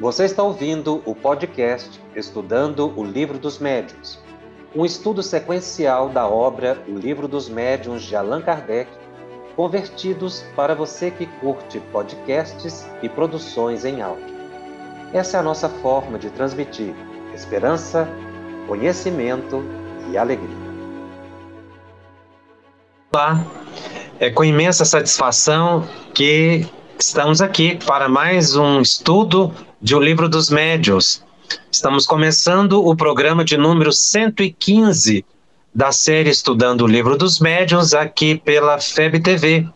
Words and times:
Você 0.00 0.24
está 0.24 0.42
ouvindo 0.42 1.00
o 1.06 1.14
podcast 1.14 2.00
Estudando 2.16 2.92
o 2.98 3.04
Livro 3.04 3.38
dos 3.38 3.60
Médiuns, 3.60 4.18
um 4.74 4.84
estudo 4.84 5.22
sequencial 5.22 6.08
da 6.08 6.26
obra 6.26 6.82
O 6.88 6.98
Livro 6.98 7.28
dos 7.28 7.48
Médiuns 7.48 8.02
de 8.02 8.16
Allan 8.16 8.42
Kardec, 8.42 8.90
convertidos 9.54 10.44
para 10.56 10.74
você 10.74 11.12
que 11.12 11.26
curte 11.26 11.78
podcasts 11.92 12.84
e 13.04 13.08
produções 13.08 13.84
em 13.84 14.02
áudio. 14.02 14.34
Essa 15.12 15.36
é 15.36 15.40
a 15.40 15.44
nossa 15.44 15.68
forma 15.68 16.18
de 16.18 16.28
transmitir 16.28 16.92
esperança, 17.32 18.08
conhecimento 18.66 19.62
e 20.10 20.18
alegria. 20.18 20.64
Olá, 23.12 23.44
é 24.18 24.28
com 24.28 24.42
imensa 24.42 24.84
satisfação 24.84 25.86
que 26.12 26.66
estamos 26.98 27.40
aqui 27.40 27.78
para 27.86 28.08
mais 28.08 28.56
um 28.56 28.80
estudo 28.80 29.54
de 29.84 29.94
O 29.94 30.00
Livro 30.00 30.30
dos 30.30 30.48
Médios. 30.48 31.22
Estamos 31.70 32.06
começando 32.06 32.82
o 32.82 32.96
programa 32.96 33.44
de 33.44 33.58
número 33.58 33.92
115 33.92 35.22
da 35.74 35.92
série 35.92 36.30
Estudando 36.30 36.84
o 36.84 36.86
Livro 36.86 37.18
dos 37.18 37.38
Médiuns 37.38 37.92
aqui 37.92 38.34
pela 38.34 38.80
FEB 38.80 39.20
TV. 39.20 39.68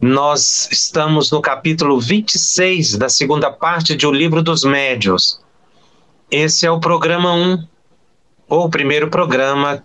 Nós 0.00 0.68
estamos 0.72 1.30
no 1.30 1.40
capítulo 1.40 2.00
26 2.00 2.98
da 2.98 3.08
segunda 3.08 3.48
parte 3.48 3.94
de 3.94 4.08
O 4.08 4.10
Livro 4.10 4.42
dos 4.42 4.64
Médiuns. 4.64 5.40
Esse 6.28 6.66
é 6.66 6.70
o 6.72 6.80
programa 6.80 7.32
1, 7.32 7.64
ou 8.48 8.64
o 8.64 8.70
primeiro 8.70 9.08
programa 9.08 9.84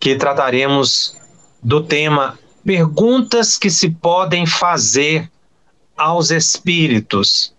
que 0.00 0.16
trataremos 0.16 1.14
do 1.62 1.84
tema 1.84 2.38
Perguntas 2.64 3.58
que 3.58 3.68
se 3.68 3.90
podem 3.90 4.46
fazer 4.46 5.30
aos 5.94 6.30
espíritos. 6.30 7.52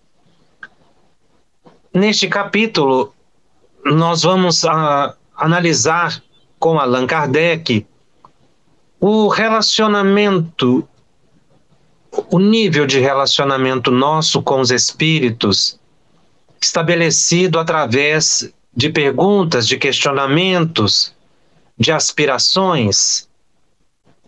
Neste 1.91 2.27
capítulo, 2.27 3.15
nós 3.83 4.21
vamos 4.21 4.63
a, 4.63 4.71
ah, 4.71 5.15
analisar 5.35 6.21
com 6.59 6.79
Allan 6.79 7.07
Kardec 7.07 7.83
o 8.99 9.27
relacionamento, 9.27 10.87
o 12.29 12.37
nível 12.37 12.85
de 12.85 12.99
relacionamento 12.99 13.89
nosso 13.89 14.39
com 14.43 14.61
os 14.61 14.69
espíritos, 14.69 15.79
estabelecido 16.61 17.57
através 17.57 18.53
de 18.71 18.91
perguntas, 18.91 19.67
de 19.67 19.75
questionamentos, 19.75 21.15
de 21.75 21.91
aspirações. 21.91 23.27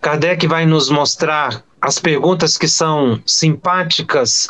Kardec 0.01 0.47
vai 0.47 0.65
nos 0.65 0.89
mostrar 0.89 1.63
as 1.79 1.99
perguntas 1.99 2.57
que 2.57 2.67
são 2.67 3.21
simpáticas 3.23 4.49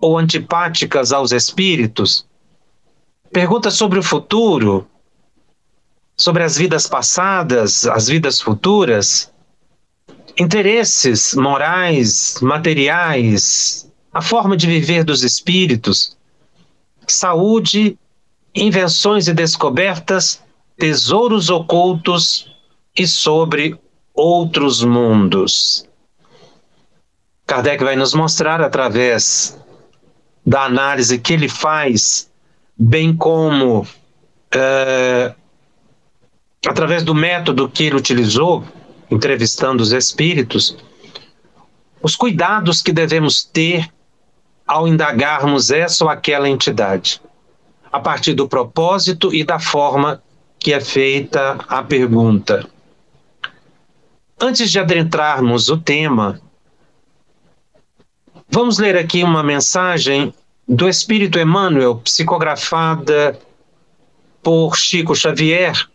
ou 0.00 0.18
antipáticas 0.18 1.12
aos 1.12 1.30
espíritos 1.30 2.26
Perguntas 3.32 3.74
sobre 3.74 3.98
o 3.98 4.02
futuro, 4.02 4.86
sobre 6.16 6.42
as 6.42 6.56
vidas 6.56 6.86
passadas, 6.86 7.86
as 7.86 8.08
vidas 8.08 8.40
futuras, 8.40 9.30
interesses 10.38 11.34
morais, 11.34 12.38
materiais, 12.40 13.90
a 14.12 14.22
forma 14.22 14.56
de 14.56 14.66
viver 14.66 15.04
dos 15.04 15.22
espíritos, 15.22 16.16
saúde, 17.06 17.98
invenções 18.54 19.28
e 19.28 19.34
descobertas, 19.34 20.42
tesouros 20.76 21.50
ocultos 21.50 22.50
e 22.96 23.06
sobre 23.06 23.78
outros 24.14 24.82
mundos. 24.82 25.86
Kardec 27.46 27.82
vai 27.84 27.96
nos 27.96 28.14
mostrar 28.14 28.60
através 28.60 29.58
da 30.44 30.64
análise 30.64 31.18
que 31.18 31.32
ele 31.32 31.48
faz 31.48 32.27
bem 32.78 33.16
como 33.16 33.86
é, 34.54 35.34
através 36.66 37.02
do 37.02 37.14
método 37.14 37.68
que 37.68 37.84
ele 37.84 37.96
utilizou, 37.96 38.64
entrevistando 39.10 39.82
os 39.82 39.92
espíritos, 39.92 40.76
os 42.00 42.14
cuidados 42.14 42.80
que 42.80 42.92
devemos 42.92 43.42
ter 43.42 43.90
ao 44.66 44.86
indagarmos 44.86 45.70
essa 45.70 46.04
ou 46.04 46.10
aquela 46.10 46.48
entidade, 46.48 47.20
a 47.90 47.98
partir 47.98 48.34
do 48.34 48.48
propósito 48.48 49.34
e 49.34 49.42
da 49.42 49.58
forma 49.58 50.22
que 50.58 50.72
é 50.72 50.80
feita 50.80 51.58
a 51.66 51.82
pergunta. 51.82 52.68
Antes 54.38 54.70
de 54.70 54.78
adentrarmos 54.78 55.68
o 55.68 55.78
tema, 55.78 56.40
vamos 58.48 58.78
ler 58.78 58.96
aqui 58.96 59.24
uma 59.24 59.42
mensagem 59.42 60.32
do 60.68 60.86
Espírito 60.86 61.38
Emmanuel, 61.38 61.96
psicografada 62.04 63.38
por 64.42 64.76
Chico 64.76 65.16
Xavier, 65.16 65.88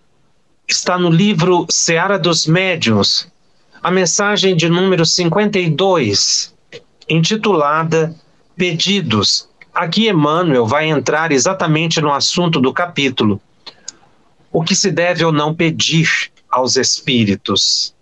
está 0.68 0.98
no 0.98 1.12
livro 1.12 1.68
Seara 1.70 2.18
dos 2.18 2.48
Médiuns, 2.48 3.32
a 3.84 3.92
mensagem 3.92 4.56
de 4.56 4.68
número 4.68 5.06
52, 5.06 6.56
intitulada 7.08 8.16
Pedidos. 8.56 9.48
Aqui 9.72 10.08
Emmanuel 10.10 10.66
vai 10.66 10.90
entrar 10.90 11.32
exatamente 11.32 12.02
no 12.02 12.12
assunto 12.12 12.60
do 12.60 12.74
capítulo. 12.74 13.40
O 14.52 14.64
que 14.64 14.76
se 14.76 14.90
deve 14.90 15.24
ou 15.24 15.32
não 15.32 15.54
pedir 15.54 16.32
aos 16.50 16.78
espíritos? 16.78 17.94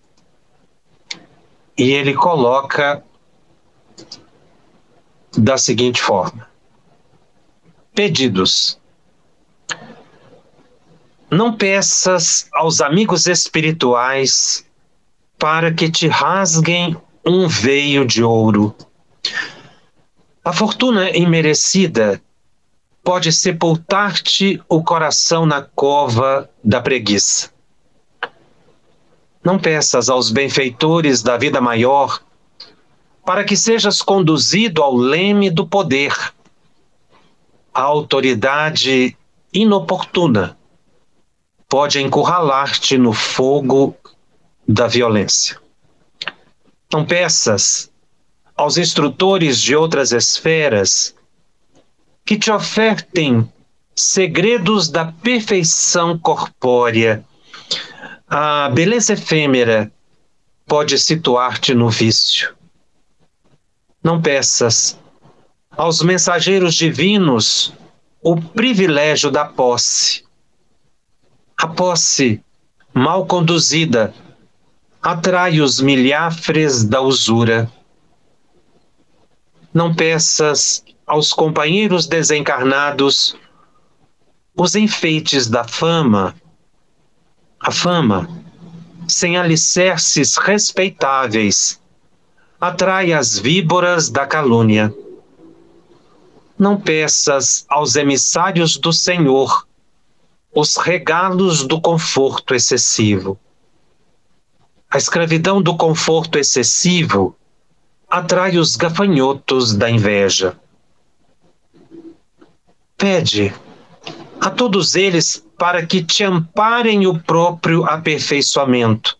E 1.77 1.91
ele 1.91 2.13
coloca 2.13 3.03
da 5.37 5.57
seguinte 5.57 6.01
forma: 6.01 6.50
Pedidos. 7.93 8.79
Não 11.29 11.53
peças 11.53 12.47
aos 12.53 12.79
amigos 12.79 13.27
espirituais 13.27 14.65
para 15.37 15.73
que 15.73 15.91
te 15.91 16.07
rasguem 16.07 16.95
um 17.25 17.49
veio 17.49 18.05
de 18.05 18.23
ouro. 18.23 18.73
A 20.43 20.53
fortuna 20.53 21.09
imerecida 21.09 22.21
pode 23.03 23.31
sepultar-te 23.31 24.61
o 24.69 24.81
coração 24.81 25.45
na 25.45 25.61
cova 25.61 26.49
da 26.63 26.79
preguiça. 26.79 27.51
Não 29.43 29.59
peças 29.59 30.09
aos 30.09 30.31
benfeitores 30.31 31.21
da 31.21 31.35
vida 31.35 31.59
maior 31.59 32.21
para 33.25 33.43
que 33.43 33.57
sejas 33.57 34.01
conduzido 34.01 34.81
ao 34.81 34.95
leme 34.95 35.49
do 35.49 35.67
poder 35.67 36.33
a 37.73 37.81
autoridade 37.81 39.17
inoportuna 39.53 40.57
pode 41.69 42.01
encurralar-te 42.01 42.97
no 42.97 43.13
fogo 43.13 43.95
da 44.67 44.87
violência. 44.87 45.57
Não 46.91 47.05
peças 47.05 47.91
aos 48.55 48.77
instrutores 48.77 49.59
de 49.59 49.75
outras 49.75 50.11
esferas 50.11 51.15
que 52.25 52.37
te 52.37 52.51
ofertem 52.51 53.51
segredos 53.95 54.89
da 54.89 55.05
perfeição 55.05 56.17
corpórea. 56.17 57.25
A 58.27 58.69
beleza 58.69 59.13
efêmera 59.13 59.91
pode 60.65 60.99
situar-te 60.99 61.73
no 61.73 61.89
vício. 61.89 62.53
Não 64.03 64.21
peças 64.21 64.99
aos 65.75 66.01
mensageiros 66.01 66.75
divinos 66.75 67.73
o 68.21 68.35
privilégio 68.35 69.31
da 69.31 69.45
posse. 69.45 70.23
A 71.57 71.67
posse, 71.67 72.43
mal 72.93 73.25
conduzida, 73.25 74.13
atrai 75.01 75.61
os 75.61 75.79
milhafres 75.79 76.83
da 76.83 77.01
usura. 77.01 77.71
Não 79.73 79.95
peças 79.95 80.83
aos 81.07 81.31
companheiros 81.31 82.05
desencarnados 82.05 83.35
os 84.55 84.75
enfeites 84.75 85.47
da 85.47 85.63
fama. 85.63 86.35
A 87.59 87.71
fama, 87.71 88.27
sem 89.07 89.37
alicerces 89.37 90.35
respeitáveis, 90.35 91.81
atrai 92.59 93.13
as 93.13 93.39
víboras 93.39 94.09
da 94.09 94.27
calúnia 94.27 94.93
não 96.61 96.79
peças 96.79 97.65
aos 97.67 97.95
emissários 97.95 98.77
do 98.77 98.93
Senhor 98.93 99.67
os 100.53 100.77
regalos 100.77 101.63
do 101.63 101.81
conforto 101.81 102.53
excessivo. 102.53 103.35
A 104.87 104.99
escravidão 104.99 105.59
do 105.59 105.75
conforto 105.75 106.37
excessivo 106.37 107.35
atrai 108.07 108.59
os 108.59 108.75
gafanhotos 108.75 109.73
da 109.73 109.89
inveja. 109.89 110.55
Pede 112.95 113.51
a 114.39 114.51
todos 114.51 114.93
eles 114.93 115.43
para 115.57 115.83
que 115.83 116.03
te 116.03 116.23
amparem 116.23 117.07
o 117.07 117.17
próprio 117.17 117.85
aperfeiçoamento, 117.85 119.17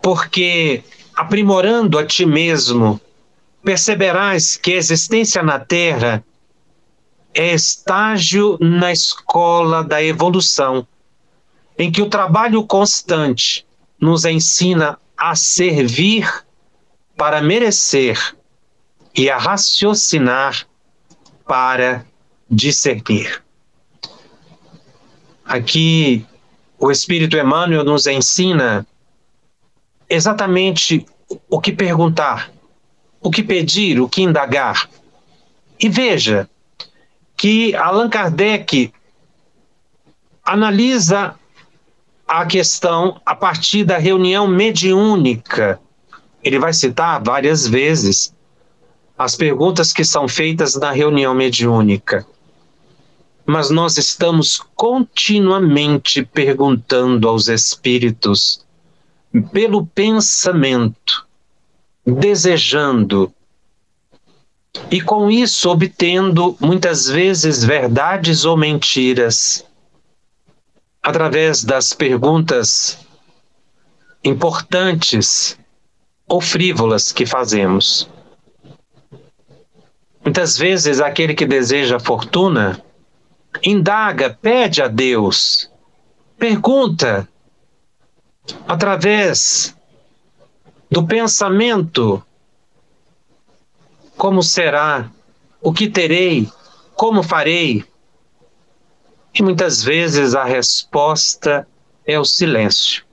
porque, 0.00 0.84
aprimorando 1.16 1.98
a 1.98 2.06
ti 2.06 2.24
mesmo 2.24 3.00
perceberás 3.64 4.56
que 4.56 4.72
a 4.72 4.76
existência 4.76 5.42
na 5.42 5.58
Terra 5.58 6.22
é 7.32 7.52
estágio 7.52 8.58
na 8.60 8.92
escola 8.92 9.82
da 9.82 10.02
evolução, 10.02 10.86
em 11.76 11.90
que 11.90 12.02
o 12.02 12.08
trabalho 12.08 12.64
constante 12.64 13.66
nos 13.98 14.24
ensina 14.24 14.98
a 15.16 15.34
servir 15.34 16.30
para 17.16 17.40
merecer 17.40 18.36
e 19.16 19.30
a 19.30 19.38
raciocinar 19.38 20.66
para 21.46 22.04
discernir. 22.50 23.42
Aqui, 25.44 26.26
o 26.78 26.90
Espírito 26.90 27.36
Emmanuel 27.36 27.84
nos 27.84 28.06
ensina 28.06 28.86
exatamente 30.08 31.06
o 31.48 31.60
que 31.60 31.72
perguntar, 31.72 32.53
o 33.24 33.30
que 33.30 33.42
pedir, 33.42 33.98
o 33.98 34.08
que 34.08 34.20
indagar. 34.22 34.88
E 35.80 35.88
veja 35.88 36.48
que 37.34 37.74
Allan 37.74 38.10
Kardec 38.10 38.92
analisa 40.44 41.34
a 42.28 42.44
questão 42.44 43.18
a 43.24 43.34
partir 43.34 43.82
da 43.82 43.96
reunião 43.96 44.46
mediúnica. 44.46 45.80
Ele 46.42 46.58
vai 46.58 46.74
citar 46.74 47.22
várias 47.24 47.66
vezes 47.66 48.34
as 49.16 49.34
perguntas 49.36 49.90
que 49.90 50.04
são 50.04 50.28
feitas 50.28 50.74
na 50.74 50.90
reunião 50.90 51.34
mediúnica. 51.34 52.26
Mas 53.46 53.70
nós 53.70 53.96
estamos 53.96 54.62
continuamente 54.74 56.22
perguntando 56.24 57.26
aos 57.26 57.48
espíritos 57.48 58.62
pelo 59.50 59.86
pensamento, 59.86 61.23
desejando, 62.06 63.32
e 64.90 65.00
com 65.00 65.30
isso 65.30 65.70
obtendo 65.70 66.56
muitas 66.60 67.06
vezes 67.06 67.62
verdades 67.62 68.44
ou 68.44 68.56
mentiras, 68.56 69.64
através 71.02 71.62
das 71.62 71.92
perguntas 71.92 72.98
importantes 74.22 75.58
ou 76.26 76.40
frívolas 76.40 77.12
que 77.12 77.26
fazemos. 77.26 78.08
Muitas 80.24 80.56
vezes 80.56 81.00
aquele 81.00 81.34
que 81.34 81.44
deseja 81.44 82.00
fortuna 82.00 82.82
indaga, 83.62 84.30
pede 84.30 84.82
a 84.82 84.88
Deus, 84.88 85.70
pergunta 86.38 87.28
através 88.66 89.76
do 90.90 91.06
pensamento 91.06 92.24
como 94.16 94.42
será, 94.42 95.10
o 95.60 95.72
que 95.72 95.88
terei, 95.88 96.48
como 96.94 97.22
farei. 97.22 97.84
E 99.34 99.42
muitas 99.42 99.82
vezes 99.82 100.34
a 100.34 100.44
resposta 100.44 101.66
é 102.06 102.18
o 102.18 102.24
silêncio. 102.24 103.04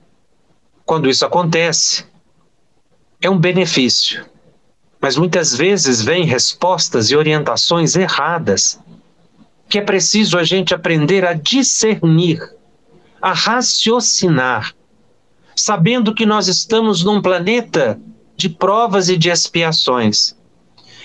Quando 0.84 1.08
isso 1.08 1.26
acontece, 1.26 2.06
é 3.20 3.28
um 3.28 3.38
benefício 3.38 4.30
mas 5.02 5.16
muitas 5.16 5.56
vezes 5.56 6.00
vêm 6.00 6.24
respostas 6.24 7.10
e 7.10 7.16
orientações 7.16 7.96
erradas, 7.96 8.78
que 9.68 9.78
é 9.78 9.82
preciso 9.82 10.38
a 10.38 10.44
gente 10.44 10.72
aprender 10.72 11.26
a 11.26 11.32
discernir, 11.32 12.40
a 13.20 13.32
raciocinar, 13.32 14.72
sabendo 15.62 16.12
que 16.12 16.26
nós 16.26 16.48
estamos 16.48 17.04
num 17.04 17.22
planeta 17.22 18.00
de 18.36 18.48
provas 18.48 19.08
e 19.08 19.16
de 19.16 19.30
expiações, 19.30 20.36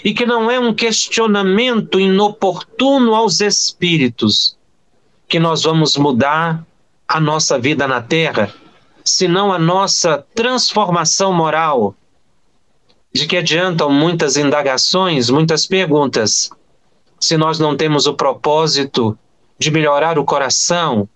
e 0.04 0.14
que 0.14 0.26
não 0.26 0.50
é 0.50 0.60
um 0.60 0.74
questionamento 0.74 2.00
inoportuno 2.00 3.14
aos 3.14 3.40
espíritos 3.40 4.58
que 5.28 5.40
nós 5.40 5.64
vamos 5.64 5.96
mudar 5.96 6.66
a 7.08 7.20
nossa 7.20 7.60
vida 7.60 7.88
na 7.88 8.02
Terra, 8.02 8.52
senão 9.04 9.54
a 9.54 9.60
nossa 9.60 10.26
transformação 10.34 11.32
moral. 11.32 11.94
De 13.14 13.28
que 13.28 13.38
adiantam 13.38 13.92
muitas 13.92 14.38
indagações, 14.38 15.30
muitas 15.30 15.68
perguntas, 15.68 16.50
se 17.20 17.38
nós 17.38 17.60
não 17.60 17.76
temos 17.76 18.08
o 18.08 18.14
propósito 18.14 19.18
de 19.58 19.72
melhorar 19.72 20.18
o 20.20 20.26
coração, 20.26 21.08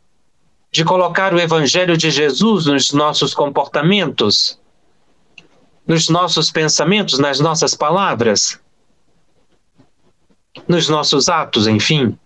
de 0.71 0.85
colocar 0.85 1.33
o 1.33 1.39
Evangelho 1.39 1.97
de 1.97 2.09
Jesus 2.09 2.65
nos 2.65 2.93
nossos 2.93 3.33
comportamentos, 3.33 4.57
nos 5.85 6.07
nossos 6.07 6.49
pensamentos, 6.49 7.19
nas 7.19 7.41
nossas 7.41 7.75
palavras, 7.75 8.57
nos 10.65 10.87
nossos 10.87 11.27
atos, 11.27 11.67
enfim. 11.67 12.17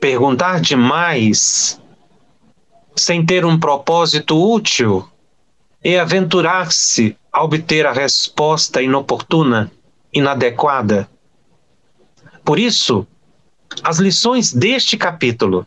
Perguntar 0.00 0.60
demais, 0.60 1.78
sem 2.96 3.26
ter 3.26 3.44
um 3.44 3.60
propósito 3.60 4.40
útil, 4.42 5.06
é 5.84 6.00
aventurar-se 6.00 7.16
a 7.30 7.44
obter 7.44 7.84
a 7.84 7.92
resposta 7.92 8.80
inoportuna, 8.80 9.70
inadequada. 10.12 11.10
Por 12.42 12.58
isso, 12.58 13.06
as 13.82 13.98
lições 13.98 14.50
deste 14.52 14.96
capítulo 14.96 15.66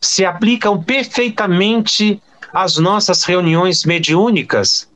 se 0.00 0.24
aplicam 0.24 0.82
perfeitamente 0.82 2.20
às 2.52 2.76
nossas 2.76 3.24
reuniões 3.24 3.84
mediúnicas, 3.84 4.88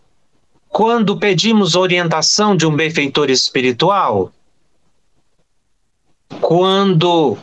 quando 0.69 1.19
pedimos 1.19 1.75
orientação 1.75 2.57
de 2.57 2.67
um 2.67 2.75
benfeitor 2.75 3.29
espiritual, 3.31 4.33
quando 6.41 7.37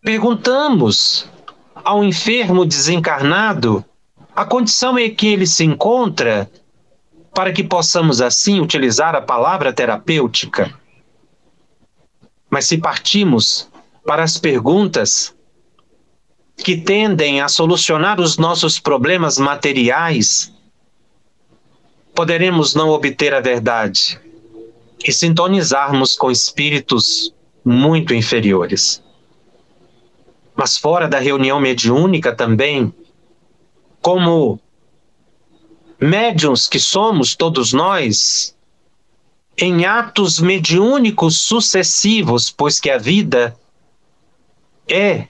perguntamos 0.00 1.28
ao 1.74 2.02
enfermo 2.02 2.64
desencarnado 2.64 3.84
a 4.34 4.44
condição 4.44 4.98
em 4.98 5.14
que 5.14 5.26
ele 5.26 5.46
se 5.46 5.64
encontra 5.64 6.50
para 7.34 7.52
que 7.52 7.62
possamos 7.62 8.20
assim 8.20 8.60
utilizar 8.60 9.14
a 9.14 9.22
palavra 9.22 9.72
terapêutica. 9.72 10.72
Mas 12.50 12.66
se 12.66 12.78
partimos 12.78 13.68
para 14.04 14.22
as 14.22 14.36
perguntas 14.36 15.34
que 16.56 16.76
tendem 16.76 17.40
a 17.40 17.48
solucionar 17.48 18.20
os 18.20 18.36
nossos 18.38 18.78
problemas 18.78 19.38
materiais, 19.38 20.52
poderemos 22.14 22.74
não 22.74 22.90
obter 22.90 23.34
a 23.34 23.40
verdade 23.40 24.20
e 25.04 25.12
sintonizarmos 25.12 26.14
com 26.14 26.30
espíritos 26.30 27.34
muito 27.64 28.14
inferiores. 28.14 29.02
Mas 30.54 30.76
fora 30.76 31.08
da 31.08 31.18
reunião 31.18 31.58
mediúnica 31.58 32.34
também, 32.34 32.92
como 34.00 34.60
médiuns 36.00 36.68
que 36.68 36.78
somos 36.78 37.34
todos 37.34 37.72
nós, 37.72 38.54
em 39.56 39.84
atos 39.84 40.38
mediúnicos 40.38 41.40
sucessivos, 41.40 42.50
pois 42.50 42.78
que 42.78 42.90
a 42.90 42.98
vida 42.98 43.56
é 44.88 45.28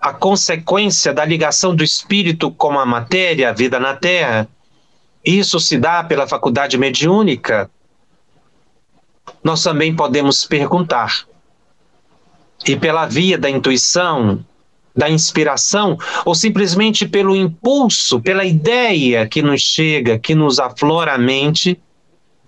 a 0.00 0.12
consequência 0.12 1.12
da 1.12 1.24
ligação 1.24 1.74
do 1.74 1.82
espírito 1.82 2.50
com 2.50 2.78
a 2.78 2.86
matéria, 2.86 3.50
a 3.50 3.52
vida 3.52 3.80
na 3.80 3.94
Terra. 3.94 4.48
Isso 5.24 5.58
se 5.58 5.76
dá 5.76 6.04
pela 6.04 6.26
faculdade 6.26 6.78
mediúnica. 6.78 7.70
Nós 9.42 9.62
também 9.62 9.94
podemos 9.94 10.44
perguntar. 10.44 11.26
E 12.66 12.76
pela 12.76 13.06
via 13.06 13.38
da 13.38 13.50
intuição, 13.50 14.44
da 14.94 15.08
inspiração 15.08 15.96
ou 16.24 16.34
simplesmente 16.34 17.06
pelo 17.06 17.36
impulso, 17.36 18.20
pela 18.20 18.44
ideia 18.44 19.28
que 19.28 19.42
nos 19.42 19.60
chega, 19.60 20.18
que 20.18 20.34
nos 20.34 20.58
aflora 20.58 21.14
a 21.14 21.18
mente, 21.18 21.80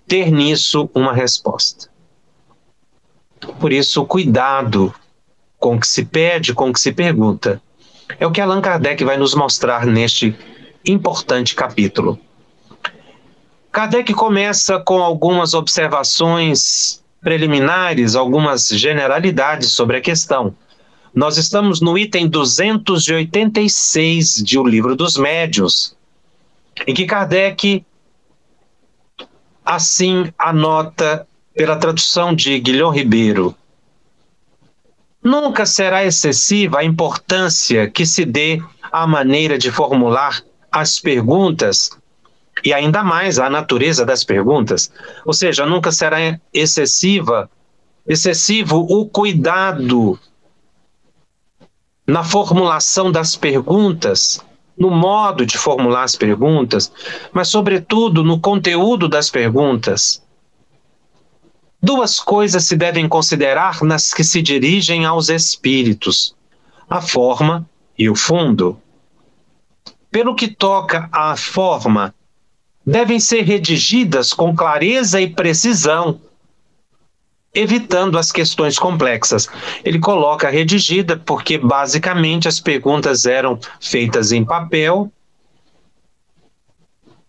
ter 0.07 0.30
nisso 0.30 0.90
uma 0.95 1.12
resposta. 1.12 1.88
Por 3.59 3.73
isso, 3.73 4.04
cuidado 4.04 4.92
com 5.60 5.76
o 5.76 5.80
que 5.80 5.86
se 5.86 6.04
pede, 6.04 6.52
com 6.54 6.70
o 6.70 6.72
que 6.72 6.80
se 6.80 6.90
pergunta. 6.90 7.62
É 8.18 8.26
o 8.26 8.32
que 8.32 8.40
Allan 8.40 8.62
Kardec 8.62 9.04
vai 9.04 9.16
nos 9.16 9.32
mostrar 9.34 9.86
neste 9.86 10.34
importante 10.84 11.54
capítulo. 11.54 12.18
Kardec 13.70 14.12
começa 14.14 14.80
com 14.80 15.00
algumas 15.00 15.54
observações 15.54 17.00
preliminares, 17.20 18.16
algumas 18.16 18.66
generalidades 18.66 19.70
sobre 19.70 19.98
a 19.98 20.00
questão. 20.00 20.52
Nós 21.14 21.36
estamos 21.36 21.80
no 21.80 21.96
item 21.98 22.28
286 22.28 24.42
de 24.42 24.58
O 24.58 24.66
Livro 24.66 24.96
dos 24.96 25.16
Médios, 25.16 25.94
em 26.86 26.94
que 26.94 27.04
Kardec 27.04 27.84
assim 29.64 30.32
anota 30.38 31.26
pela 31.54 31.76
tradução 31.76 32.34
de 32.34 32.58
Guilhom 32.58 32.90
Ribeiro. 32.90 33.54
Nunca 35.22 35.66
será 35.66 36.04
excessiva 36.04 36.78
a 36.78 36.84
importância 36.84 37.90
que 37.90 38.06
se 38.06 38.24
dê 38.24 38.62
à 38.90 39.06
maneira 39.06 39.58
de 39.58 39.70
formular 39.70 40.42
as 40.72 40.98
perguntas 40.98 41.90
e 42.64 42.72
ainda 42.72 43.02
mais 43.02 43.38
a 43.38 43.50
natureza 43.50 44.04
das 44.04 44.24
perguntas. 44.24 44.90
Ou 45.24 45.32
seja, 45.32 45.66
nunca 45.66 45.92
será 45.92 46.38
excessiva 46.52 47.50
excessivo 48.06 48.86
o 48.88 49.06
cuidado 49.06 50.18
na 52.06 52.24
formulação 52.24 53.12
das 53.12 53.36
perguntas, 53.36 54.44
no 54.76 54.90
modo 54.90 55.46
de 55.46 55.56
formular 55.56 56.02
as 56.02 56.16
perguntas, 56.16 56.90
mas, 57.32 57.48
sobretudo, 57.48 58.24
no 58.24 58.40
conteúdo 58.40 59.08
das 59.08 59.30
perguntas. 59.30 60.20
Duas 61.82 62.20
coisas 62.20 62.64
se 62.64 62.76
devem 62.76 63.08
considerar 63.08 63.82
nas 63.82 64.12
que 64.12 64.22
se 64.22 64.42
dirigem 64.42 65.06
aos 65.06 65.30
espíritos: 65.30 66.34
a 66.88 67.00
forma 67.00 67.66
e 67.99 68.10
o 68.10 68.14
fundo. 68.14 68.78
Pelo 70.10 70.34
que 70.34 70.49
toca 70.49 71.08
à 71.10 71.37
forma, 71.37 72.14
devem 72.84 73.18
ser 73.18 73.42
redigidas 73.42 74.32
com 74.32 74.54
clareza 74.54 75.20
e 75.20 75.30
precisão, 75.30 76.20
evitando 77.54 78.18
as 78.18 78.30
questões 78.30 78.78
complexas. 78.78 79.49
Ele 79.82 79.99
coloca 79.99 80.50
redigida 80.50 81.16
porque 81.16 81.56
basicamente 81.56 82.46
as 82.46 82.60
perguntas 82.60 83.25
eram 83.25 83.58
feitas 83.80 84.32
em 84.32 84.44
papel, 84.44 85.10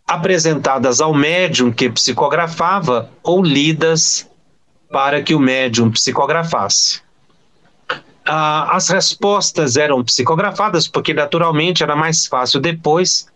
apresentadas 0.06 1.00
ao 1.00 1.14
médium 1.14 1.72
que 1.72 1.90
psicografava 1.90 3.10
ou 3.24 3.42
lidas 3.42 4.30
para 4.92 5.24
que 5.24 5.34
o 5.34 5.40
médium 5.40 5.90
psicografasse. 5.90 7.02
Ah, 8.26 8.76
as 8.76 8.90
respostas 8.90 9.78
eram 9.78 10.04
psicografadas 10.04 10.88
porque 10.88 11.14
naturalmente 11.14 11.82
era 11.82 11.96
mais 11.96 12.28
fácil 12.28 12.60
depois 12.60 13.28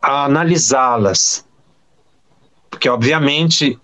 analisá-las, 0.00 1.46
porque 2.70 2.88
obviamente 2.88 3.78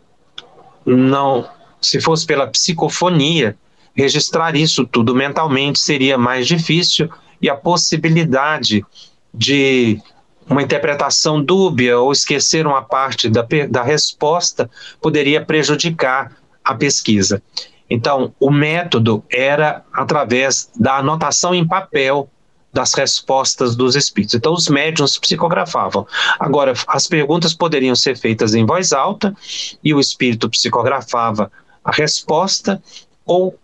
não 0.85 1.49
se 1.81 2.01
fosse 2.01 2.27
pela 2.27 2.47
psicofonia, 2.47 3.57
registrar 3.95 4.57
isso 4.57 4.87
tudo 4.87 5.15
mentalmente 5.15 5.79
seria 5.79 6.19
mais 6.19 6.47
difícil 6.47 7.09
e 7.41 7.49
a 7.49 7.55
possibilidade 7.55 8.85
de 9.33 10.01
uma 10.49 10.63
interpretação 10.63 11.43
dúbia 11.43 11.99
ou 11.99 12.13
esquecer 12.13 12.67
uma 12.67 12.83
parte 12.83 13.29
da, 13.29 13.47
da 13.69 13.83
resposta 13.83 14.71
poderia 15.01 15.45
prejudicar 15.45 16.33
a 16.65 16.75
pesquisa. 16.75 17.43
Então, 17.89 18.35
o 18.41 18.51
método 18.51 19.23
era 19.31 19.85
através 19.93 20.71
da 20.75 20.99
anotação 20.99 21.55
em 21.55 21.67
papel 21.67 22.29
das 22.73 22.93
respostas 22.95 23.77
dos 23.77 23.95
espíritos. 23.95 24.35
Então, 24.35 24.53
os 24.53 24.69
médiums 24.69 25.17
psicografavam. 25.17 26.07
Agora, 26.41 26.73
as 26.89 27.07
perguntas 27.07 27.55
poderiam 27.55 27.95
ser 27.95 28.17
feitas 28.17 28.55
em 28.55 28.67
voz 28.67 28.93
alta 28.93 29.35
e 29.83 29.95
o 29.95 30.01
espírito 30.01 30.51
psicografava 30.51 31.53
a 31.85 31.93
resposta 31.93 32.83
ou 33.25 33.57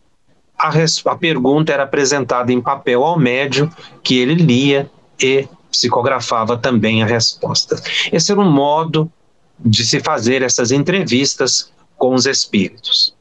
a, 0.56 0.70
res, 0.70 1.04
a 1.06 1.16
pergunta 1.16 1.72
era 1.72 1.82
apresentada 1.82 2.52
em 2.52 2.60
papel 2.60 3.02
ao 3.02 3.18
médium, 3.18 3.68
que 4.02 4.18
ele 4.18 4.34
lia 4.34 4.90
e 5.18 5.48
psicografava 5.70 6.56
também 6.56 7.02
a 7.02 7.06
resposta. 7.06 7.80
Esse 8.12 8.30
era 8.30 8.40
um 8.40 8.50
modo 8.50 9.10
de 9.58 9.84
se 9.84 10.00
fazer 10.00 10.42
essas 10.42 10.70
entrevistas 10.70 11.70
com 12.00 12.14
os 12.14 12.24
espíritos. 12.24 13.14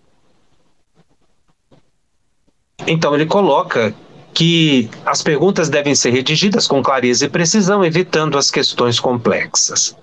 Então 2.88 3.13
ele 3.13 3.25
coloca 3.25 3.93
que 4.33 4.89
as 5.05 5.21
perguntas 5.21 5.67
devem 5.67 5.93
ser 5.93 6.12
redigidas 6.12 6.65
com 6.65 6.81
clareza 6.81 7.25
e 7.25 7.29
precisão, 7.29 7.83
evitando 7.83 8.38
as 8.38 8.50
questões 8.50 8.98
complexas. 8.98 9.95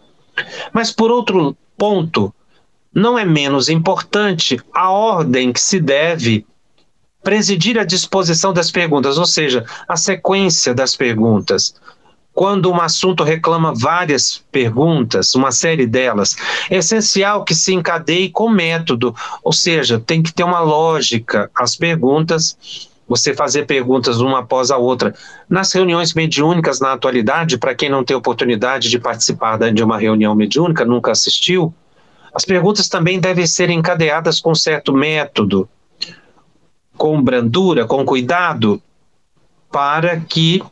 Mas 0.74 0.92
por 0.92 1.10
outro 1.10 1.56
ponto, 1.78 2.32
não 2.94 3.18
é 3.18 3.24
menos 3.24 3.70
importante 3.70 4.60
a 4.74 4.90
ordem 4.90 5.54
que 5.54 5.60
se 5.60 5.80
deve 5.80 6.46
presidir 7.22 7.78
a 7.78 7.84
disposição 7.84 8.52
das 8.52 8.70
perguntas, 8.70 9.16
ou 9.16 9.24
seja, 9.24 9.64
a 9.88 9.96
sequência 9.96 10.74
das 10.74 10.94
perguntas. 10.94 11.74
Quando 12.36 12.70
um 12.70 12.78
assunto 12.78 13.24
reclama 13.24 13.72
várias 13.74 14.44
perguntas, 14.52 15.34
uma 15.34 15.50
série 15.50 15.86
delas, 15.86 16.36
é 16.68 16.76
essencial 16.76 17.42
que 17.44 17.54
se 17.54 17.72
encadeie 17.72 18.28
com 18.28 18.50
método, 18.50 19.16
ou 19.42 19.54
seja, 19.54 19.98
tem 19.98 20.22
que 20.22 20.34
ter 20.34 20.44
uma 20.44 20.60
lógica 20.60 21.50
as 21.54 21.74
perguntas, 21.76 22.90
você 23.08 23.32
fazer 23.32 23.64
perguntas 23.64 24.20
uma 24.20 24.40
após 24.40 24.70
a 24.70 24.76
outra. 24.76 25.14
Nas 25.48 25.72
reuniões 25.72 26.12
mediúnicas 26.12 26.78
na 26.78 26.92
atualidade, 26.92 27.56
para 27.56 27.74
quem 27.74 27.88
não 27.88 28.04
tem 28.04 28.14
oportunidade 28.14 28.90
de 28.90 28.98
participar 28.98 29.56
de 29.72 29.82
uma 29.82 29.98
reunião 29.98 30.34
mediúnica, 30.34 30.84
nunca 30.84 31.12
assistiu, 31.12 31.72
as 32.34 32.44
perguntas 32.44 32.86
também 32.86 33.18
devem 33.18 33.46
ser 33.46 33.70
encadeadas 33.70 34.40
com 34.40 34.54
certo 34.54 34.92
método, 34.92 35.66
com 36.98 37.22
brandura, 37.22 37.86
com 37.86 38.04
cuidado, 38.04 38.82
para 39.72 40.20
que 40.20 40.62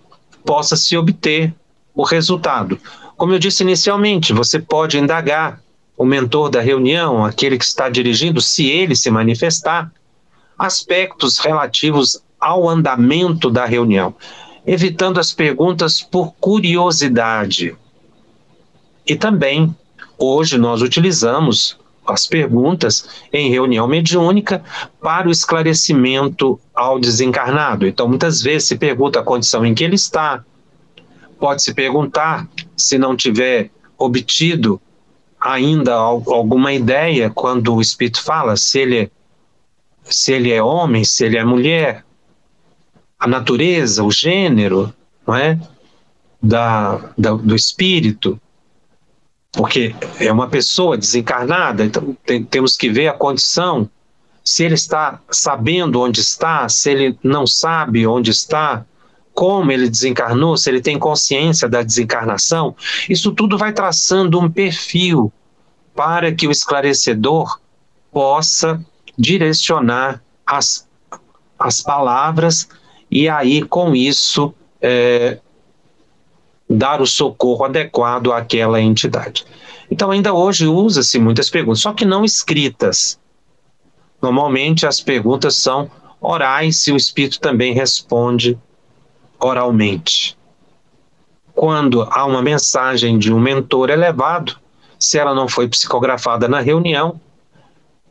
possa 0.45 0.77
se 0.77 0.97
obter 0.97 1.55
o 1.95 2.03
resultado. 2.03 2.79
Como 3.17 3.33
eu 3.33 3.39
disse 3.39 3.63
inicialmente, 3.63 4.33
você 4.33 4.59
pode 4.59 4.99
indagar 4.99 5.61
o 5.97 6.05
mentor 6.05 6.51
da 6.51 6.61
reunião, 6.61 7.25
aquele 7.25 7.57
que 7.57 7.65
está 7.65 7.89
dirigindo, 7.89 8.41
se 8.41 8.67
ele 8.67 8.97
se 8.97 9.11
manifestar, 9.11 9.93
aspectos 10.59 11.39
relativos 11.39 12.21
ao 12.41 12.69
andamento 12.69 13.49
da 13.49 13.65
reunião, 13.65 14.15
evitando 14.67 15.21
as 15.21 15.33
perguntas 15.33 16.03
por 16.03 16.33
curiosidade. 16.35 17.77
E 19.07 19.15
também 19.15 19.75
Hoje 20.17 20.57
nós 20.57 20.81
utilizamos 20.81 21.77
as 22.07 22.27
perguntas 22.27 23.09
em 23.33 23.51
reunião 23.51 23.87
mediúnica 23.87 24.63
para 25.01 25.29
o 25.29 25.31
esclarecimento 25.31 26.61
ao 26.75 26.99
desencarnado. 26.99 27.87
Então, 27.87 28.09
muitas 28.09 28.43
vezes 28.43 28.69
se 28.69 28.77
pergunta 28.77 29.21
a 29.21 29.25
condição 29.25 29.65
em 29.65 29.75
que 29.75 29.85
ele 29.85 29.95
está, 29.95 30.45
pode 31.39 31.63
se 31.63 31.75
perguntar 31.75 32.49
se 32.77 32.99
não 32.99 33.17
tiver 33.17 33.71
obtido 33.99 34.81
ainda 35.41 35.95
alguma 35.95 36.73
ideia 36.73 37.31
quando 37.31 37.75
o 37.75 37.81
espírito 37.81 38.23
fala 38.23 38.57
se 38.57 38.79
ele 38.79 38.99
é, 38.99 39.11
se 40.05 40.33
ele 40.33 40.51
é 40.51 40.63
homem, 40.63 41.05
se 41.05 41.25
ele 41.25 41.37
é 41.37 41.45
mulher, 41.45 42.05
a 43.19 43.27
natureza, 43.27 44.03
o 44.03 44.11
gênero, 44.11 44.93
não 45.27 45.35
é, 45.35 45.59
da, 46.43 47.13
da 47.17 47.33
do 47.33 47.55
espírito 47.55 48.41
porque 49.57 49.95
é 50.19 50.31
uma 50.33 50.49
pessoa 50.49 50.97
desencarnada, 50.97 51.85
então 51.85 52.17
tem, 52.25 52.45
temos 52.45 52.77
que 52.77 52.91
ver 52.91 53.09
a 53.09 53.13
condição, 53.13 53.89
se 54.45 54.65
ele 54.65 54.75
está 54.75 55.21
sabendo 55.31 56.01
onde 56.01 56.21
está, 56.21 56.69
se 56.69 56.91
ele 56.91 57.19
não 57.23 57.47
sabe 57.47 58.07
onde 58.07 58.31
está, 58.31 58.85
como 59.33 59.73
ele 59.73 59.89
desencarnou, 59.89 60.57
se 60.57 60.71
ele 60.71 60.81
tem 60.81 60.99
consciência 60.99 61.69
da 61.69 61.83
desencarnação, 61.83 62.77
isso 63.09 63.33
tudo 63.33 63.57
vai 63.57 63.73
traçando 63.73 64.39
um 64.39 64.51
perfil 64.51 65.33
para 65.95 66.33
que 66.33 66.47
o 66.47 66.51
esclarecedor 66.51 67.59
possa 68.13 68.85
direcionar 69.17 70.23
as, 70.47 70.87
as 71.59 71.81
palavras 71.81 72.69
e 73.11 73.29
aí 73.29 73.63
com 73.63 73.95
isso 73.95 74.55
é, 74.81 75.39
dar 76.69 77.01
o 77.01 77.07
socorro 77.07 77.65
adequado 77.65 78.33
àquela 78.33 78.81
entidade. 78.81 79.45
Então, 79.91 80.11
ainda 80.11 80.33
hoje 80.33 80.67
usa-se 80.67 81.19
muitas 81.19 81.51
perguntas, 81.51 81.81
só 81.81 81.93
que 81.93 82.05
não 82.05 82.25
escritas. 82.25 83.19
Normalmente 84.21 84.87
as 84.87 85.01
perguntas 85.01 85.57
são 85.57 85.91
orais 86.21 86.87
e 86.87 86.93
o 86.93 86.97
espírito 86.97 87.39
também 87.39 87.75
responde 87.75 88.59
oralmente. 89.39 90.37
Quando 91.55 92.03
há 92.11 92.25
uma 92.25 92.43
mensagem 92.43 93.19
de 93.19 93.33
um 93.33 93.39
mentor 93.39 93.91
elevado, 93.91 94.57
se 94.99 95.19
ela 95.19 95.35
não 95.35 95.47
foi 95.47 95.69
psicografada 95.69 96.49
na 96.49 96.61
reunião, 96.61 97.21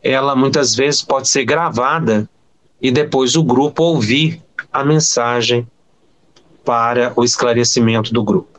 ela 0.01 0.35
muitas 0.35 0.75
vezes 0.75 1.01
pode 1.01 1.27
ser 1.27 1.43
gravada 1.43 2.29
e 2.81 2.91
depois 2.91 3.35
o 3.35 3.43
grupo 3.43 3.83
ouvir 3.83 4.41
a 4.71 4.83
mensagem 4.83 5.67
para 6.63 7.13
o 7.15 7.23
esclarecimento 7.23 8.13
do 8.13 8.23
grupo. 8.23 8.53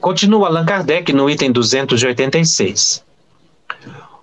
Continua 0.00 0.48
Allan 0.48 0.66
Kardec 0.66 1.12
no 1.12 1.30
item 1.30 1.50
286. 1.50 3.02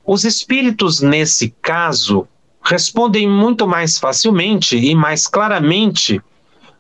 Os 0.06 0.24
espíritos, 0.24 1.02
nesse 1.02 1.56
caso, 1.62 2.28
respondem 2.64 3.28
muito 3.28 3.68
mais 3.68 3.98
facilmente 3.98 4.78
e 4.78 4.94
mais 4.94 5.26
claramente 5.26 6.22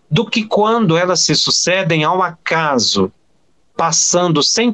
do 0.09 0.25
que 0.25 0.43
quando 0.43 0.97
elas 0.97 1.21
se 1.21 1.33
sucedem 1.33 2.03
ao 2.03 2.21
acaso, 2.21 3.11
passando 3.75 4.43
sem 4.43 4.71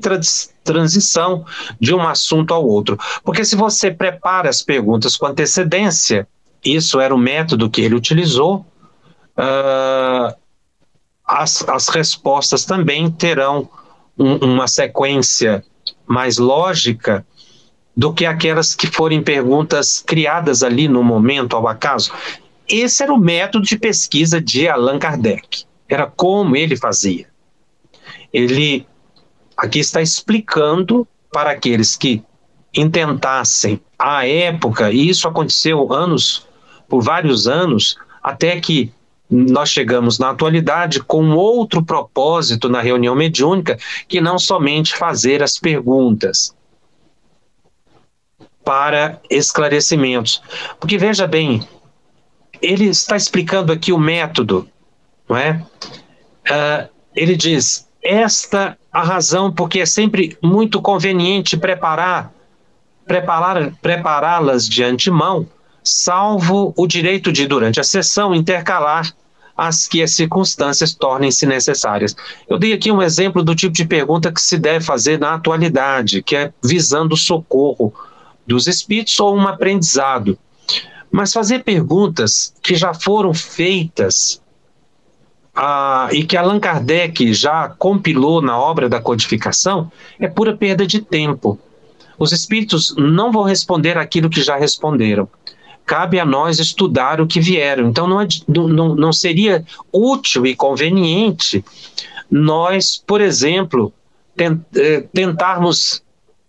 transição 0.64 1.46
de 1.80 1.94
um 1.94 2.06
assunto 2.06 2.54
ao 2.54 2.66
outro. 2.66 2.98
Porque 3.24 3.46
se 3.46 3.56
você 3.56 3.92
prepara 3.92 4.50
as 4.50 4.62
perguntas 4.62 5.16
com 5.16 5.28
antecedência, 5.28 6.28
isso 6.64 7.00
era 7.00 7.14
o 7.14 7.18
método 7.18 7.70
que 7.70 7.82
ele 7.82 7.96
utilizou, 7.96 8.66
uh, 9.38 10.36
as, 11.26 11.68
as 11.68 11.90
respostas 11.90 12.66
também 12.66 13.12
terão 13.12 13.70
um, 14.18 14.36
uma 14.38 14.68
sequência 14.68 15.64
mais 16.06 16.38
lógica 16.38 17.26
do 17.96 18.14
que 18.14 18.26
aquelas 18.26 18.76
que 18.76 18.88
forem 18.88 19.22
perguntas 19.22 20.04
criadas 20.06 20.64
ali 20.64 20.88
no 20.88 21.04
momento, 21.04 21.56
ao 21.56 21.68
acaso. 21.68 22.12
Esse 22.68 23.04
era 23.04 23.14
o 23.14 23.18
método 23.18 23.66
de 23.66 23.78
pesquisa 23.78 24.40
de 24.40 24.68
Allan 24.68 25.00
Kardec. 25.00 25.66
Era 25.90 26.06
como 26.06 26.56
ele 26.56 26.76
fazia. 26.76 27.28
Ele 28.32 28.86
aqui 29.56 29.80
está 29.80 30.02
explicando 30.02 31.08
para 31.32 31.52
aqueles 31.52 31.96
que 31.96 32.24
intentassem 32.74 33.82
à 33.98 34.28
época, 34.28 34.92
e 34.92 35.10
isso 35.10 35.28
aconteceu 35.28 35.92
anos 35.92 36.47
por 36.88 37.03
vários 37.03 37.48
anos, 37.48 37.98
até 38.22 38.60
que 38.60 38.91
nós 39.29 39.70
chegamos 39.70 40.20
na 40.20 40.29
atualidade 40.29 41.01
com 41.01 41.32
outro 41.32 41.84
propósito 41.84 42.70
na 42.70 42.82
reunião 42.82 43.13
mediúnica, 43.13 43.77
que 44.08 44.22
não 44.22 44.39
somente 44.39 44.96
fazer 44.96 45.44
as 45.44 45.60
perguntas 45.60 46.56
para 48.63 49.20
esclarecimentos. 49.29 50.41
Porque 50.79 50.98
veja 50.98 51.27
bem, 51.27 51.65
ele 52.62 52.86
está 52.86 53.17
explicando 53.17 53.72
aqui 53.72 53.91
o 53.91 53.98
método, 53.98 54.67
não 55.27 55.36
é? 55.36 55.65
Uh, 56.50 56.89
ele 57.15 57.36
diz: 57.36 57.88
esta 58.01 58.77
a 58.91 59.03
razão 59.03 59.51
porque 59.51 59.82
é 59.82 59.86
sempre 59.86 60.38
muito 60.41 60.82
conveniente 60.82 61.58
preparar 61.58 62.32
preparar 63.06 63.72
prepará-las 63.82 64.67
de 64.67 64.84
antemão 64.84 65.48
salvo 65.84 66.74
o 66.76 66.88
direito 66.88 67.32
de, 67.32 67.48
durante 67.48 67.80
a 67.80 67.84
sessão, 67.84 68.36
intercalar 68.36 69.14
as 69.58 69.88
que 69.88 70.04
as 70.04 70.12
circunstâncias 70.12 70.94
tornem-se 70.94 71.46
necessárias. 71.48 72.16
Eu 72.48 72.60
dei 72.60 72.74
aqui 72.74 72.92
um 72.92 73.02
exemplo 73.02 73.44
do 73.44 73.56
tipo 73.56 73.74
de 73.74 73.86
pergunta 73.86 74.32
que 74.32 74.40
se 74.40 74.58
deve 74.58 74.86
fazer 74.86 75.20
na 75.20 75.34
atualidade, 75.34 76.22
que 76.22 76.36
é 76.36 76.54
visando 76.64 77.16
o 77.16 77.18
socorro 77.18 77.92
dos 78.46 78.68
espíritos 78.68 79.20
ou 79.20 79.36
um 79.36 79.48
aprendizado. 79.48 80.38
Mas 81.12 81.34
fazer 81.34 81.64
perguntas 81.64 82.54
que 82.62 82.76
já 82.76 82.94
foram 82.94 83.34
feitas 83.34 84.42
ah, 85.56 86.08
e 86.12 86.24
que 86.24 86.38
Allan 86.38 86.60
Kardec 86.60 87.34
já 87.34 87.70
compilou 87.70 88.42
na 88.42 88.60
obra 88.60 88.88
da 88.88 89.02
codificação 89.02 89.92
é 90.20 90.28
pura 90.28 90.56
perda 90.56 90.86
de 90.86 91.02
tempo. 91.02 91.60
Os 92.20 92.32
espíritos 92.32 92.94
não 92.96 93.32
vão 93.32 93.44
responder 93.44 93.98
aquilo 93.98 94.30
que 94.30 94.42
já 94.42 94.56
responderam 94.56 95.28
cabe 95.88 96.20
a 96.20 96.25
nós 96.25 96.60
estudar 96.60 97.22
o 97.22 97.25
que 97.25 97.39
vieram. 97.39 97.88
Então, 97.88 98.08
não, 98.08 98.27
não, 98.67 98.96
não 98.96 99.13
seria 99.13 99.65
útil 99.91 100.46
e 100.46 100.53
conveniente 100.53 101.63
nós, 102.29 103.01
por 103.08 103.22
exemplo, 103.22 103.94
eh, 104.38 105.01
tentarmos 105.13 106.03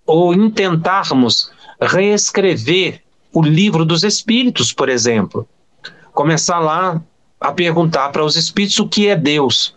ou 0.04 0.34
intentarmos 0.34 1.52
reescrever 1.80 3.00
o 3.32 3.40
livro 3.40 3.84
dos 3.84 4.02
Espíritos, 4.02 4.72
por 4.72 4.88
exemplo. 4.88 5.48
Começar 6.12 6.58
lá 6.58 7.00
a 7.40 7.52
perguntar 7.52 8.08
para 8.08 8.24
os 8.24 8.34
Espíritos 8.34 8.80
o 8.80 8.88
que 8.88 9.06
é 9.06 9.14
Deus. 9.14 9.76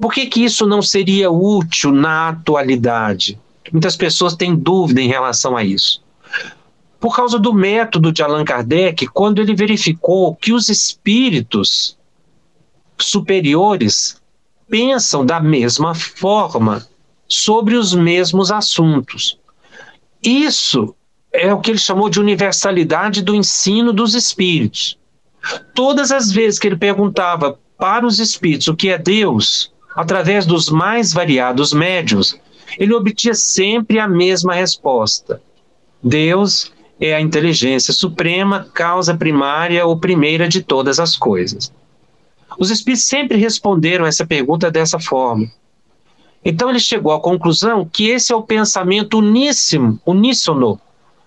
Por 0.00 0.14
que, 0.14 0.24
que 0.24 0.42
isso 0.42 0.66
não 0.66 0.80
seria 0.80 1.30
útil 1.30 1.92
na 1.92 2.30
atualidade? 2.30 3.38
Muitas 3.70 3.94
pessoas 3.94 4.34
têm 4.34 4.54
dúvida 4.54 5.02
em 5.02 5.08
relação 5.08 5.54
a 5.54 5.62
isso 5.62 6.02
por 7.02 7.16
causa 7.16 7.36
do 7.36 7.52
método 7.52 8.12
de 8.12 8.22
Allan 8.22 8.44
Kardec, 8.44 9.08
quando 9.08 9.42
ele 9.42 9.56
verificou 9.56 10.36
que 10.36 10.52
os 10.52 10.68
espíritos 10.68 11.98
superiores 12.96 14.22
pensam 14.70 15.26
da 15.26 15.40
mesma 15.40 15.96
forma 15.96 16.86
sobre 17.28 17.74
os 17.74 17.92
mesmos 17.92 18.52
assuntos. 18.52 19.36
Isso 20.22 20.94
é 21.32 21.52
o 21.52 21.58
que 21.58 21.72
ele 21.72 21.78
chamou 21.78 22.08
de 22.08 22.20
universalidade 22.20 23.20
do 23.20 23.34
ensino 23.34 23.92
dos 23.92 24.14
espíritos. 24.14 24.96
Todas 25.74 26.12
as 26.12 26.30
vezes 26.30 26.60
que 26.60 26.68
ele 26.68 26.76
perguntava 26.76 27.58
para 27.76 28.06
os 28.06 28.20
espíritos 28.20 28.68
o 28.68 28.76
que 28.76 28.90
é 28.90 28.96
Deus, 28.96 29.72
através 29.96 30.46
dos 30.46 30.70
mais 30.70 31.12
variados 31.12 31.72
médios, 31.72 32.38
ele 32.78 32.94
obtinha 32.94 33.34
sempre 33.34 33.98
a 33.98 34.06
mesma 34.06 34.54
resposta. 34.54 35.42
Deus 36.00 36.70
é 37.04 37.16
a 37.16 37.20
inteligência 37.20 37.92
suprema, 37.92 38.70
causa 38.72 39.12
primária 39.12 39.84
ou 39.84 39.98
primeira 39.98 40.48
de 40.48 40.62
todas 40.62 41.00
as 41.00 41.16
coisas. 41.16 41.72
Os 42.56 42.70
espíritos 42.70 43.08
sempre 43.08 43.36
responderam 43.36 44.06
essa 44.06 44.24
pergunta 44.24 44.70
dessa 44.70 45.00
forma. 45.00 45.50
Então 46.44 46.70
ele 46.70 46.78
chegou 46.78 47.12
à 47.12 47.20
conclusão 47.20 47.84
que 47.84 48.08
esse 48.08 48.32
é 48.32 48.36
o 48.36 48.42
pensamento 48.42 49.18
uníssimo, 49.18 50.00
uníssono 50.06 50.80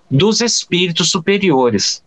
dos 0.10 0.40
espíritos 0.40 1.12
superiores. 1.12 2.02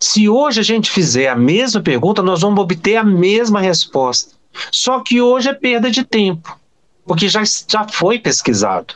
Se 0.00 0.28
hoje 0.28 0.58
a 0.58 0.64
gente 0.64 0.90
fizer 0.90 1.28
a 1.28 1.36
mesma 1.36 1.80
pergunta, 1.80 2.20
nós 2.20 2.40
vamos 2.40 2.58
obter 2.58 2.96
a 2.96 3.04
mesma 3.04 3.60
resposta. 3.60 4.34
Só 4.72 5.00
que 5.00 5.20
hoje 5.20 5.50
é 5.50 5.54
perda 5.54 5.88
de 5.88 6.02
tempo, 6.02 6.58
porque 7.06 7.28
já, 7.28 7.44
já 7.44 7.86
foi 7.86 8.18
pesquisado. 8.18 8.94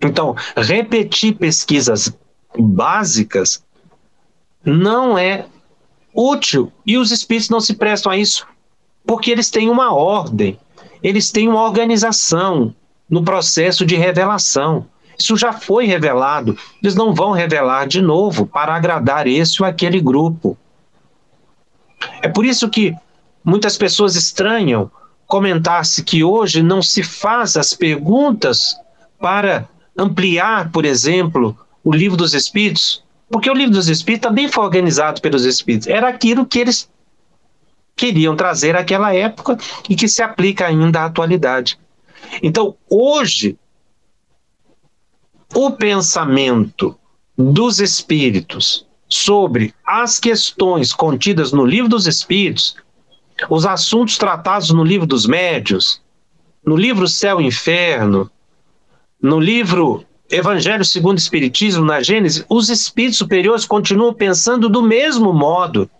Então, 0.00 0.36
repetir 0.56 1.36
pesquisas 1.36 2.12
básicas 2.56 3.62
não 4.64 5.18
é 5.18 5.46
útil 6.14 6.72
e 6.86 6.96
os 6.96 7.10
espíritos 7.10 7.50
não 7.50 7.60
se 7.60 7.74
prestam 7.74 8.12
a 8.12 8.16
isso, 8.16 8.46
porque 9.06 9.30
eles 9.30 9.50
têm 9.50 9.68
uma 9.68 9.92
ordem, 9.92 10.58
eles 11.02 11.30
têm 11.30 11.48
uma 11.48 11.62
organização 11.62 12.74
no 13.08 13.24
processo 13.24 13.84
de 13.86 13.96
revelação. 13.96 14.86
Isso 15.18 15.36
já 15.36 15.52
foi 15.52 15.86
revelado, 15.86 16.56
eles 16.82 16.94
não 16.94 17.12
vão 17.12 17.32
revelar 17.32 17.86
de 17.88 18.00
novo 18.00 18.46
para 18.46 18.74
agradar 18.74 19.26
esse 19.26 19.62
ou 19.62 19.68
aquele 19.68 20.00
grupo. 20.00 20.56
É 22.22 22.28
por 22.28 22.44
isso 22.44 22.68
que 22.68 22.94
muitas 23.44 23.76
pessoas 23.76 24.14
estranham 24.14 24.90
comentar-se 25.26 26.04
que 26.04 26.22
hoje 26.22 26.62
não 26.62 26.80
se 26.80 27.02
faz 27.02 27.56
as 27.56 27.74
perguntas 27.74 28.76
para 29.20 29.68
ampliar, 29.98 30.70
por 30.70 30.84
exemplo, 30.84 31.58
o 31.82 31.92
livro 31.92 32.16
dos 32.16 32.32
Espíritos, 32.32 33.02
porque 33.28 33.50
o 33.50 33.54
livro 33.54 33.74
dos 33.74 33.88
Espíritos 33.88 34.28
também 34.28 34.48
foi 34.48 34.64
organizado 34.64 35.20
pelos 35.20 35.44
Espíritos. 35.44 35.88
Era 35.88 36.08
aquilo 36.08 36.46
que 36.46 36.60
eles 36.60 36.88
queriam 37.96 38.36
trazer 38.36 38.76
àquela 38.76 39.12
época 39.12 39.58
e 39.90 39.96
que 39.96 40.06
se 40.06 40.22
aplica 40.22 40.66
ainda 40.66 41.00
à 41.00 41.04
atualidade. 41.06 41.78
Então, 42.42 42.76
hoje, 42.88 43.58
o 45.54 45.72
pensamento 45.72 46.96
dos 47.36 47.80
Espíritos 47.80 48.86
sobre 49.08 49.74
as 49.84 50.20
questões 50.20 50.92
contidas 50.92 51.52
no 51.52 51.64
livro 51.64 51.88
dos 51.88 52.06
Espíritos, 52.06 52.76
os 53.48 53.66
assuntos 53.66 54.18
tratados 54.18 54.70
no 54.70 54.84
livro 54.84 55.06
dos 55.06 55.26
Médios, 55.26 56.00
no 56.64 56.76
livro 56.76 57.08
Céu 57.08 57.40
e 57.40 57.46
Inferno, 57.46 58.30
no 59.20 59.38
livro 59.40 60.04
Evangelho 60.30 60.84
segundo 60.84 61.16
o 61.16 61.20
Espiritismo, 61.20 61.84
na 61.84 62.02
Gênesis, 62.02 62.44
os 62.48 62.68
espíritos 62.68 63.18
superiores 63.18 63.64
continuam 63.64 64.12
pensando 64.12 64.68
do 64.68 64.82
mesmo 64.82 65.32
modo. 65.32 65.90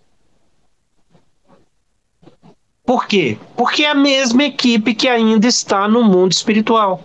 Por 2.85 3.07
quê? 3.07 3.37
Porque 3.55 3.83
é 3.83 3.91
a 3.91 3.95
mesma 3.95 4.43
equipe 4.43 4.93
que 4.93 5.07
ainda 5.07 5.47
está 5.47 5.87
no 5.87 6.03
mundo 6.03 6.31
espiritual. 6.31 7.03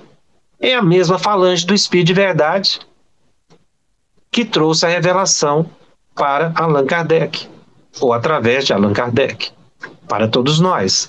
É 0.60 0.74
a 0.74 0.82
mesma 0.82 1.18
falange 1.18 1.66
do 1.66 1.74
Espírito 1.74 2.08
de 2.08 2.14
Verdade 2.14 2.80
que 4.30 4.44
trouxe 4.44 4.84
a 4.84 4.88
revelação 4.88 5.70
para 6.14 6.52
Allan 6.56 6.86
Kardec, 6.86 7.48
ou 8.00 8.12
através 8.12 8.66
de 8.66 8.72
Allan 8.72 8.92
Kardec, 8.92 9.52
para 10.08 10.26
todos 10.26 10.58
nós. 10.58 11.08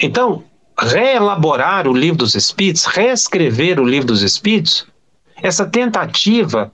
Então, 0.00 0.44
reelaborar 0.78 1.88
o 1.88 1.92
livro 1.92 2.18
dos 2.18 2.34
Espíritos, 2.34 2.84
reescrever 2.84 3.80
o 3.80 3.84
livro 3.84 4.08
dos 4.08 4.22
Espíritos, 4.22 4.86
essa 5.42 5.66
tentativa 5.66 6.72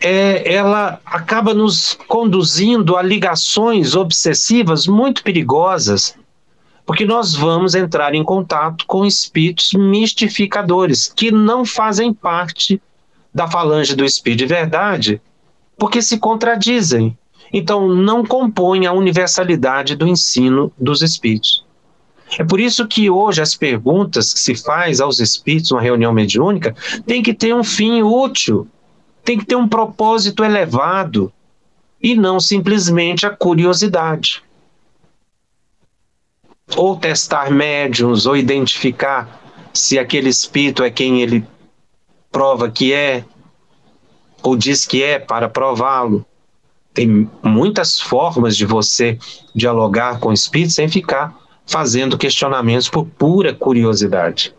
é, 0.00 0.52
ela 0.52 1.00
acaba 1.04 1.54
nos 1.54 1.96
conduzindo 2.06 2.96
a 2.96 3.02
ligações 3.02 3.94
obsessivas 3.94 4.86
muito 4.86 5.22
perigosas, 5.22 6.14
porque 6.84 7.04
nós 7.04 7.34
vamos 7.34 7.74
entrar 7.74 8.14
em 8.14 8.24
contato 8.24 8.84
com 8.86 9.04
espíritos 9.04 9.72
mistificadores 9.72 11.08
que 11.08 11.30
não 11.30 11.64
fazem 11.64 12.12
parte 12.12 12.80
da 13.32 13.48
falange 13.48 13.94
do 13.94 14.04
espírito 14.04 14.40
de 14.40 14.46
verdade, 14.46 15.22
porque 15.78 16.02
se 16.02 16.18
contradizem. 16.18 17.16
Então, 17.52 17.88
não 17.88 18.24
compõem 18.24 18.86
a 18.86 18.92
universalidade 18.92 19.96
do 19.96 20.06
ensino 20.06 20.72
dos 20.78 21.02
espíritos. 21.02 21.64
É 22.38 22.44
por 22.44 22.60
isso 22.60 22.86
que 22.86 23.10
hoje 23.10 23.42
as 23.42 23.56
perguntas 23.56 24.32
que 24.32 24.40
se 24.40 24.54
faz 24.54 25.00
aos 25.00 25.18
espíritos 25.18 25.70
numa 25.70 25.82
reunião 25.82 26.12
mediúnica 26.12 26.74
tem 27.06 27.22
que 27.22 27.34
ter 27.34 27.54
um 27.54 27.64
fim 27.64 28.02
útil, 28.02 28.68
tem 29.24 29.38
que 29.38 29.44
ter 29.44 29.56
um 29.56 29.68
propósito 29.68 30.44
elevado 30.44 31.32
e 32.00 32.14
não 32.14 32.38
simplesmente 32.38 33.26
a 33.26 33.30
curiosidade. 33.30 34.42
Ou 36.76 36.96
testar 36.96 37.50
médiums, 37.50 38.26
ou 38.26 38.36
identificar 38.36 39.40
se 39.74 39.98
aquele 39.98 40.28
espírito 40.28 40.84
é 40.84 40.90
quem 40.90 41.20
ele 41.20 41.44
prova 42.30 42.70
que 42.70 42.92
é, 42.92 43.24
ou 44.40 44.56
diz 44.56 44.86
que 44.86 45.02
é 45.02 45.18
para 45.18 45.48
prová-lo. 45.48 46.24
Tem 46.94 47.28
muitas 47.42 48.00
formas 48.00 48.56
de 48.56 48.64
você 48.64 49.18
dialogar 49.54 50.20
com 50.20 50.28
o 50.28 50.32
espírito 50.32 50.72
sem 50.72 50.88
ficar 50.88 51.36
fazendo 51.70 52.18
questionamentos 52.18 52.88
por 52.88 53.06
pura 53.06 53.54
curiosidade. 53.54 54.52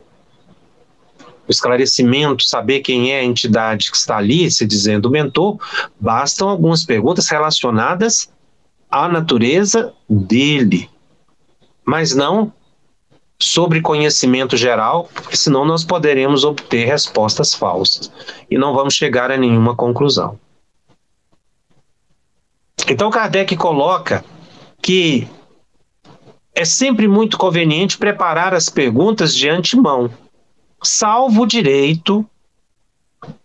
O 1.47 1.51
esclarecimento, 1.51 2.43
saber 2.43 2.79
quem 2.79 3.11
é 3.11 3.19
a 3.19 3.23
entidade 3.23 3.91
que 3.91 3.97
está 3.97 4.17
ali, 4.17 4.49
se 4.49 4.65
dizendo 4.65 5.09
mentor, 5.09 5.57
bastam 5.99 6.47
algumas 6.47 6.85
perguntas 6.85 7.27
relacionadas 7.27 8.31
à 8.89 9.09
natureza 9.09 9.93
dele, 10.09 10.89
mas 11.83 12.15
não 12.15 12.53
sobre 13.37 13.81
conhecimento 13.81 14.55
geral, 14.55 15.09
porque 15.13 15.35
senão 15.35 15.65
nós 15.65 15.83
poderemos 15.83 16.45
obter 16.45 16.85
respostas 16.85 17.53
falsas 17.53 18.09
e 18.49 18.57
não 18.57 18.73
vamos 18.73 18.93
chegar 18.93 19.31
a 19.31 19.37
nenhuma 19.37 19.75
conclusão. 19.75 20.39
Então 22.87 23.09
Kardec 23.09 23.57
coloca 23.57 24.23
que 24.81 25.27
é 26.53 26.65
sempre 26.65 27.07
muito 27.07 27.37
conveniente 27.37 27.97
preparar 27.97 28.53
as 28.53 28.69
perguntas 28.69 29.35
de 29.35 29.49
antemão, 29.49 30.11
salvo 30.83 31.43
o 31.43 31.47
direito, 31.47 32.25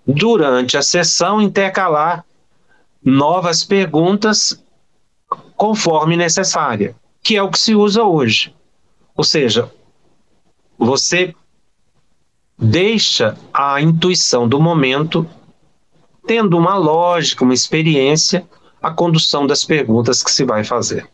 durante 0.06 0.76
a 0.76 0.82
sessão, 0.82 1.40
intercalar 1.40 2.24
novas 3.04 3.62
perguntas 3.62 4.62
conforme 5.56 6.16
necessária, 6.16 6.94
que 7.22 7.36
é 7.36 7.42
o 7.42 7.50
que 7.50 7.58
se 7.58 7.74
usa 7.74 8.02
hoje. 8.02 8.54
Ou 9.14 9.24
seja, 9.24 9.70
você 10.78 11.34
deixa 12.58 13.36
a 13.52 13.80
intuição 13.80 14.48
do 14.48 14.60
momento, 14.60 15.28
tendo 16.26 16.56
uma 16.56 16.76
lógica, 16.76 17.44
uma 17.44 17.54
experiência, 17.54 18.46
a 18.82 18.90
condução 18.90 19.46
das 19.46 19.64
perguntas 19.64 20.22
que 20.22 20.30
se 20.30 20.44
vai 20.44 20.64
fazer. 20.64 21.08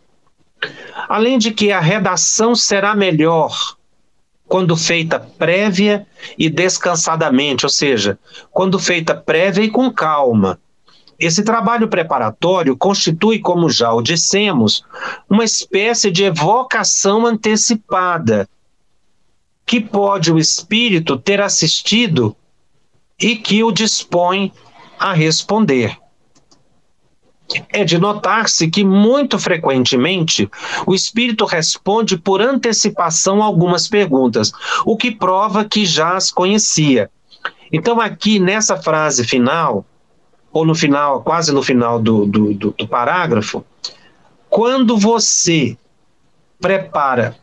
Além 1.09 1.38
de 1.38 1.53
que 1.53 1.73
a 1.73 1.81
redação 1.81 2.55
será 2.55 2.95
melhor 2.95 3.77
quando 4.47 4.77
feita 4.77 5.19
prévia 5.19 6.07
e 6.38 6.51
descansadamente, 6.51 7.65
ou 7.65 7.71
seja, 7.71 8.19
quando 8.51 8.79
feita 8.79 9.15
prévia 9.15 9.62
e 9.62 9.71
com 9.71 9.91
calma. 9.91 10.61
Esse 11.19 11.43
trabalho 11.43 11.88
preparatório 11.88 12.77
constitui, 12.77 13.38
como 13.38 13.71
já 13.71 13.93
o 13.93 14.03
dissemos, 14.03 14.85
uma 15.31 15.45
espécie 15.45 16.11
de 16.11 16.25
evocação 16.25 17.25
antecipada 17.25 18.49
que 19.65 19.81
pode 19.81 20.31
o 20.31 20.38
espírito 20.38 21.17
ter 21.17 21.41
assistido 21.41 22.37
e 23.19 23.37
que 23.37 23.65
o 23.65 23.73
dispõe 23.73 24.53
a 24.99 25.15
responder. 25.15 25.97
É 27.71 27.85
de 27.85 27.99
notar-se 27.99 28.69
que, 28.69 28.85
muito 28.85 29.38
frequentemente, 29.38 30.49
o 30.87 30.95
espírito 30.95 31.45
responde 31.45 32.17
por 32.17 32.41
antecipação 32.41 33.43
algumas 33.43 33.88
perguntas, 33.88 34.53
o 34.85 34.97
que 34.97 35.11
prova 35.11 35.65
que 35.65 35.85
já 35.85 36.17
as 36.17 36.31
conhecia. 36.31 37.11
Então, 37.73 38.01
aqui 38.01 38.38
nessa 38.38 38.77
frase 38.77 39.25
final, 39.25 39.85
ou 40.53 40.65
no 40.65 40.75
final, 40.75 41.23
quase 41.23 41.53
no 41.53 41.62
final 41.62 41.99
do, 41.99 42.27
do, 42.27 42.55
do, 42.55 42.75
do 42.77 42.87
parágrafo, 42.87 43.65
quando 44.51 44.99
você 44.99 45.77
prepara 46.61 47.37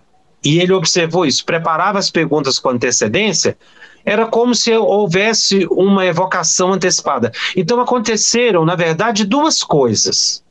e 0.44 0.60
ele 0.60 0.74
observou 0.74 1.26
isso, 1.26 1.46
preparava 1.46 2.00
as 2.00 2.10
perguntas 2.10 2.60
com 2.60 2.70
antecedência, 2.70 3.58
era 4.06 4.26
como 4.26 4.56
se 4.56 4.74
houvesse 4.74 5.68
uma 5.70 6.06
evocação 6.06 6.74
antecipada. 6.74 7.32
Então 7.56 7.80
aconteceram, 7.82 8.66
na 8.66 8.76
verdade, 8.76 9.26
duas 9.26 9.62
coisas. 9.62 10.44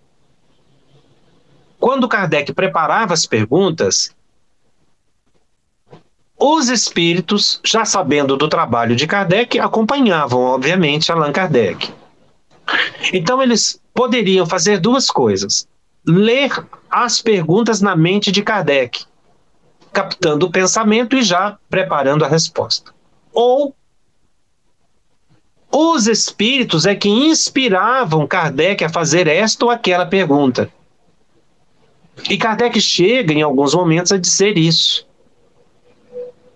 Quando 1.80 2.08
Kardec 2.08 2.52
preparava 2.52 3.14
as 3.14 3.24
perguntas, 3.24 4.14
os 6.38 6.68
espíritos, 6.68 7.60
já 7.64 7.84
sabendo 7.84 8.36
do 8.36 8.48
trabalho 8.48 8.94
de 8.94 9.06
Kardec, 9.06 9.58
acompanhavam, 9.58 10.40
obviamente, 10.40 11.10
Allan 11.10 11.32
Kardec. 11.32 11.92
Então 13.12 13.42
eles 13.42 13.80
poderiam 13.94 14.46
fazer 14.46 14.78
duas 14.78 15.06
coisas: 15.06 15.66
ler 16.06 16.52
as 16.90 17.22
perguntas 17.22 17.80
na 17.80 17.96
mente 17.96 18.30
de 18.30 18.42
Kardec 18.42 19.07
captando 19.92 20.46
o 20.46 20.50
pensamento 20.50 21.16
e 21.16 21.22
já 21.22 21.58
preparando 21.68 22.24
a 22.24 22.28
resposta. 22.28 22.92
Ou 23.32 23.74
os 25.70 26.06
espíritos 26.06 26.86
é 26.86 26.94
que 26.94 27.08
inspiravam 27.08 28.26
Kardec 28.26 28.82
a 28.84 28.88
fazer 28.88 29.26
esta 29.26 29.64
ou 29.64 29.70
aquela 29.70 30.06
pergunta. 30.06 30.70
E 32.28 32.36
Kardec 32.36 32.80
chega 32.80 33.32
em 33.32 33.42
alguns 33.42 33.74
momentos 33.74 34.10
a 34.10 34.16
dizer 34.16 34.56
isso. 34.56 35.06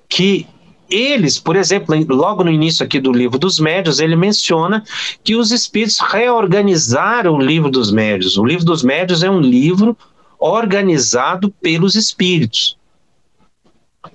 Que 0.09 0.47
eles, 0.90 1.38
por 1.38 1.57
exemplo, 1.57 1.95
logo 2.09 2.42
no 2.42 2.51
início 2.51 2.85
aqui 2.85 3.01
do 3.01 3.12
livro 3.12 3.38
dos 3.38 3.59
médios, 3.59 4.01
ele 4.01 4.16
menciona 4.16 4.83
que 5.23 5.37
os 5.37 5.51
espíritos 5.51 5.99
reorganizaram 6.01 7.35
o 7.35 7.40
livro 7.40 7.71
dos 7.71 7.90
médios. 7.92 8.37
O 8.37 8.45
livro 8.45 8.64
dos 8.64 8.83
médios 8.83 9.23
é 9.23 9.31
um 9.31 9.40
livro 9.40 9.97
organizado 10.38 11.51
pelos 11.61 11.95
espíritos 11.95 12.77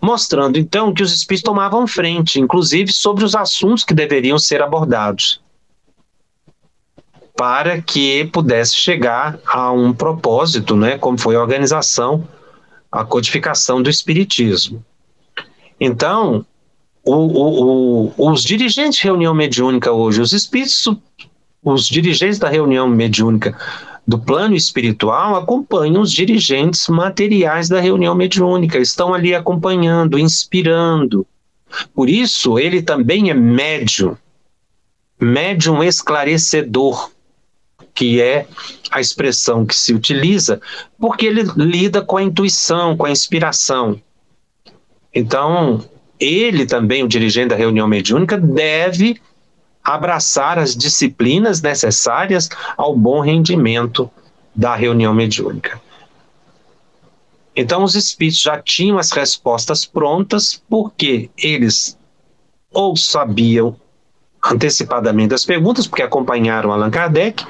mostrando 0.02 0.58
então 0.58 0.94
que 0.94 1.04
os 1.04 1.14
espíritos 1.14 1.44
tomavam 1.44 1.88
frente, 1.88 2.40
inclusive 2.40 2.92
sobre 2.92 3.24
os 3.24 3.36
assuntos 3.36 3.84
que 3.84 3.94
deveriam 3.94 4.38
ser 4.38 4.62
abordados, 4.62 5.42
para 7.36 7.82
que 7.82 8.26
pudesse 8.26 8.76
chegar 8.76 9.40
a 9.46 9.72
um 9.72 9.94
propósito, 9.94 10.76
né, 10.76 10.98
como 10.98 11.18
foi 11.18 11.36
a 11.36 11.42
organização, 11.42 12.28
a 12.92 13.06
codificação 13.06 13.82
do 13.82 13.90
espiritismo. 13.90 14.84
Então, 15.80 16.46
o, 17.04 17.14
o, 17.14 18.14
o, 18.18 18.32
os 18.32 18.44
dirigentes 18.44 19.00
de 19.00 19.06
reunião 19.06 19.34
mediúnica 19.34 19.92
hoje, 19.92 20.20
os 20.20 20.34
espíritos, 20.34 20.90
os 21.64 21.88
dirigentes 21.88 22.40
da 22.40 22.50
reunião 22.50 22.88
mediúnica 22.88 23.58
do 24.08 24.18
plano 24.18 24.56
espiritual 24.56 25.36
acompanham 25.36 26.02
os 26.02 26.14
dirigentes 26.14 26.88
materiais 26.88 27.68
da 27.68 27.82
reunião 27.82 28.16
mediúnica, 28.16 28.78
estão 28.78 29.14
ali 29.14 29.36
acompanhando, 29.36 30.18
inspirando. 30.18 31.28
Por 31.94 32.10
isso, 32.10 32.58
ele 32.58 32.82
também 32.82 33.30
é 33.30 33.34
médium, 33.34 34.16
médium 35.20 35.84
esclarecedor, 35.84 37.12
que 37.94 38.22
é 38.22 38.48
a 38.90 39.02
expressão 39.02 39.66
que 39.66 39.76
se 39.76 39.94
utiliza, 39.94 40.62
porque 40.98 41.26
ele 41.26 41.44
lida 41.58 42.02
com 42.02 42.16
a 42.16 42.24
intuição, 42.24 42.96
com 42.96 43.06
a 43.06 43.12
inspiração. 43.12 44.00
Então, 45.14 45.84
ele 46.18 46.66
também, 46.66 47.04
o 47.04 47.08
dirigente 47.10 47.50
da 47.50 47.56
reunião 47.56 47.88
mediúnica, 47.88 48.38
deve 48.38 49.20
abraçar 49.88 50.60
as 50.60 50.76
disciplinas 50.76 51.62
necessárias 51.62 52.50
ao 52.76 52.94
bom 52.94 53.22
rendimento 53.22 54.12
da 54.54 54.76
reunião 54.76 55.14
mediúnica. 55.14 55.80
Então, 57.56 57.86
os 57.86 57.96
espíritos 57.96 58.42
já 58.42 58.62
tinham 58.62 58.98
as 59.00 59.12
respostas 59.12 59.86
prontas, 59.86 60.62
porque 60.70 61.30
eles 61.38 61.98
ou 62.74 62.98
sabiam 62.98 63.78
antecipadamente 64.44 65.34
as 65.34 65.46
perguntas, 65.46 65.88
porque 65.88 66.04
acompanharam 66.04 66.74
Allan 66.74 66.92
Kardec, 66.92 67.46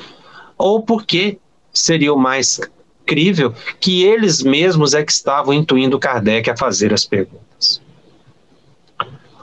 ou 0.55 0.83
porque 0.83 1.39
seria 1.73 2.13
o 2.13 2.19
mais 2.19 2.61
crível 3.03 3.51
que 3.79 4.03
eles 4.03 4.43
mesmos 4.43 4.93
é 4.93 5.03
que 5.03 5.11
estavam 5.11 5.55
intuindo 5.55 5.97
Kardec 5.97 6.51
a 6.51 6.55
fazer 6.55 6.93
as 6.93 7.03
perguntas. 7.03 7.81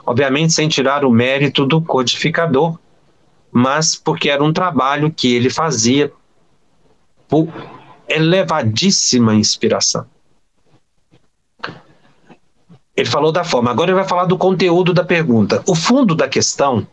Obviamente, 0.05 0.53
sem 0.53 0.69
tirar 0.69 1.03
o 1.03 1.11
mérito 1.11 1.65
do 1.65 1.81
codificador, 1.81 2.77
mas 3.57 3.95
porque 3.95 4.29
era 4.29 4.43
um 4.43 4.51
trabalho 4.51 5.09
que 5.09 5.33
ele 5.33 5.49
fazia 5.49 6.11
por 7.25 7.47
elevadíssima 8.05 9.33
inspiração. 9.33 10.05
Ele 12.93 13.09
falou 13.09 13.31
da 13.31 13.45
forma, 13.45 13.71
agora 13.71 13.91
ele 13.91 13.99
vai 13.99 14.07
falar 14.07 14.25
do 14.25 14.37
conteúdo 14.37 14.93
da 14.93 15.05
pergunta. 15.05 15.63
O 15.65 15.73
fundo 15.73 16.13
da 16.13 16.27
questão 16.27 16.85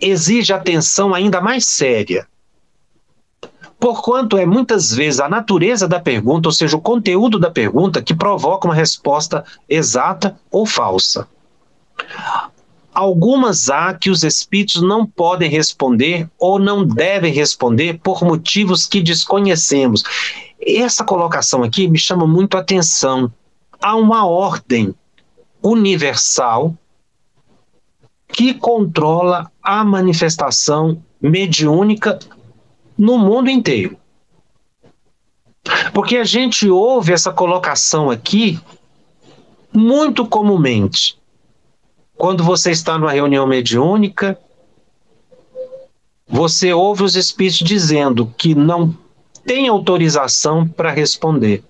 exige 0.00 0.52
atenção 0.52 1.14
ainda 1.14 1.40
mais 1.40 1.66
séria, 1.66 2.26
porquanto 3.78 4.36
é 4.36 4.44
muitas 4.44 4.92
vezes 4.92 5.20
a 5.20 5.28
natureza 5.28 5.86
da 5.86 6.00
pergunta, 6.00 6.48
ou 6.48 6.52
seja, 6.52 6.76
o 6.76 6.80
conteúdo 6.80 7.38
da 7.38 7.50
pergunta, 7.50 8.02
que 8.02 8.12
provoca 8.12 8.66
uma 8.66 8.74
resposta 8.74 9.44
exata 9.68 10.36
ou 10.50 10.66
falsa. 10.66 11.28
Algumas 12.94 13.68
há 13.68 13.92
que 13.92 14.08
os 14.08 14.22
espíritos 14.22 14.80
não 14.80 15.04
podem 15.04 15.50
responder 15.50 16.30
ou 16.38 16.60
não 16.60 16.86
devem 16.86 17.32
responder 17.32 17.98
por 17.98 18.22
motivos 18.22 18.86
que 18.86 19.02
desconhecemos. 19.02 20.04
Essa 20.60 21.04
colocação 21.04 21.64
aqui 21.64 21.88
me 21.88 21.98
chama 21.98 22.26
muito 22.26 22.56
a 22.56 22.60
atenção. 22.60 23.32
Há 23.82 23.96
uma 23.96 24.26
ordem 24.26 24.94
universal 25.60 26.76
que 28.28 28.54
controla 28.54 29.50
a 29.62 29.84
manifestação 29.84 31.02
mediúnica 31.20 32.18
no 32.96 33.18
mundo 33.18 33.50
inteiro. 33.50 33.96
Porque 35.92 36.16
a 36.16 36.24
gente 36.24 36.68
ouve 36.68 37.12
essa 37.12 37.32
colocação 37.32 38.10
aqui 38.10 38.60
muito 39.72 40.26
comumente. 40.26 41.18
Quando 42.16 42.44
você 42.44 42.70
está 42.70 42.96
numa 42.98 43.12
reunião 43.12 43.46
mediúnica, 43.46 44.38
você 46.26 46.72
ouve 46.72 47.02
os 47.02 47.16
espíritos 47.16 47.66
dizendo 47.66 48.32
que 48.38 48.54
não 48.54 48.96
tem 49.44 49.68
autorização 49.68 50.66
para 50.66 50.90
responder. 50.90 51.62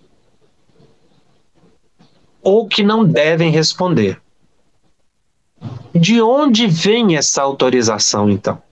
Ou 2.43 2.69
que 2.69 2.83
não 2.83 3.05
devem 3.05 3.51
responder. 3.51 4.21
De 5.95 6.21
onde 6.21 6.67
vem 6.67 7.17
essa 7.17 7.43
autorização, 7.43 8.29
então? 8.29 8.63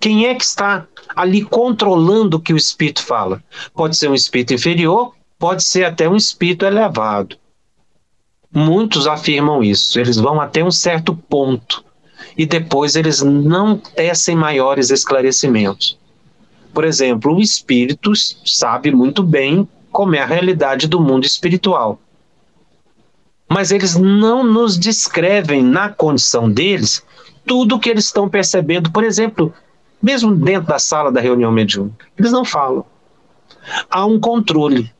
Quem 0.00 0.26
é 0.26 0.34
que 0.34 0.44
está 0.44 0.86
ali 1.14 1.44
controlando 1.44 2.36
o 2.36 2.40
que 2.40 2.52
o 2.52 2.56
espírito 2.56 3.04
fala? 3.04 3.42
Pode 3.74 3.96
ser 3.96 4.08
um 4.08 4.14
espírito 4.14 4.54
inferior, 4.54 5.14
pode 5.38 5.64
ser 5.64 5.84
até 5.84 6.08
um 6.08 6.16
espírito 6.16 6.64
elevado. 6.64 7.36
Muitos 8.52 9.06
afirmam 9.06 9.62
isso, 9.62 10.00
eles 10.00 10.16
vão 10.16 10.40
até 10.40 10.64
um 10.64 10.70
certo 10.70 11.14
ponto 11.14 11.84
e 12.36 12.46
depois 12.46 12.96
eles 12.96 13.20
não 13.22 13.76
tecem 13.76 14.34
maiores 14.34 14.90
esclarecimentos. 14.90 15.98
Por 16.72 16.84
exemplo, 16.84 17.34
o 17.34 17.40
espírito 17.40 18.12
sabe 18.46 18.90
muito 18.90 19.22
bem 19.22 19.68
como 19.90 20.14
é 20.14 20.20
a 20.20 20.26
realidade 20.26 20.86
do 20.86 21.00
mundo 21.00 21.24
espiritual. 21.24 21.98
Mas 23.48 23.72
eles 23.72 23.96
não 23.96 24.44
nos 24.44 24.78
descrevem 24.78 25.62
na 25.62 25.88
condição 25.88 26.50
deles 26.50 27.02
tudo 27.46 27.76
o 27.76 27.78
que 27.80 27.88
eles 27.88 28.04
estão 28.04 28.28
percebendo. 28.28 28.92
Por 28.92 29.02
exemplo, 29.02 29.52
mesmo 30.00 30.34
dentro 30.34 30.68
da 30.68 30.78
sala 30.78 31.10
da 31.10 31.20
reunião 31.20 31.50
mediúnica. 31.50 32.06
Eles 32.16 32.30
não 32.30 32.44
falam. 32.44 32.84
Há 33.90 34.06
um 34.06 34.20
controle. 34.20 34.92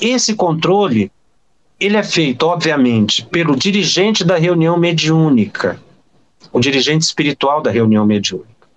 Esse 0.00 0.34
controle, 0.34 1.10
ele 1.78 1.96
é 1.96 2.02
feito, 2.02 2.44
obviamente, 2.44 3.24
pelo 3.26 3.54
dirigente 3.54 4.24
da 4.24 4.36
reunião 4.36 4.76
mediúnica, 4.76 5.80
o 6.52 6.60
dirigente 6.60 7.04
espiritual 7.04 7.60
da 7.62 7.70
reunião 7.70 8.04
mediúnica. 8.04 8.68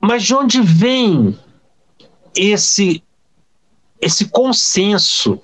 Mas 0.00 0.22
de 0.22 0.34
onde 0.34 0.60
vem 0.60 1.38
esse 2.36 3.02
esse 4.00 4.26
consenso 4.26 5.40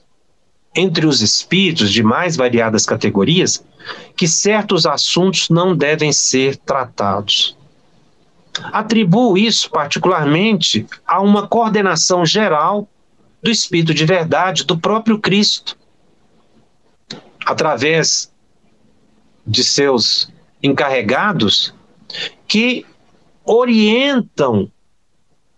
entre 0.77 1.07
os 1.07 1.23
espíritos 1.23 1.91
de 1.91 2.03
mais 2.03 2.37
variadas 2.37 2.85
categorias 2.85 3.65
que 4.15 4.29
certos 4.29 4.85
assuntos 4.85 5.49
não 5.49 5.75
devem 5.75 6.13
ser 6.13 6.57
tratados. 6.57 7.57
Atribuo 8.65 9.39
isso 9.39 9.71
particularmente 9.71 10.87
a 11.07 11.23
uma 11.23 11.49
coordenação 11.49 12.27
geral 12.27 12.87
do 13.42 13.50
Espírito 13.50 13.94
de 13.94 14.05
Verdade 14.05 14.64
do 14.64 14.79
próprio 14.79 15.18
Cristo, 15.18 15.76
através 17.44 18.33
de 19.46 19.64
seus 19.64 20.31
encarregados 20.62 21.74
que 22.46 22.87
orientam 23.44 24.70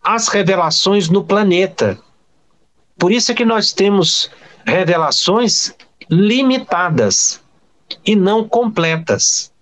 as 0.03 0.29
revelações 0.29 1.09
no 1.09 1.25
planeta. 1.25 1.99
Por 2.99 3.13
isso 3.13 3.33
é 3.33 3.35
que 3.35 3.45
nós 3.45 3.73
temos 3.73 4.31
revelações 4.65 5.75
limitadas 6.09 7.43
e 8.05 8.15
não 8.15 8.47
completas. 8.49 9.53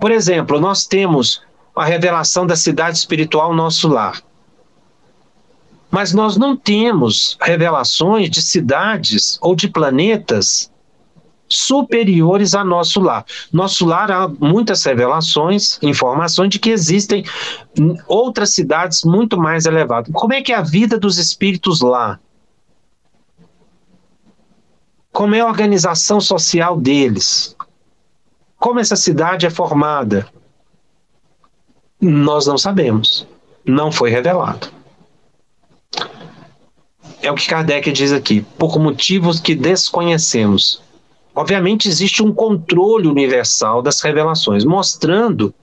Por 0.00 0.10
exemplo, 0.10 0.60
nós 0.60 0.86
temos 0.86 1.42
a 1.74 1.84
revelação 1.84 2.46
da 2.46 2.56
cidade 2.56 2.98
espiritual 2.98 3.54
nosso 3.54 3.88
lar. 3.88 4.22
Mas 5.94 6.12
nós 6.12 6.36
não 6.36 6.56
temos 6.56 7.38
revelações 7.40 8.28
de 8.28 8.42
cidades 8.42 9.38
ou 9.40 9.54
de 9.54 9.68
planetas 9.68 10.68
superiores 11.48 12.52
a 12.52 12.64
nosso 12.64 13.00
lar. 13.00 13.24
Nosso 13.52 13.86
lar 13.86 14.10
há 14.10 14.26
muitas 14.26 14.82
revelações, 14.82 15.78
informações 15.80 16.48
de 16.48 16.58
que 16.58 16.70
existem 16.70 17.24
outras 18.08 18.52
cidades 18.52 19.04
muito 19.04 19.38
mais 19.38 19.66
elevadas. 19.66 20.12
Como 20.12 20.32
é 20.32 20.42
que 20.42 20.52
é 20.52 20.56
a 20.56 20.62
vida 20.62 20.98
dos 20.98 21.16
espíritos 21.16 21.80
lá? 21.80 22.18
Como 25.12 25.36
é 25.36 25.42
a 25.42 25.46
organização 25.46 26.20
social 26.20 26.76
deles? 26.76 27.54
Como 28.58 28.80
essa 28.80 28.96
cidade 28.96 29.46
é 29.46 29.50
formada? 29.50 30.26
Nós 32.00 32.48
não 32.48 32.58
sabemos. 32.58 33.28
Não 33.64 33.92
foi 33.92 34.10
revelado. 34.10 34.74
É 37.24 37.32
o 37.32 37.34
que 37.34 37.48
Kardec 37.48 37.90
diz 37.90 38.12
aqui, 38.12 38.44
por 38.58 38.78
motivos 38.78 39.40
que 39.40 39.54
desconhecemos. 39.54 40.82
Obviamente, 41.34 41.88
existe 41.88 42.22
um 42.22 42.30
controle 42.30 43.08
universal 43.08 43.80
das 43.80 44.02
revelações, 44.02 44.62
mostrando 44.62 45.54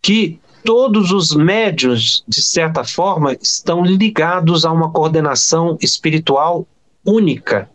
que 0.00 0.38
todos 0.64 1.10
os 1.10 1.34
médios, 1.34 2.22
de 2.28 2.40
certa 2.40 2.84
forma, 2.84 3.32
estão 3.42 3.84
ligados 3.84 4.64
a 4.64 4.70
uma 4.70 4.88
coordenação 4.88 5.76
espiritual 5.82 6.64
única 7.04 7.68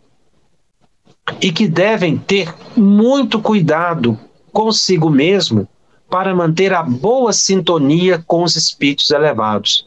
e 1.42 1.52
que 1.52 1.68
devem 1.68 2.16
ter 2.16 2.54
muito 2.74 3.38
cuidado 3.38 4.18
consigo 4.50 5.10
mesmo 5.10 5.68
para 6.08 6.34
manter 6.34 6.72
a 6.72 6.82
boa 6.82 7.34
sintonia 7.34 8.24
com 8.26 8.44
os 8.44 8.56
espíritos 8.56 9.10
elevados, 9.10 9.86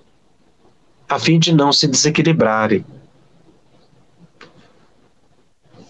a 1.09 1.17
fim 1.17 1.39
de 1.39 1.51
não 1.51 1.73
se 1.73 1.87
desequilibrarem. 1.87 2.85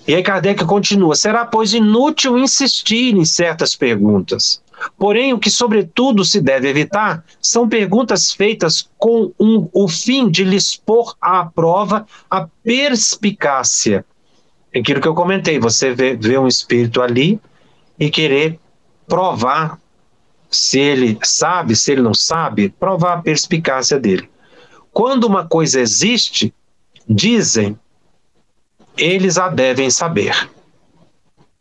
E 0.08 0.16
aí 0.16 0.24
Kardec 0.24 0.66
continua: 0.66 1.16
será, 1.16 1.46
pois, 1.46 1.74
inútil 1.74 2.38
insistir 2.38 3.16
em 3.16 3.26
certas 3.26 3.76
perguntas. 3.76 4.62
Porém, 4.98 5.34
o 5.34 5.40
que, 5.40 5.50
sobretudo, 5.50 6.26
se 6.26 6.42
deve 6.42 6.68
evitar 6.68 7.24
são 7.42 7.70
perguntas 7.70 8.34
feitas 8.34 8.90
com 8.98 9.32
um, 9.40 9.70
o 9.72 9.88
fim 9.88 10.30
de 10.30 10.44
lhes 10.44 10.76
pôr 10.76 11.16
à 11.22 11.46
prova 11.46 12.06
a 12.30 12.48
perspicácia. 12.64 14.06
Aquilo 14.76 15.00
que 15.00 15.08
eu 15.08 15.14
comentei: 15.14 15.60
você 15.60 15.94
vê, 15.94 16.16
vê 16.16 16.38
um 16.38 16.48
espírito 16.48 17.02
ali 17.02 17.40
e 18.00 18.10
querer 18.10 18.60
provar 19.08 19.80
se 20.50 20.80
ele 20.80 21.18
sabe, 21.24 21.76
se 21.76 21.92
ele 21.92 22.02
não 22.02 22.14
sabe, 22.14 22.70
provar 22.70 23.14
a 23.14 23.22
perspicácia 23.22 24.00
dele. 24.00 24.30
Quando 24.92 25.24
uma 25.24 25.48
coisa 25.48 25.80
existe, 25.80 26.54
dizem, 27.08 27.78
eles 28.98 29.38
a 29.38 29.50
devem 29.50 29.90
saber. 29.90 30.50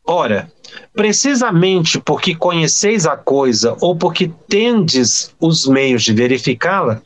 Ora, 0.05 0.51
precisamente 0.92 2.01
porque 2.01 2.35
conheceis 2.35 3.07
a 3.07 3.16
coisa 3.16 3.77
ou 3.81 3.97
porque 3.97 4.31
tendes 4.49 5.35
os 5.40 5.66
meios 5.66 6.03
de 6.03 6.12
verificá-la, 6.12 7.01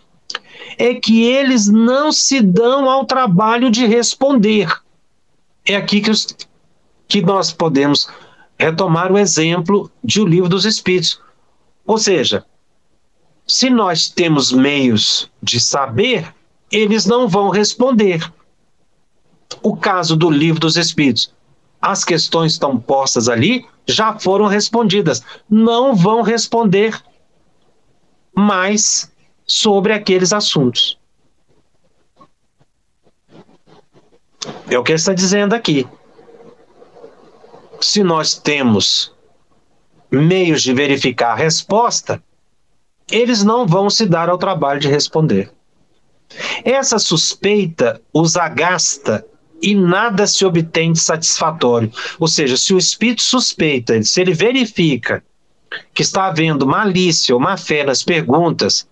é 0.79 0.95
que 0.95 1.25
eles 1.25 1.69
não 1.69 2.11
se 2.13 2.41
dão 2.41 2.89
ao 2.89 3.05
trabalho 3.05 3.71
de 3.71 3.87
responder. 3.87 4.69
É 5.65 5.77
aqui 5.77 6.01
que, 6.01 6.11
os, 6.11 6.37
que 7.09 7.23
nós 7.23 7.53
podemos 7.53 8.09
retomar 8.59 9.13
o 9.13 9.19
exemplo 9.19 9.91
de 10.03 10.21
O 10.21 10.27
Livro 10.27 10.49
dos 10.49 10.65
Espíritos. 10.65 11.21
Ou 11.87 11.99
seja, 11.99 12.45
se 13.47 13.71
nós 13.71 14.09
temos 14.09 14.53
meios 14.53 15.31
de 15.43 15.61
saber, 15.61 16.35
eles 16.71 17.07
não 17.07 17.29
vão 17.29 17.49
responder. 17.49 18.21
O 19.67 19.77
caso 19.77 20.17
do 20.17 20.31
Livro 20.31 20.61
dos 20.61 20.77
Espíritos. 20.77 21.35
As 21.83 22.05
questões 22.05 22.53
estão 22.53 22.79
postas 22.79 23.29
ali, 23.29 23.67
já 23.87 24.17
foram 24.19 24.47
respondidas. 24.47 25.23
Não 25.51 25.95
vão 25.95 26.23
responder 26.23 27.01
mais 28.35 29.11
sobre 29.45 29.93
aqueles 29.93 30.33
assuntos. 30.33 30.99
É 34.71 34.79
o 34.79 34.85
que 34.85 34.93
ele 34.93 34.99
está 34.99 35.13
dizendo 35.13 35.55
aqui 35.55 35.87
se 37.81 38.03
nós 38.03 38.35
temos 38.35 39.13
meios 40.11 40.63
de 40.63 40.73
verificar 40.73 41.33
a 41.33 41.37
resposta, 41.37 42.23
eles 43.11 43.43
não 43.43 43.67
vão 43.67 43.91
se 43.91 44.07
dar 44.07 44.29
ao 44.29 44.39
trabalho 44.39 44.81
de 44.81 44.89
responder. 44.89 45.53
Essa 46.65 46.99
suspeita 46.99 48.01
os 48.13 48.37
agasta 48.37 49.25
e 49.63 49.75
nada 49.75 50.27
se 50.27 50.45
obtém 50.45 50.93
de 50.93 51.01
satisfatório. 51.01 51.91
Ou 52.19 52.29
seja, 52.29 52.57
se 52.57 52.75
o 52.75 52.79
espírito 52.79 53.23
suspeita, 53.23 54.03
se 54.03 54.21
ele 54.21 54.35
verifica 54.35 55.23
que 55.95 56.03
está 56.03 56.27
havendo 56.27 56.67
malícia 56.67 57.35
ou 57.35 57.41
má 57.41 57.57
fé 57.57 57.85
nas 57.85 58.03
perguntas, 58.03 58.89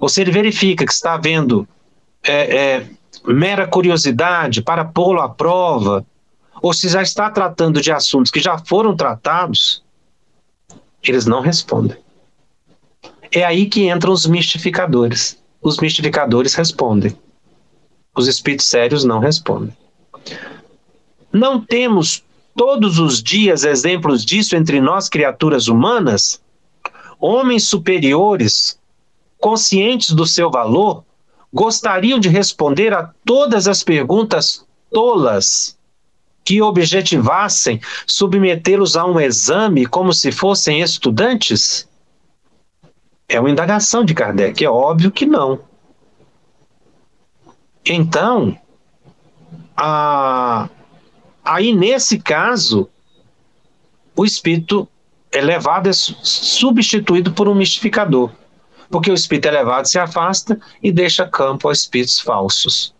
ou 0.00 0.08
se 0.08 0.20
ele 0.20 0.30
verifica 0.30 0.84
que 0.84 0.92
está 0.92 1.14
havendo 1.14 1.66
é, 2.22 2.56
é, 2.56 2.86
mera 3.26 3.66
curiosidade 3.66 4.62
para 4.62 4.84
pô-lo 4.84 5.20
à 5.20 5.28
prova, 5.28 6.04
ou 6.60 6.72
se 6.72 6.88
já 6.88 7.02
está 7.02 7.30
tratando 7.30 7.80
de 7.80 7.90
assuntos 7.90 8.30
que 8.30 8.40
já 8.40 8.58
foram 8.58 8.96
tratados, 8.96 9.82
Eles 11.02 11.26
não 11.26 11.40
respondem. 11.40 11.96
É 13.32 13.44
aí 13.44 13.66
que 13.66 13.88
entram 13.88 14.12
os 14.12 14.26
mistificadores. 14.26 15.42
Os 15.60 15.78
mistificadores 15.78 16.54
respondem. 16.54 17.16
Os 18.14 18.28
espíritos 18.28 18.68
sérios 18.68 19.04
não 19.04 19.18
respondem. 19.18 19.76
Não 21.32 21.60
temos 21.60 22.22
todos 22.54 22.98
os 22.98 23.22
dias 23.22 23.64
exemplos 23.64 24.24
disso 24.24 24.54
entre 24.54 24.80
nós, 24.80 25.08
criaturas 25.08 25.68
humanas? 25.68 26.42
Homens 27.18 27.68
superiores, 27.68 28.78
conscientes 29.38 30.10
do 30.10 30.26
seu 30.26 30.50
valor, 30.50 31.04
gostariam 31.52 32.18
de 32.18 32.28
responder 32.28 32.92
a 32.92 33.10
todas 33.24 33.66
as 33.68 33.82
perguntas 33.82 34.66
tolas 34.90 35.78
que 36.44 36.60
objetivassem 36.60 37.80
submetê-los 38.06 38.96
a 38.96 39.04
um 39.04 39.20
exame 39.20 39.86
como 39.86 40.12
se 40.12 40.32
fossem 40.32 40.80
estudantes? 40.80 41.88
É 43.28 43.40
uma 43.40 43.50
indagação 43.50 44.04
de 44.04 44.12
Kardec, 44.12 44.62
é 44.62 44.68
óbvio 44.68 45.10
que 45.10 45.24
não. 45.24 45.60
Então, 47.84 48.56
a, 49.76 50.68
aí 51.44 51.72
nesse 51.72 52.18
caso, 52.18 52.88
o 54.16 54.24
espírito 54.24 54.88
elevado 55.32 55.88
é 55.88 55.92
substituído 55.92 57.32
por 57.32 57.48
um 57.48 57.54
mistificador, 57.54 58.30
porque 58.90 59.10
o 59.10 59.14
espírito 59.14 59.48
elevado 59.48 59.88
se 59.88 59.98
afasta 59.98 60.60
e 60.82 60.92
deixa 60.92 61.26
campo 61.26 61.68
a 61.68 61.72
espíritos 61.72 62.20
falsos. 62.20 62.94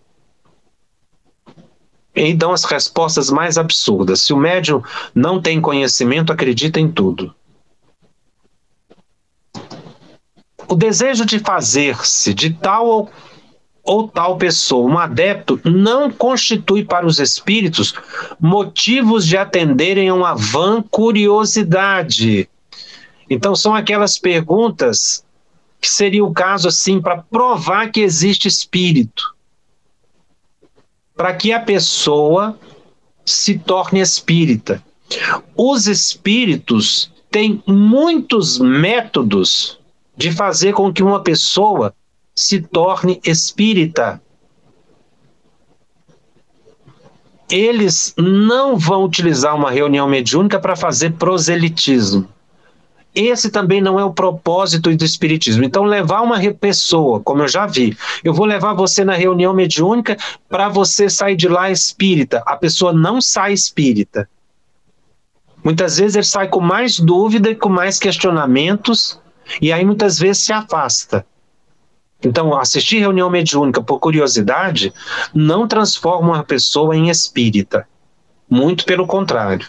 E 2.15 2.35
dão 2.35 2.53
as 2.53 2.65
respostas 2.65 3.31
mais 3.31 3.57
absurdas. 3.57 4.21
Se 4.21 4.33
o 4.33 4.37
médium 4.37 4.83
não 5.15 5.41
tem 5.41 5.61
conhecimento, 5.61 6.33
acredita 6.33 6.79
em 6.79 6.91
tudo. 6.91 7.35
O 10.69 10.75
desejo 10.75 11.25
de 11.25 11.39
fazer-se 11.39 12.33
de 12.33 12.51
tal 12.51 12.87
ou, 12.87 13.11
ou 13.83 14.07
tal 14.07 14.37
pessoa 14.37 14.91
um 14.91 14.99
adepto 14.99 15.61
não 15.65 16.11
constitui 16.11 16.85
para 16.85 17.07
os 17.07 17.19
espíritos 17.19 17.95
motivos 18.41 19.27
de 19.27 19.37
atenderem 19.37 20.09
a 20.09 20.15
uma 20.15 20.35
vã 20.35 20.83
curiosidade. 20.83 22.49
Então, 23.29 23.57
são 23.57 23.75
aquelas 23.75 24.19
perguntas 24.19 25.25
que 25.81 25.89
seria 25.89 26.25
o 26.25 26.33
caso 26.33 26.69
assim 26.69 27.01
para 27.01 27.19
provar 27.19 27.91
que 27.91 28.01
existe 28.01 28.47
espírito 28.47 29.33
para 31.23 31.35
que 31.35 31.53
a 31.53 31.61
pessoa 31.61 32.59
se 33.25 33.59
torne 33.59 34.01
espírita. 34.01 34.83
Os 35.57 35.87
espíritos 35.87 37.13
têm 37.31 37.63
muitos 37.67 38.59
métodos 38.59 39.79
de 40.17 40.33
fazer 40.33 40.73
com 40.73 40.93
que 40.93 41.03
uma 41.03 41.23
pessoa 41.23 41.95
se 42.35 42.61
torne 42.61 43.21
espírita. 43.25 44.21
Eles 47.51 48.15
não 48.17 48.77
vão 48.77 49.05
utilizar 49.05 49.55
uma 49.55 49.71
reunião 49.71 50.09
mediúnica 50.09 50.59
para 50.59 50.75
fazer 50.75 51.13
proselitismo. 51.13 52.27
Esse 53.15 53.51
também 53.51 53.83
não 53.83 54.01
é 54.01 54.05
o 54.05 54.13
propósito 54.13 54.95
do 54.97 55.05
Espiritismo. 55.05 55.63
Então, 55.63 55.85
levar 55.85 56.23
uma 56.23 56.41
pessoa, 56.55 57.21
como 57.21 57.43
eu 57.43 57.49
já 57.49 57.67
vi, 57.67 57.95
eu 58.25 58.33
vou 58.33 58.47
levar 58.47 58.73
você 58.73 59.05
na 59.05 59.13
reunião 59.13 59.53
mediúnica 59.53 60.17
para 60.49 60.71
você 60.71 61.11
sair 61.11 61.37
de 61.37 61.47
lá 61.47 61.71
espírita. 61.71 62.43
A 62.47 62.57
pessoa 62.57 62.91
não 62.91 63.21
sai 63.21 63.53
espírita. 63.53 64.27
Muitas 65.63 65.99
vezes 65.99 66.17
ele 66.17 66.25
sai 66.25 66.49
com 66.49 66.61
mais 66.61 66.99
dúvida 66.99 67.51
e 67.51 67.55
com 67.55 67.69
mais 67.69 67.99
questionamentos, 67.99 69.21
e 69.61 69.71
aí 69.71 69.85
muitas 69.85 70.19
vezes 70.19 70.45
se 70.45 70.53
afasta. 70.53 71.25
Então, 72.25 72.57
assistir 72.57 72.99
reunião 72.99 73.29
mediúnica 73.29 73.83
por 73.83 73.99
curiosidade 73.99 74.93
não 75.35 75.67
transforma 75.67 76.35
uma 76.35 76.45
pessoa 76.45 76.97
em 76.97 77.09
espírita. 77.09 77.87
Muito 78.49 78.85
pelo 78.85 79.07
contrário. 79.07 79.69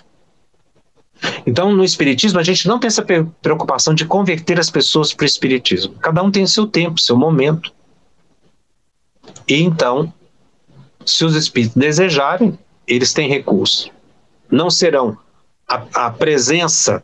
Então, 1.46 1.72
no 1.74 1.84
Espiritismo, 1.84 2.40
a 2.40 2.44
gente 2.44 2.68
não 2.68 2.80
tem 2.80 2.88
essa 2.88 3.06
preocupação 3.42 3.94
de 3.94 4.06
converter 4.06 4.60
as 4.60 4.70
pessoas 4.70 5.14
para 5.14 5.24
o 5.24 5.28
Espiritismo. 5.28 5.96
Cada 5.96 6.22
um 6.22 6.30
tem 6.30 6.46
seu 6.46 6.68
tempo, 6.68 7.00
seu 7.00 7.18
momento. 7.18 7.72
E 9.48 9.62
então, 9.62 10.14
se 11.06 11.24
os 11.24 11.36
espíritos 11.36 11.76
desejarem, 11.76 12.58
eles 12.88 13.14
têm 13.14 13.30
recurso. 13.30 13.90
Não 14.52 14.70
serão 14.70 15.18
a, 15.68 16.08
a 16.08 16.10
presença 16.12 17.04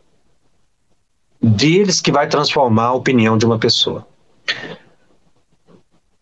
deles 1.42 2.00
que 2.00 2.12
vai 2.12 2.28
transformar 2.28 2.86
a 2.86 2.94
opinião 2.94 3.38
de 3.38 3.46
uma 3.46 3.58
pessoa. 3.58 4.06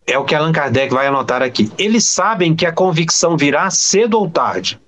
É 0.08 0.18
o 0.18 0.24
que 0.24 0.34
Allan 0.34 0.52
Kardec 0.52 0.92
vai 0.92 1.06
anotar 1.06 1.42
aqui. 1.42 1.70
Eles 1.76 2.04
sabem 2.04 2.56
que 2.56 2.64
a 2.64 2.72
convicção 2.72 3.36
virá 3.36 3.70
cedo 3.70 4.18
ou 4.18 4.28
tarde 4.28 4.80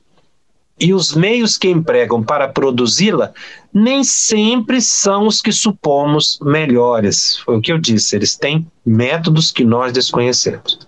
e 0.80 0.94
os 0.94 1.14
meios 1.14 1.58
que 1.58 1.68
empregam 1.68 2.22
para 2.22 2.48
produzi-la 2.48 3.32
nem 3.72 4.02
sempre 4.02 4.80
são 4.80 5.26
os 5.26 5.42
que 5.42 5.52
supomos 5.52 6.38
melhores. 6.42 7.36
Foi 7.36 7.58
o 7.58 7.60
que 7.60 7.70
eu 7.70 7.78
disse, 7.78 8.16
eles 8.16 8.34
têm 8.34 8.66
métodos 8.84 9.52
que 9.52 9.62
nós 9.62 9.92
desconhecemos. 9.92 10.78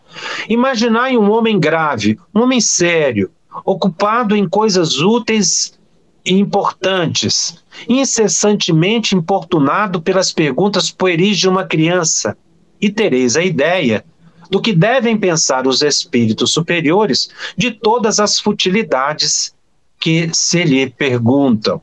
Imaginai 0.48 1.16
um 1.16 1.30
homem 1.30 1.60
grave, 1.60 2.18
um 2.34 2.40
homem 2.40 2.60
sério, 2.60 3.30
ocupado 3.66 4.34
em 4.34 4.48
coisas 4.48 4.98
úteis 4.98 5.78
e 6.24 6.38
importantes, 6.38 7.62
incessantemente 7.86 9.14
importunado 9.14 10.00
pelas 10.00 10.32
perguntas 10.32 10.90
pueris 10.90 11.36
de 11.36 11.48
uma 11.48 11.64
criança, 11.64 12.34
e 12.80 12.88
tereis 12.88 13.36
a 13.36 13.44
ideia 13.44 14.04
do 14.50 14.60
que 14.60 14.72
devem 14.72 15.16
pensar 15.16 15.66
os 15.66 15.82
espíritos 15.82 16.52
superiores 16.52 17.30
de 17.56 17.70
todas 17.70 18.20
as 18.20 18.38
futilidades 18.38 19.54
que 19.98 20.30
se 20.32 20.64
lhe 20.64 20.90
perguntam. 20.90 21.80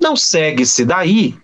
Não 0.00 0.16
segue-se 0.16 0.84
daí 0.84 1.36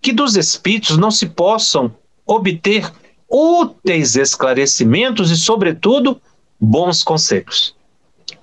que 0.00 0.12
dos 0.12 0.36
espíritos 0.36 0.96
não 0.96 1.10
se 1.10 1.26
possam 1.26 1.94
obter 2.26 2.90
úteis 3.28 4.16
esclarecimentos 4.16 5.30
e, 5.30 5.36
sobretudo, 5.36 6.20
bons 6.58 7.02
conselhos. 7.02 7.76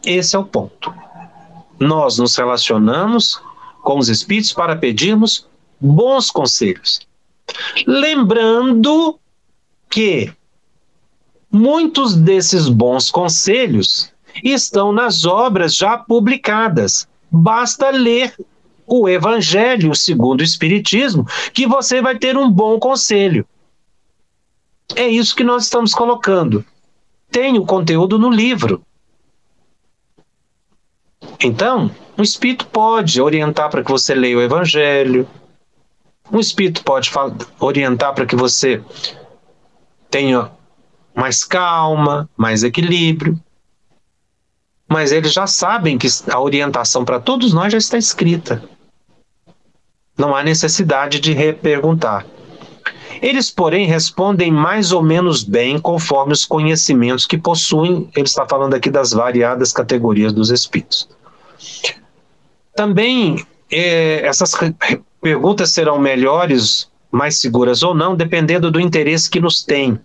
Esse 0.05 0.35
é 0.35 0.39
o 0.39 0.45
ponto. 0.45 0.93
Nós 1.79 2.17
nos 2.17 2.35
relacionamos 2.35 3.41
com 3.81 3.97
os 3.97 4.09
espíritos 4.09 4.53
para 4.53 4.75
pedirmos 4.75 5.47
bons 5.79 6.29
conselhos. 6.29 6.99
Lembrando 7.85 9.19
que 9.89 10.31
muitos 11.51 12.15
desses 12.15 12.67
bons 12.67 13.09
conselhos 13.11 14.11
estão 14.43 14.91
nas 14.91 15.25
obras 15.25 15.75
já 15.75 15.97
publicadas. 15.97 17.07
Basta 17.31 17.89
ler 17.89 18.35
o 18.85 19.09
Evangelho 19.09 19.95
segundo 19.95 20.41
o 20.41 20.43
Espiritismo, 20.43 21.25
que 21.53 21.65
você 21.65 22.01
vai 22.01 22.17
ter 22.17 22.37
um 22.37 22.49
bom 22.49 22.79
conselho. 22.79 23.45
É 24.95 25.07
isso 25.07 25.35
que 25.35 25.43
nós 25.43 25.63
estamos 25.63 25.93
colocando. 25.93 26.63
Tem 27.31 27.57
o 27.57 27.65
conteúdo 27.65 28.19
no 28.19 28.29
livro. 28.29 28.83
Então, 31.43 31.89
um 32.17 32.23
espírito 32.23 32.67
pode 32.67 33.21
orientar 33.21 33.69
para 33.69 33.83
que 33.83 33.91
você 33.91 34.13
leia 34.13 34.37
o 34.37 34.41
Evangelho. 34.41 35.27
Um 36.31 36.39
espírito 36.39 36.83
pode 36.83 37.11
orientar 37.59 38.13
para 38.13 38.25
que 38.25 38.35
você 38.35 38.81
tenha 40.09 40.51
mais 41.15 41.43
calma, 41.43 42.29
mais 42.37 42.63
equilíbrio 42.63 43.39
mas 44.87 45.11
eles 45.11 45.33
já 45.33 45.47
sabem 45.47 45.97
que 45.97 46.07
a 46.31 46.39
orientação 46.39 47.03
para 47.03 47.19
todos 47.19 47.53
nós 47.53 47.71
já 47.71 47.77
está 47.77 47.97
escrita. 47.97 48.63
Não 50.17 50.35
há 50.35 50.43
necessidade 50.43 51.19
de 51.19 51.33
reperguntar. 51.33 52.25
Eles, 53.21 53.49
porém, 53.49 53.87
respondem 53.87 54.51
mais 54.51 54.91
ou 54.91 55.01
menos 55.01 55.43
bem 55.43 55.79
conforme 55.79 56.33
os 56.33 56.45
conhecimentos 56.45 57.25
que 57.25 57.37
possuem. 57.37 58.09
Ele 58.15 58.25
está 58.27 58.45
falando 58.47 58.73
aqui 58.73 58.89
das 58.89 59.11
variadas 59.11 59.71
categorias 59.73 60.31
dos 60.31 60.49
espíritos. 60.49 61.09
Também, 62.75 63.45
eh, 63.71 64.21
essas 64.25 64.53
perguntas 65.25 65.71
serão 65.71 65.97
melhores, 65.97 66.87
mais 67.11 67.39
seguras 67.39 67.81
ou 67.81 67.95
não, 67.95 68.15
dependendo 68.15 68.69
do 68.69 68.79
interesse 68.79 69.27
que 69.27 69.39
nos 69.39 69.63
têm, 69.63 69.99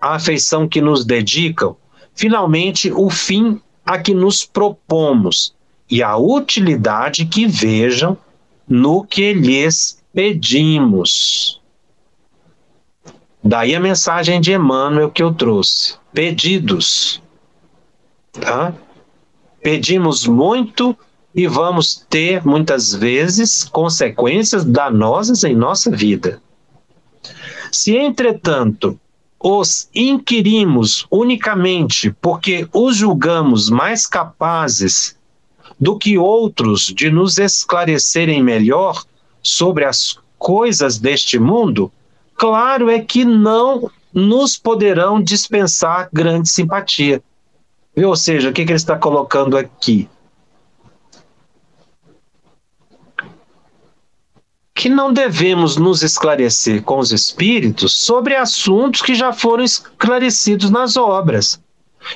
a 0.00 0.16
afeição 0.16 0.66
que 0.66 0.80
nos 0.80 1.04
dedicam, 1.04 1.76
finalmente, 2.12 2.90
o 2.90 3.08
fim 3.08 3.60
a 3.86 4.00
que 4.00 4.12
nos 4.12 4.44
propomos 4.44 5.54
e 5.88 6.02
a 6.02 6.16
utilidade 6.16 7.24
que 7.26 7.46
vejam 7.46 8.18
no 8.66 9.04
que 9.04 9.32
lhes 9.32 10.02
pedimos. 10.12 11.60
Daí 13.40 13.76
a 13.76 13.80
mensagem 13.80 14.40
de 14.40 14.54
Emmanuel 14.54 15.08
que 15.08 15.22
eu 15.22 15.32
trouxe: 15.32 15.94
pedidos. 16.12 17.22
Tá? 18.32 18.74
Pedimos 19.62 20.26
muito 20.26 20.98
e 21.38 21.46
vamos 21.46 22.04
ter 22.10 22.44
muitas 22.44 22.92
vezes 22.92 23.62
consequências 23.62 24.64
danosas 24.64 25.44
em 25.44 25.54
nossa 25.54 25.88
vida. 25.88 26.42
Se, 27.70 27.96
entretanto, 27.96 28.98
os 29.38 29.88
inquirimos 29.94 31.06
unicamente 31.08 32.12
porque 32.20 32.66
os 32.74 32.96
julgamos 32.96 33.70
mais 33.70 34.04
capazes 34.04 35.16
do 35.78 35.96
que 35.96 36.18
outros 36.18 36.86
de 36.86 37.08
nos 37.08 37.38
esclarecerem 37.38 38.42
melhor 38.42 39.04
sobre 39.40 39.84
as 39.84 40.18
coisas 40.40 40.98
deste 40.98 41.38
mundo, 41.38 41.92
claro 42.34 42.90
é 42.90 42.98
que 42.98 43.24
não 43.24 43.88
nos 44.12 44.56
poderão 44.56 45.22
dispensar 45.22 46.08
grande 46.12 46.48
simpatia. 46.48 47.22
Ou 47.96 48.16
seja, 48.16 48.50
o 48.50 48.52
que, 48.52 48.62
ele 48.62 48.72
está 48.72 48.96
colocando 48.96 49.56
aqui? 49.56 50.08
Que 54.78 54.88
não 54.88 55.12
devemos 55.12 55.76
nos 55.76 56.04
esclarecer 56.04 56.84
com 56.84 57.00
os 57.00 57.10
espíritos 57.10 57.92
sobre 57.96 58.36
assuntos 58.36 59.02
que 59.02 59.12
já 59.12 59.32
foram 59.32 59.64
esclarecidos 59.64 60.70
nas 60.70 60.96
obras. 60.96 61.60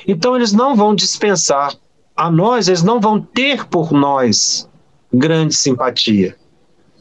Então, 0.07 0.33
eles 0.33 0.53
não 0.53 0.73
vão 0.73 0.95
dispensar 0.95 1.75
a 2.15 2.31
nós, 2.31 2.69
eles 2.69 2.81
não 2.81 3.01
vão 3.01 3.19
ter 3.19 3.65
por 3.65 3.91
nós 3.91 4.69
grande 5.13 5.53
simpatia. 5.53 6.37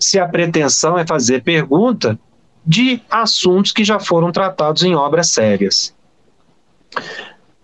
Se 0.00 0.18
a 0.18 0.26
pretensão 0.26 0.98
é 0.98 1.06
fazer 1.06 1.44
pergunta 1.44 2.18
de 2.66 3.00
assuntos 3.08 3.70
que 3.70 3.84
já 3.84 4.00
foram 4.00 4.32
tratados 4.32 4.82
em 4.82 4.96
obras 4.96 5.28
sérias. 5.28 5.94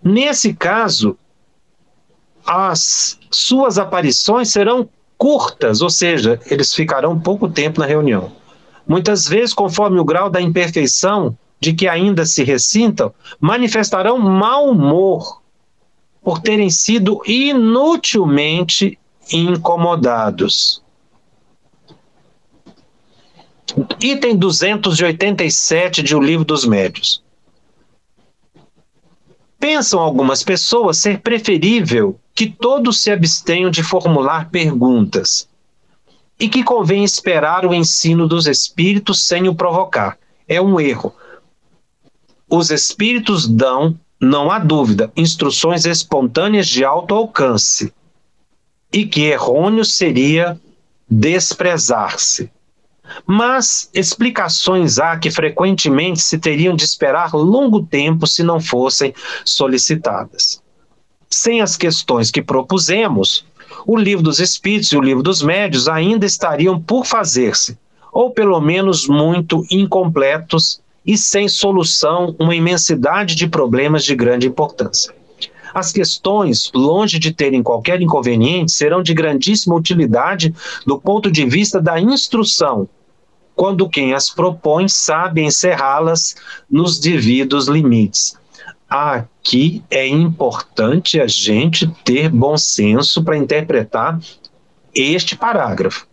Nesse 0.01 0.53
caso, 0.53 1.17
as 2.45 3.19
suas 3.29 3.77
aparições 3.77 4.49
serão 4.49 4.87
curtas, 5.19 5.81
ou 5.81 5.89
seja, 5.89 6.39
eles 6.49 6.73
ficarão 6.73 7.19
pouco 7.19 7.49
tempo 7.49 7.81
na 7.81 7.85
reunião. 7.85 8.31
Muitas 8.87 9.27
vezes, 9.27 9.53
conforme 9.53 9.99
o 9.99 10.05
grau 10.05 10.29
da 10.29 10.41
imperfeição 10.41 11.37
de 11.59 11.73
que 11.73 11.89
ainda 11.89 12.25
se 12.25 12.41
ressintam, 12.43 13.13
manifestarão 13.39 14.17
mau 14.17 14.69
humor 14.69 15.41
por 16.23 16.39
terem 16.39 16.69
sido 16.69 17.21
inutilmente 17.27 18.97
incomodados. 19.31 20.81
Item 24.01 24.37
287 24.37 26.01
de 26.01 26.15
O 26.15 26.21
Livro 26.21 26.45
dos 26.45 26.65
Médios. 26.65 27.21
Pensam 29.59 29.99
algumas 29.99 30.41
pessoas 30.41 30.97
ser 30.97 31.19
preferível 31.19 32.17
que 32.33 32.49
todos 32.49 33.01
se 33.01 33.11
abstenham 33.11 33.69
de 33.69 33.83
formular 33.83 34.49
perguntas 34.49 35.49
e 36.39 36.47
que 36.47 36.63
convém 36.63 37.03
esperar 37.03 37.65
o 37.65 37.73
ensino 37.73 38.25
dos 38.25 38.47
espíritos 38.47 39.27
sem 39.27 39.49
o 39.49 39.55
provocar. 39.55 40.17
É 40.47 40.61
um 40.61 40.79
erro. 40.79 41.13
Os 42.49 42.71
espíritos 42.71 43.45
dão, 43.45 43.99
não 44.19 44.49
há 44.49 44.57
dúvida, 44.57 45.11
instruções 45.15 45.85
espontâneas 45.85 46.67
de 46.67 46.85
alto 46.85 47.13
alcance 47.13 47.93
e 48.91 49.05
que 49.05 49.23
errôneo 49.23 49.83
seria 49.83 50.59
desprezar-se. 51.09 52.49
Mas 53.25 53.89
explicações 53.93 54.99
há 54.99 55.17
que 55.17 55.31
frequentemente 55.31 56.21
se 56.21 56.37
teriam 56.37 56.75
de 56.75 56.83
esperar 56.83 57.33
longo 57.33 57.83
tempo 57.83 58.27
se 58.27 58.43
não 58.43 58.59
fossem 58.59 59.13
solicitadas 59.43 60.61
sem 61.29 61.61
as 61.61 61.77
questões 61.77 62.31
que 62.31 62.41
propusemos, 62.41 63.45
o 63.85 63.95
livro 63.95 64.23
dos 64.23 64.39
Espíritos 64.39 64.91
e 64.91 64.97
o 64.97 65.01
livro 65.01 65.21
dos 65.21 65.41
Médios 65.41 65.87
ainda 65.87 66.25
estariam 66.25 66.81
por 66.81 67.05
fazer-se, 67.05 67.77
ou 68.11 68.31
pelo 68.31 68.59
menos 68.59 69.07
muito 69.07 69.63
incompletos 69.69 70.81
e 71.05 71.17
sem 71.17 71.47
solução, 71.47 72.35
uma 72.39 72.55
imensidade 72.55 73.35
de 73.35 73.47
problemas 73.47 74.03
de 74.03 74.15
grande 74.15 74.47
importância. 74.47 75.13
As 75.71 75.91
questões, 75.91 76.71
longe 76.73 77.19
de 77.19 77.31
terem 77.31 77.61
qualquer 77.61 78.01
inconveniente, 78.01 78.71
serão 78.71 79.03
de 79.03 79.13
grandíssima 79.13 79.75
utilidade 79.75 80.53
do 80.85 80.99
ponto 80.99 81.31
de 81.31 81.45
vista 81.45 81.79
da 81.79 81.99
instrução, 81.99 82.89
quando 83.59 83.89
quem 83.89 84.13
as 84.13 84.29
propõe 84.29 84.87
sabe 84.87 85.43
encerrá-las 85.43 86.35
nos 86.71 86.97
devidos 86.97 87.67
limites 87.67 88.39
aqui 88.89 89.83
é 89.91 90.07
importante 90.07 91.21
a 91.21 91.27
gente 91.27 91.87
ter 92.03 92.29
bom 92.29 92.57
senso 92.57 93.23
para 93.23 93.37
interpretar 93.37 94.19
este 94.95 95.35
parágrafo. 95.35 96.07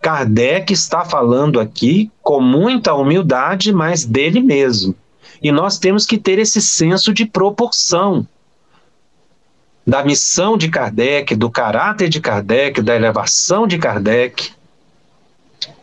Kardec 0.00 0.72
está 0.72 1.04
falando 1.04 1.58
aqui 1.58 2.12
com 2.22 2.40
muita 2.40 2.94
humildade, 2.94 3.72
mas 3.72 4.04
dele 4.04 4.40
mesmo. 4.40 4.94
E 5.42 5.50
nós 5.50 5.78
temos 5.78 6.06
que 6.06 6.16
ter 6.16 6.38
esse 6.38 6.62
senso 6.62 7.12
de 7.12 7.26
proporção 7.26 8.26
da 9.84 10.04
missão 10.04 10.56
de 10.56 10.68
Kardec, 10.68 11.34
do 11.34 11.50
caráter 11.50 12.08
de 12.08 12.20
Kardec, 12.20 12.82
da 12.82 12.94
elevação 12.94 13.66
de 13.66 13.78
Kardec, 13.78 14.52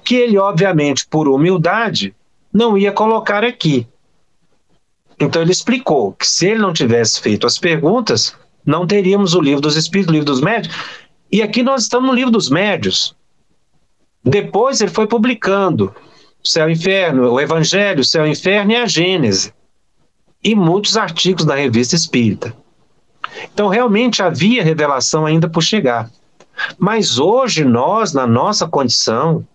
que 0.04 0.16
ele, 0.16 0.38
obviamente, 0.38 1.06
por 1.08 1.28
humildade, 1.28 2.16
não 2.52 2.78
ia 2.78 2.92
colocar 2.92 3.44
aqui. 3.44 3.88
Então 5.20 5.42
ele 5.42 5.52
explicou 5.52 6.14
que 6.14 6.28
se 6.28 6.48
ele 6.48 6.60
não 6.60 6.74
tivesse 6.74 7.22
feito 7.22 7.48
as 7.48 7.58
perguntas, 7.58 8.36
não 8.66 8.86
teríamos 8.86 9.34
o 9.34 9.42
livro 9.42 9.62
dos 9.62 9.76
Espíritos, 9.76 10.10
o 10.10 10.14
livro 10.14 10.26
dos 10.26 10.42
Médios. 10.42 10.74
E 11.32 11.42
aqui 11.42 11.64
nós 11.64 11.84
estamos 11.84 12.10
no 12.10 12.16
livro 12.16 12.32
dos 12.32 12.50
Médios. 12.50 13.16
Depois 14.24 14.82
ele 14.82 14.92
foi 14.92 15.08
publicando 15.08 15.94
o 16.44 16.48
Céu 16.48 16.70
e 16.70 16.74
Inferno, 16.74 17.32
o 17.32 17.40
Evangelho, 17.40 18.02
o 18.02 18.06
Céu 18.06 18.26
e 18.26 18.32
Inferno 18.32 18.72
e 18.72 18.76
a 18.76 18.86
Gênese. 18.86 19.54
E 20.44 20.56
muitos 20.56 20.98
artigos 20.98 21.46
da 21.46 21.56
revista 21.56 21.96
Espírita. 21.96 22.56
Então 23.54 23.68
realmente 23.68 24.22
havia 24.22 24.64
revelação 24.64 25.26
ainda 25.26 25.50
por 25.50 25.62
chegar. 25.62 26.10
Mas 26.78 27.18
hoje 27.18 27.64
nós, 27.64 28.14
na 28.14 28.28
nossa 28.28 28.68
condição, 28.68 29.46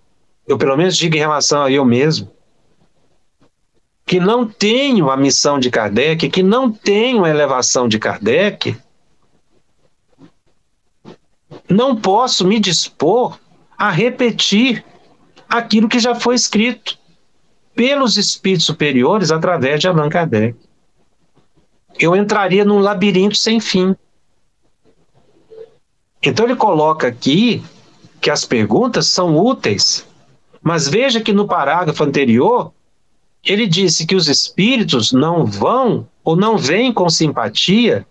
eu 0.49 0.57
pelo 0.57 0.77
menos 0.77 0.97
digo 0.97 1.15
em 1.15 1.21
relação 1.21 1.63
a 1.63 1.71
eu 1.71 1.85
mesmo, 1.85 2.33
que 4.07 4.19
não 4.19 4.49
tenham 4.49 5.11
a 5.11 5.17
missão 5.17 5.59
de 5.59 5.71
Kardec, 5.71 6.31
que 6.31 6.43
não 6.43 6.73
tenham 6.73 7.25
a 7.25 7.29
elevação 7.29 7.87
de 7.87 7.99
Kardec, 7.99 8.75
não 11.69 11.95
posso 11.95 12.47
me 12.47 12.59
dispor 12.59 13.39
a 13.77 13.91
repetir 13.91 14.83
aquilo 15.47 15.89
que 15.89 15.99
já 15.99 16.15
foi 16.15 16.35
escrito 16.35 16.99
pelos 17.75 18.17
espíritos 18.17 18.65
superiores 18.65 19.31
através 19.31 19.79
de 19.79 19.87
Allan 19.87 20.09
Kardec. 20.09 20.59
Eu 21.99 22.17
entraria 22.17 22.65
num 22.65 22.79
labirinto 22.79 23.37
sem 23.37 23.61
fim. 23.61 23.95
Então 26.23 26.47
ele 26.47 26.57
coloca 26.57 27.07
aqui 27.07 27.63
que 28.21 28.31
as 28.31 28.45
perguntas 28.45 29.07
são 29.07 29.37
úteis, 29.37 30.08
mas 30.69 30.87
veja 30.87 31.19
que 31.19 31.33
no 31.33 31.49
parágrafo 31.49 32.05
anterior 32.05 32.75
ele 33.43 33.67
disse 33.67 34.05
que 34.05 34.15
os 34.15 34.29
espíritos 34.29 35.13
não 35.13 35.47
vão 35.47 36.07
ou 36.23 36.37
não 36.37 36.59
veem 36.59 36.93
com 36.93 37.09
simpatia 37.09 38.07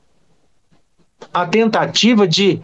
a 1.31 1.45
tentativa 1.45 2.27
de 2.27 2.59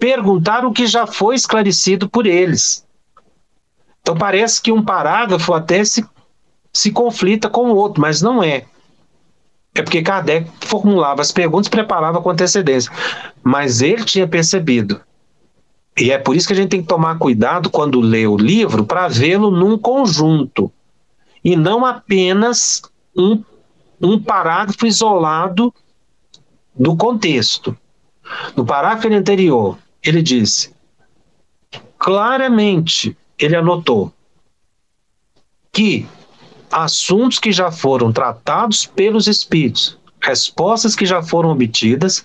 perguntar 0.00 0.64
o 0.64 0.72
que 0.72 0.84
já 0.84 1.06
foi 1.06 1.36
esclarecido 1.36 2.08
por 2.08 2.26
eles. 2.26 2.84
Então 4.02 4.16
parece 4.16 4.60
que 4.60 4.72
um 4.72 4.84
parágrafo 4.84 5.54
até 5.54 5.84
se, 5.84 6.04
se 6.72 6.90
conflita 6.90 7.48
com 7.48 7.70
o 7.70 7.76
outro, 7.76 8.00
mas 8.00 8.20
não 8.20 8.42
é. 8.42 8.64
É 9.76 9.82
porque 9.82 10.02
Kardec 10.02 10.50
formulava 10.62 11.22
as 11.22 11.30
perguntas, 11.30 11.68
preparava 11.68 12.20
com 12.20 12.30
antecedência. 12.30 12.90
Mas 13.44 13.80
ele 13.80 14.04
tinha 14.04 14.26
percebido. 14.26 15.00
E 15.98 16.12
é 16.12 16.18
por 16.18 16.36
isso 16.36 16.46
que 16.46 16.52
a 16.52 16.56
gente 16.56 16.70
tem 16.70 16.80
que 16.80 16.88
tomar 16.88 17.18
cuidado 17.18 17.68
quando 17.70 18.00
lê 18.00 18.26
o 18.26 18.36
livro 18.36 18.84
para 18.84 19.08
vê-lo 19.08 19.50
num 19.50 19.76
conjunto 19.76 20.70
e 21.44 21.56
não 21.56 21.84
apenas 21.84 22.82
um, 23.16 23.42
um 24.00 24.20
parágrafo 24.20 24.86
isolado 24.86 25.74
do 26.74 26.96
contexto. 26.96 27.76
No 28.56 28.64
parágrafo 28.64 29.08
anterior, 29.08 29.76
ele 30.02 30.22
disse 30.22 30.72
claramente, 31.98 33.16
ele 33.36 33.56
anotou 33.56 34.12
que 35.72 36.06
assuntos 36.70 37.38
que 37.38 37.50
já 37.50 37.72
foram 37.72 38.12
tratados 38.12 38.86
pelos 38.86 39.26
espíritos, 39.26 39.98
respostas 40.20 40.94
que 40.94 41.04
já 41.04 41.22
foram 41.22 41.50
obtidas, 41.50 42.24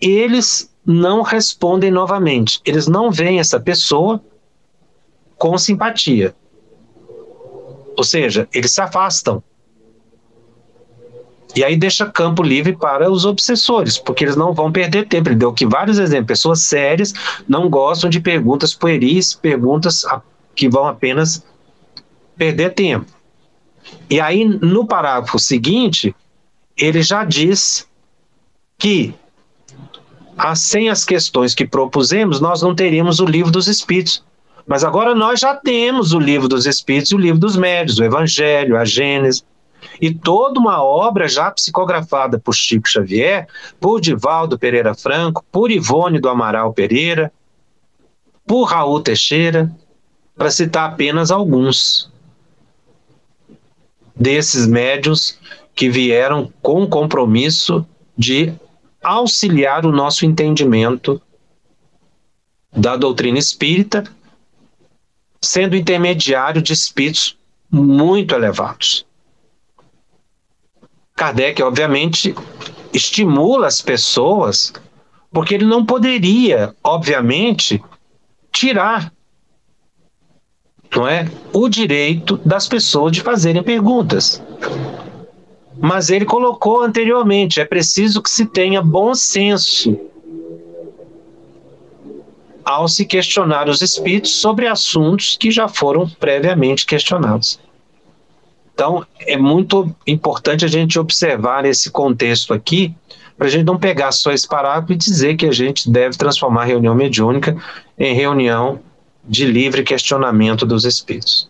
eles 0.00 0.74
não 0.86 1.22
respondem 1.22 1.90
novamente. 1.90 2.60
Eles 2.64 2.86
não 2.86 3.10
veem 3.10 3.40
essa 3.40 3.58
pessoa 3.58 4.22
com 5.36 5.58
simpatia. 5.58 6.34
Ou 7.96 8.04
seja, 8.04 8.48
eles 8.52 8.72
se 8.72 8.80
afastam. 8.80 9.42
E 11.54 11.64
aí 11.64 11.74
deixa 11.74 12.04
campo 12.06 12.42
livre 12.42 12.76
para 12.76 13.10
os 13.10 13.24
obsessores, 13.24 13.96
porque 13.96 14.24
eles 14.24 14.36
não 14.36 14.52
vão 14.52 14.70
perder 14.70 15.08
tempo. 15.08 15.30
Ele 15.30 15.36
deu 15.36 15.50
aqui 15.50 15.64
vários 15.64 15.98
exemplos. 15.98 16.26
Pessoas 16.26 16.60
sérias 16.60 17.14
não 17.48 17.68
gostam 17.70 18.10
de 18.10 18.20
perguntas 18.20 18.74
pueris, 18.74 19.34
perguntas 19.34 20.04
que 20.54 20.68
vão 20.68 20.86
apenas 20.86 21.44
perder 22.36 22.74
tempo. 22.74 23.06
E 24.10 24.20
aí, 24.20 24.44
no 24.44 24.86
parágrafo 24.86 25.38
seguinte, 25.38 26.14
ele 26.76 27.02
já 27.02 27.24
diz 27.24 27.88
que 28.78 29.14
sem 30.54 30.88
as 30.88 31.04
questões 31.04 31.54
que 31.54 31.66
propusemos, 31.66 32.40
nós 32.40 32.62
não 32.62 32.74
teríamos 32.74 33.20
o 33.20 33.24
livro 33.24 33.50
dos 33.50 33.68
Espíritos. 33.68 34.24
Mas 34.66 34.82
agora 34.82 35.14
nós 35.14 35.40
já 35.40 35.54
temos 35.54 36.12
o 36.12 36.18
livro 36.18 36.48
dos 36.48 36.66
Espíritos 36.66 37.12
e 37.12 37.14
o 37.14 37.18
livro 37.18 37.38
dos 37.38 37.56
Médios, 37.56 37.98
o 37.98 38.04
Evangelho, 38.04 38.76
a 38.76 38.84
Gênesis 38.84 39.44
e 40.00 40.12
toda 40.12 40.58
uma 40.58 40.82
obra 40.82 41.28
já 41.28 41.50
psicografada 41.50 42.38
por 42.38 42.54
Chico 42.54 42.88
Xavier, 42.88 43.46
por 43.80 44.00
Divaldo 44.00 44.58
Pereira 44.58 44.94
Franco, 44.94 45.44
por 45.50 45.70
Ivone 45.70 46.18
do 46.18 46.28
Amaral 46.28 46.72
Pereira, 46.72 47.32
por 48.46 48.64
Raul 48.64 49.00
Teixeira, 49.00 49.72
para 50.36 50.50
citar 50.50 50.90
apenas 50.90 51.30
alguns 51.30 52.10
desses 54.14 54.66
médios 54.66 55.38
que 55.74 55.88
vieram 55.88 56.52
com 56.62 56.82
o 56.82 56.88
compromisso 56.88 57.86
de 58.16 58.52
auxiliar 59.06 59.86
o 59.86 59.92
nosso 59.92 60.26
entendimento 60.26 61.22
da 62.72 62.96
doutrina 62.96 63.38
espírita, 63.38 64.04
sendo 65.40 65.76
intermediário 65.76 66.60
de 66.60 66.72
espíritos 66.72 67.38
muito 67.70 68.34
elevados. 68.34 69.06
Kardec, 71.14 71.62
obviamente, 71.62 72.34
estimula 72.92 73.68
as 73.68 73.80
pessoas, 73.80 74.72
porque 75.32 75.54
ele 75.54 75.64
não 75.64 75.86
poderia, 75.86 76.74
obviamente, 76.82 77.82
tirar 78.52 79.12
não 80.94 81.06
é, 81.06 81.30
o 81.52 81.68
direito 81.68 82.38
das 82.38 82.66
pessoas 82.66 83.12
de 83.12 83.20
fazerem 83.20 83.62
perguntas. 83.62 84.42
Mas 85.78 86.10
ele 86.10 86.24
colocou 86.24 86.82
anteriormente: 86.82 87.60
é 87.60 87.64
preciso 87.64 88.22
que 88.22 88.30
se 88.30 88.46
tenha 88.46 88.82
bom 88.82 89.14
senso 89.14 89.98
ao 92.64 92.88
se 92.88 93.04
questionar 93.04 93.68
os 93.68 93.80
espíritos 93.80 94.32
sobre 94.36 94.66
assuntos 94.66 95.36
que 95.38 95.52
já 95.52 95.68
foram 95.68 96.08
previamente 96.08 96.84
questionados. 96.84 97.60
Então, 98.74 99.06
é 99.20 99.36
muito 99.36 99.94
importante 100.06 100.64
a 100.64 100.68
gente 100.68 100.98
observar 100.98 101.64
esse 101.64 101.90
contexto 101.90 102.52
aqui, 102.52 102.94
para 103.38 103.46
a 103.46 103.50
gente 103.50 103.64
não 103.64 103.78
pegar 103.78 104.12
só 104.12 104.32
esse 104.32 104.48
parágrafo 104.48 104.92
e 104.92 104.96
dizer 104.96 105.36
que 105.36 105.46
a 105.46 105.52
gente 105.52 105.88
deve 105.88 106.16
transformar 106.16 106.62
a 106.62 106.66
reunião 106.66 106.94
mediúnica 106.94 107.56
em 107.98 108.14
reunião 108.14 108.80
de 109.24 109.46
livre 109.46 109.82
questionamento 109.82 110.66
dos 110.66 110.84
espíritos. 110.84 111.48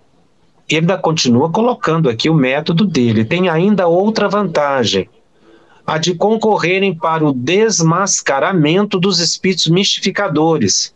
Ele 0.68 0.80
ainda 0.80 0.98
continua 0.98 1.50
colocando 1.50 2.08
aqui 2.08 2.28
o 2.28 2.34
método 2.34 2.84
dele. 2.84 3.24
Tem 3.24 3.48
ainda 3.48 3.86
outra 3.86 4.28
vantagem, 4.28 5.08
a 5.86 5.98
de 5.98 6.14
concorrerem 6.14 6.94
para 6.94 7.24
o 7.24 7.32
desmascaramento 7.32 8.98
dos 8.98 9.20
espíritos 9.20 9.68
mistificadores, 9.68 10.92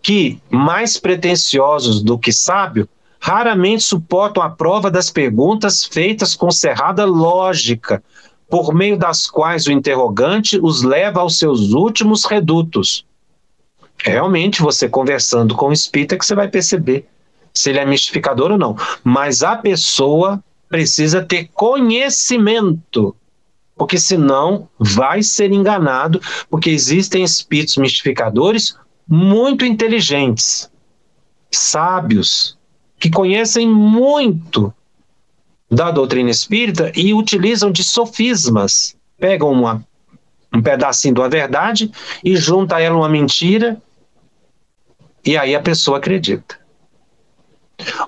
que, 0.00 0.40
mais 0.48 0.96
pretensiosos 0.96 2.02
do 2.02 2.16
que 2.16 2.32
sábio, 2.32 2.88
raramente 3.18 3.82
suportam 3.82 4.42
a 4.42 4.50
prova 4.50 4.90
das 4.90 5.10
perguntas 5.10 5.84
feitas 5.84 6.34
com 6.34 6.50
cerrada 6.50 7.04
lógica, 7.04 8.02
por 8.48 8.74
meio 8.74 8.96
das 8.96 9.28
quais 9.28 9.66
o 9.66 9.72
interrogante 9.72 10.58
os 10.62 10.82
leva 10.82 11.20
aos 11.20 11.38
seus 11.38 11.72
últimos 11.72 12.24
redutos. 12.24 13.04
Realmente, 13.96 14.60
você 14.60 14.88
conversando 14.88 15.54
com 15.54 15.68
o 15.68 15.72
espírita 15.72 16.18
que 16.18 16.26
você 16.26 16.34
vai 16.34 16.48
perceber 16.48 17.08
se 17.54 17.70
ele 17.70 17.78
é 17.78 17.86
mistificador 17.86 18.52
ou 18.52 18.58
não. 18.58 18.76
Mas 19.04 19.42
a 19.42 19.56
pessoa 19.56 20.42
precisa 20.68 21.22
ter 21.22 21.50
conhecimento, 21.52 23.14
porque 23.76 23.98
senão 23.98 24.68
vai 24.78 25.22
ser 25.22 25.52
enganado, 25.52 26.20
porque 26.48 26.70
existem 26.70 27.22
espíritos 27.22 27.76
mistificadores 27.76 28.76
muito 29.06 29.64
inteligentes, 29.64 30.70
sábios, 31.50 32.56
que 32.98 33.10
conhecem 33.10 33.68
muito 33.68 34.72
da 35.70 35.90
doutrina 35.90 36.30
espírita 36.30 36.92
e 36.94 37.12
utilizam 37.12 37.70
de 37.70 37.82
sofismas. 37.82 38.96
Pegam 39.18 39.50
uma, 39.50 39.84
um 40.54 40.62
pedacinho 40.62 41.14
da 41.14 41.28
verdade 41.28 41.90
e 42.24 42.36
junta 42.36 42.76
a 42.76 42.80
ela 42.80 42.96
uma 42.96 43.08
mentira, 43.08 43.80
e 45.24 45.36
aí 45.36 45.54
a 45.54 45.60
pessoa 45.60 45.98
acredita. 45.98 46.61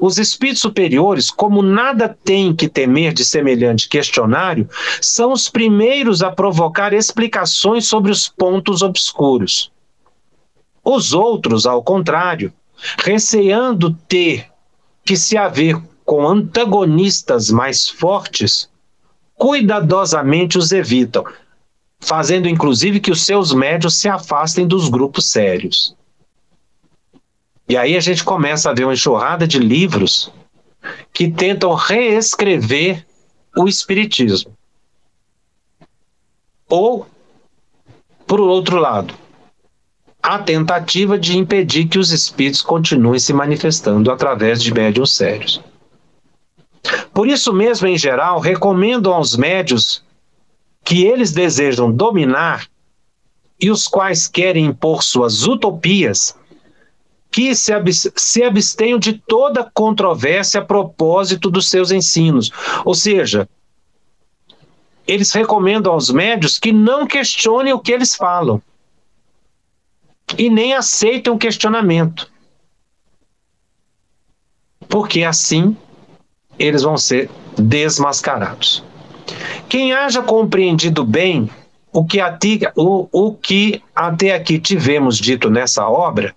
Os 0.00 0.18
espíritos 0.18 0.62
superiores, 0.62 1.30
como 1.30 1.62
nada 1.62 2.08
têm 2.24 2.54
que 2.54 2.68
temer 2.68 3.12
de 3.12 3.24
semelhante 3.24 3.88
questionário, 3.88 4.68
são 5.00 5.32
os 5.32 5.48
primeiros 5.48 6.22
a 6.22 6.30
provocar 6.30 6.92
explicações 6.92 7.86
sobre 7.86 8.10
os 8.10 8.28
pontos 8.28 8.82
obscuros. 8.82 9.70
Os 10.84 11.12
outros, 11.12 11.66
ao 11.66 11.82
contrário, 11.82 12.52
receando 12.98 13.96
ter 14.08 14.46
que 15.04 15.16
se 15.16 15.36
haver 15.36 15.80
com 16.04 16.28
antagonistas 16.28 17.50
mais 17.50 17.88
fortes, 17.88 18.68
cuidadosamente 19.34 20.58
os 20.58 20.70
evitam, 20.72 21.24
fazendo 21.98 22.48
inclusive 22.48 23.00
que 23.00 23.10
os 23.10 23.24
seus 23.24 23.52
médios 23.52 23.96
se 23.96 24.08
afastem 24.08 24.66
dos 24.66 24.88
grupos 24.88 25.30
sérios. 25.30 25.96
E 27.68 27.76
aí 27.76 27.96
a 27.96 28.00
gente 28.00 28.22
começa 28.22 28.70
a 28.70 28.74
ver 28.74 28.84
uma 28.84 28.92
enxurrada 28.92 29.46
de 29.46 29.58
livros 29.58 30.30
que 31.12 31.30
tentam 31.30 31.74
reescrever 31.74 33.06
o 33.56 33.66
Espiritismo. 33.66 34.52
Ou, 36.68 37.06
por 38.26 38.40
outro 38.40 38.76
lado, 38.76 39.14
a 40.22 40.38
tentativa 40.38 41.18
de 41.18 41.38
impedir 41.38 41.86
que 41.86 41.98
os 41.98 42.10
espíritos 42.10 42.62
continuem 42.62 43.18
se 43.18 43.32
manifestando 43.32 44.10
através 44.10 44.62
de 44.62 44.72
médiums 44.72 45.12
sérios. 45.12 45.60
Por 47.12 47.28
isso 47.28 47.52
mesmo, 47.52 47.86
em 47.86 47.96
geral, 47.96 48.40
recomendo 48.40 49.12
aos 49.12 49.36
médios 49.36 50.02
que 50.82 51.04
eles 51.04 51.32
desejam 51.32 51.92
dominar 51.92 52.66
e 53.60 53.70
os 53.70 53.86
quais 53.86 54.26
querem 54.26 54.66
impor 54.66 55.02
suas 55.02 55.46
utopias, 55.46 56.36
que 57.34 57.52
se, 57.56 57.72
se 58.14 58.44
abstenham 58.44 58.96
de 58.96 59.14
toda 59.14 59.68
controvérsia 59.74 60.60
a 60.60 60.64
propósito 60.64 61.50
dos 61.50 61.68
seus 61.68 61.90
ensinos. 61.90 62.52
Ou 62.84 62.94
seja, 62.94 63.48
eles 65.04 65.32
recomendam 65.32 65.92
aos 65.92 66.10
médios 66.10 66.60
que 66.60 66.70
não 66.70 67.08
questionem 67.08 67.72
o 67.72 67.80
que 67.80 67.90
eles 67.90 68.14
falam 68.14 68.62
e 70.38 70.48
nem 70.48 70.74
aceitam 70.74 71.34
o 71.34 71.38
questionamento. 71.38 72.30
Porque 74.88 75.24
assim 75.24 75.76
eles 76.56 76.82
vão 76.82 76.96
ser 76.96 77.28
desmascarados. 77.58 78.84
Quem 79.68 79.92
haja 79.92 80.22
compreendido 80.22 81.04
bem 81.04 81.50
o 81.92 82.04
que, 82.04 82.20
o, 82.76 83.08
o 83.10 83.34
que 83.34 83.82
até 83.92 84.36
aqui 84.36 84.60
tivemos 84.60 85.18
dito 85.18 85.50
nessa 85.50 85.88
obra, 85.88 86.32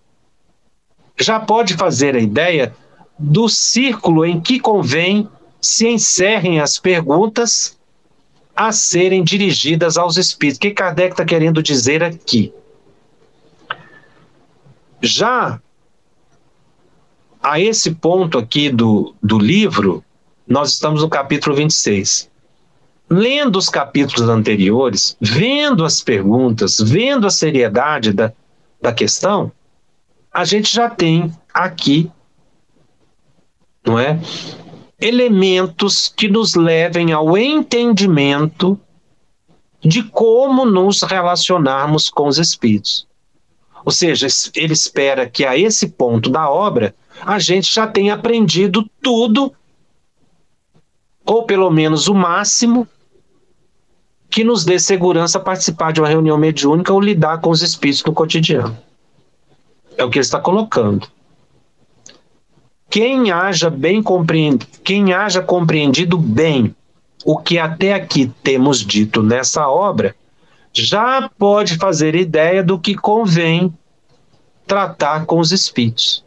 já 1.20 1.40
pode 1.40 1.76
fazer 1.76 2.16
a 2.16 2.20
ideia 2.20 2.76
do 3.18 3.50
círculo 3.50 4.26
em 4.26 4.40
que 4.40 4.60
convém 4.60 5.28
se 5.60 5.88
encerrem 5.88 6.60
as 6.60 6.78
perguntas 6.78 7.78
a 8.56 8.72
serem 8.72 9.24
dirigidas 9.24 9.98
aos 9.98 10.18
espíritos. 10.18 10.58
O 10.58 10.62
que 10.62 10.72
Kardec 10.72 11.14
está 11.14 11.26
querendo 11.26 11.62
dizer 11.62 12.04
aqui? 12.04 12.54
Já 15.02 15.60
a 17.42 17.60
esse 17.60 17.92
ponto 17.92 18.38
aqui 18.38 18.70
do, 18.70 19.16
do 19.22 19.38
livro, 19.38 20.04
nós 20.48 20.74
estamos 20.74 21.02
no 21.02 21.10
capítulo 21.10 21.56
26. 21.56 22.30
Lendo 23.10 23.58
os 23.58 23.70
capítulos 23.70 24.28
anteriores, 24.28 25.16
vendo 25.22 25.86
as 25.86 26.02
perguntas, 26.02 26.78
vendo 26.80 27.26
a 27.26 27.30
seriedade 27.30 28.12
da, 28.12 28.34
da 28.82 28.92
questão, 28.92 29.52
a 30.38 30.46
gente 30.46 30.72
já 30.72 30.88
tem 30.88 31.34
aqui, 31.52 32.12
não 33.84 33.98
é? 33.98 34.20
Elementos 35.02 36.14
que 36.16 36.28
nos 36.28 36.54
levem 36.54 37.12
ao 37.12 37.36
entendimento 37.36 38.80
de 39.80 40.04
como 40.04 40.64
nos 40.64 41.02
relacionarmos 41.02 42.08
com 42.12 42.28
os 42.28 42.38
espíritos. 42.38 43.08
Ou 43.84 43.92
seja, 43.92 44.28
ele 44.54 44.74
espera 44.74 45.28
que 45.28 45.44
a 45.44 45.58
esse 45.58 45.88
ponto 45.88 46.30
da 46.30 46.48
obra 46.48 46.94
a 47.26 47.40
gente 47.40 47.74
já 47.74 47.88
tenha 47.88 48.14
aprendido 48.14 48.88
tudo, 49.02 49.52
ou 51.26 51.46
pelo 51.46 51.72
menos 51.72 52.08
o 52.08 52.14
máximo, 52.14 52.88
que 54.30 54.44
nos 54.44 54.64
dê 54.64 54.78
segurança 54.78 55.40
participar 55.40 55.94
de 55.94 56.00
uma 56.00 56.08
reunião 56.08 56.38
mediúnica 56.38 56.94
ou 56.94 57.02
lidar 57.02 57.42
com 57.42 57.50
os 57.50 57.64
espíritos 57.64 58.04
no 58.04 58.14
cotidiano. 58.14 58.86
É 59.98 60.04
o 60.04 60.10
que 60.10 60.20
ele 60.20 60.26
está 60.26 60.40
colocando. 60.40 61.08
Quem 62.90 63.32
haja 63.32 63.70
bem 63.70 64.02
compreendido, 64.02 64.66
quem 64.84 65.14
haja 65.14 65.42
compreendido 65.42 66.18
bem 66.18 66.74
o 67.26 67.38
que 67.38 67.60
até 67.60 67.94
aqui 67.94 68.32
temos 68.42 68.80
dito 68.80 69.22
nessa 69.22 69.68
obra, 69.68 70.16
já 70.72 71.30
pode 71.38 71.76
fazer 71.78 72.16
ideia 72.16 72.64
do 72.64 72.80
que 72.80 72.96
convém 72.96 73.76
tratar 74.66 75.26
com 75.26 75.40
os 75.40 75.52
espíritos. 75.52 76.24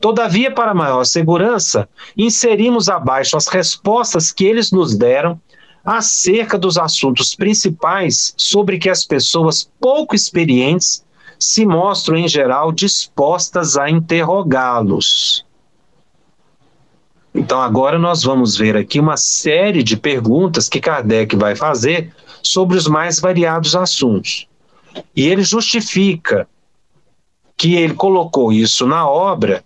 Todavia, 0.00 0.50
para 0.50 0.74
maior 0.74 1.04
segurança, 1.04 1.88
inserimos 2.16 2.88
abaixo 2.88 3.36
as 3.36 3.46
respostas 3.46 4.32
que 4.32 4.44
eles 4.44 4.72
nos 4.72 4.96
deram 4.96 5.40
acerca 5.84 6.58
dos 6.58 6.76
assuntos 6.76 7.34
principais 7.34 8.34
sobre 8.36 8.78
que 8.78 8.90
as 8.90 9.04
pessoas 9.04 9.70
pouco 9.80 10.14
experientes 10.14 11.04
se 11.42 11.66
mostram, 11.66 12.16
em 12.16 12.28
geral, 12.28 12.72
dispostas 12.72 13.76
a 13.76 13.90
interrogá-los. 13.90 15.44
Então, 17.34 17.60
agora 17.60 17.98
nós 17.98 18.22
vamos 18.22 18.56
ver 18.56 18.76
aqui 18.76 19.00
uma 19.00 19.16
série 19.16 19.82
de 19.82 19.96
perguntas 19.96 20.68
que 20.68 20.80
Kardec 20.80 21.34
vai 21.34 21.56
fazer 21.56 22.14
sobre 22.42 22.76
os 22.76 22.86
mais 22.86 23.18
variados 23.18 23.74
assuntos. 23.74 24.46
E 25.16 25.26
ele 25.26 25.42
justifica 25.42 26.46
que 27.56 27.74
ele 27.74 27.94
colocou 27.94 28.52
isso 28.52 28.86
na 28.86 29.08
obra, 29.08 29.64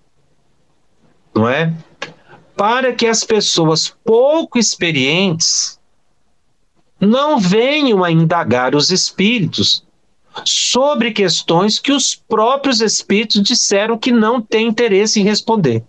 não 1.34 1.48
é? 1.48 1.74
Para 2.56 2.92
que 2.92 3.06
as 3.06 3.24
pessoas 3.24 3.94
pouco 4.04 4.58
experientes 4.58 5.80
não 7.00 7.38
venham 7.38 8.04
a 8.04 8.10
indagar 8.10 8.74
os 8.74 8.90
espíritos 8.90 9.84
sobre 10.44 11.12
questões 11.12 11.78
que 11.78 11.92
os 11.92 12.14
próprios 12.14 12.80
espíritos 12.80 13.42
disseram 13.42 13.98
que 13.98 14.10
não 14.12 14.40
têm 14.40 14.68
interesse 14.68 15.20
em 15.20 15.24
responder. 15.24 15.82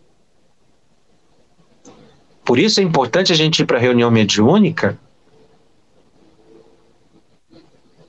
Por 2.45 2.57
isso 2.57 2.79
é 2.79 2.83
importante 2.83 3.33
a 3.33 3.35
gente 3.35 3.59
ir 3.59 3.65
para 3.65 3.77
a 3.77 3.81
reunião 3.81 4.09
mediúnica 4.09 4.97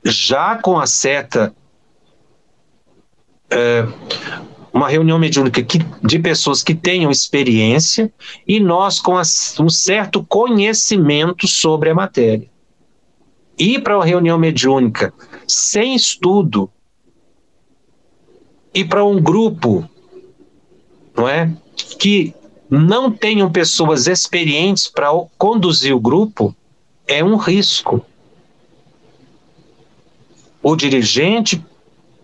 já 0.04 0.56
com 0.56 0.78
a 0.78 0.86
seta 0.86 1.54
é, 3.50 3.86
uma 4.72 4.88
reunião 4.88 5.18
mediúnica 5.18 5.62
que, 5.62 5.78
de 6.02 6.18
pessoas 6.18 6.62
que 6.62 6.74
tenham 6.74 7.10
experiência 7.10 8.12
e 8.46 8.60
nós 8.60 9.00
com 9.00 9.14
um 9.14 9.68
certo 9.68 10.24
conhecimento 10.24 11.46
sobre 11.48 11.90
a 11.90 11.94
matéria. 11.94 12.48
Ir 13.58 13.82
para 13.82 13.96
uma 13.96 14.04
reunião 14.04 14.38
mediúnica 14.38 15.12
sem 15.46 15.94
estudo 15.94 16.70
e 18.72 18.84
para 18.84 19.04
um 19.04 19.20
grupo, 19.20 19.88
não 21.16 21.28
é, 21.28 21.50
que 21.98 22.32
não 22.70 23.10
tenham 23.10 23.50
pessoas 23.50 24.06
experientes 24.06 24.86
para 24.86 25.08
conduzir 25.36 25.94
o 25.94 25.98
grupo 25.98 26.54
é 27.06 27.24
um 27.24 27.36
risco. 27.36 28.04
O 30.62 30.76
dirigente 30.76 31.64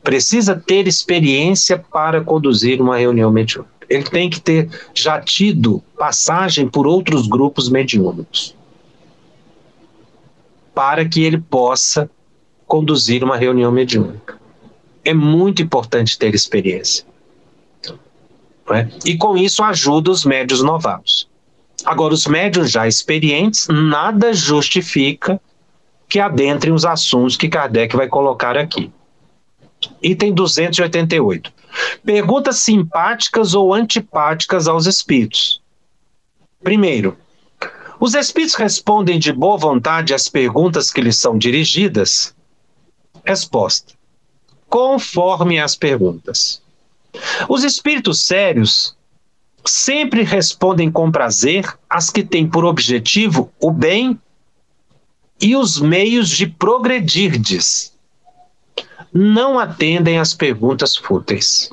precisa 0.03 0.55
ter 0.55 0.87
experiência 0.87 1.79
para 1.79 2.23
conduzir 2.23 2.81
uma 2.81 2.99
reunião 2.99 3.33
mediúnica. 3.33 3.75
Ele 3.89 4.05
tem 4.05 4.31
que 4.31 4.41
ter 4.41 4.69
já 4.95 5.21
tido 5.21 5.83
passagem 5.99 6.69
por 6.69 6.87
outros 6.87 7.27
grupos 7.27 7.69
mediúnicos 7.69 8.55
para 10.75 11.09
que 11.09 11.23
ele 11.23 11.39
possa 11.39 12.11
conduzir 12.67 13.23
uma 13.23 13.37
reunião 13.37 13.71
mediúnica. 13.71 14.39
É 15.05 15.15
muito 15.15 15.63
importante 15.63 16.19
ter 16.19 16.35
experiência. 16.35 17.07
É? 18.71 18.89
E 19.05 19.17
com 19.17 19.37
isso 19.37 19.63
ajuda 19.63 20.11
os 20.11 20.25
médios 20.25 20.63
novatos. 20.63 21.29
Agora, 21.85 22.15
os 22.15 22.27
médios 22.27 22.71
já 22.71 22.89
experientes, 22.89 23.69
nada 23.69 24.33
justifica 24.33 25.39
que 26.09 26.19
adentrem 26.19 26.73
os 26.73 26.85
assuntos 26.85 27.37
que 27.37 27.49
Kardec 27.49 27.95
vai 27.95 28.09
colocar 28.09 28.57
aqui. 28.57 28.91
Item 30.03 30.33
288. 30.33 31.53
Perguntas 32.05 32.57
simpáticas 32.59 33.55
ou 33.55 33.75
antipáticas 33.75 34.67
aos 34.67 34.87
espíritos. 34.87 35.61
Primeiro, 36.63 37.19
os 38.05 38.13
espíritos 38.13 38.55
respondem 38.55 39.19
de 39.19 39.33
boa 39.33 39.57
vontade 39.57 40.13
às 40.13 40.29
perguntas 40.29 40.91
que 40.91 41.01
lhes 41.01 41.17
são 41.17 41.39
dirigidas? 41.39 42.37
Resposta: 43.25 43.95
conforme 44.69 45.59
as 45.59 45.75
perguntas. 45.75 46.61
Os 47.49 47.65
espíritos 47.65 48.27
sérios 48.27 48.95
sempre 49.65 50.23
respondem 50.23 50.93
com 50.93 51.11
prazer 51.11 51.65
às 51.89 52.11
que 52.11 52.23
têm 52.23 52.47
por 52.47 52.67
objetivo 52.67 53.51
o 53.59 53.71
bem 53.71 54.21
e 55.41 55.57
os 55.57 55.81
meios 55.81 56.29
de 56.29 56.47
progredirdes 56.47 57.97
não 59.11 59.59
atendem 59.59 60.19
às 60.19 60.35
perguntas 60.35 60.95
fúteis. 60.95 61.71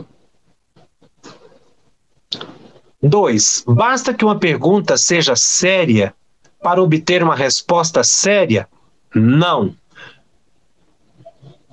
2. 3.04 3.66
Basta 3.68 4.14
que 4.14 4.24
uma 4.24 4.40
pergunta 4.40 4.96
seja 4.96 5.36
séria 5.36 6.16
para 6.62 6.82
obter 6.82 7.24
uma 7.24 7.36
resposta 7.36 8.04
séria? 8.04 8.68
Não. 9.14 9.76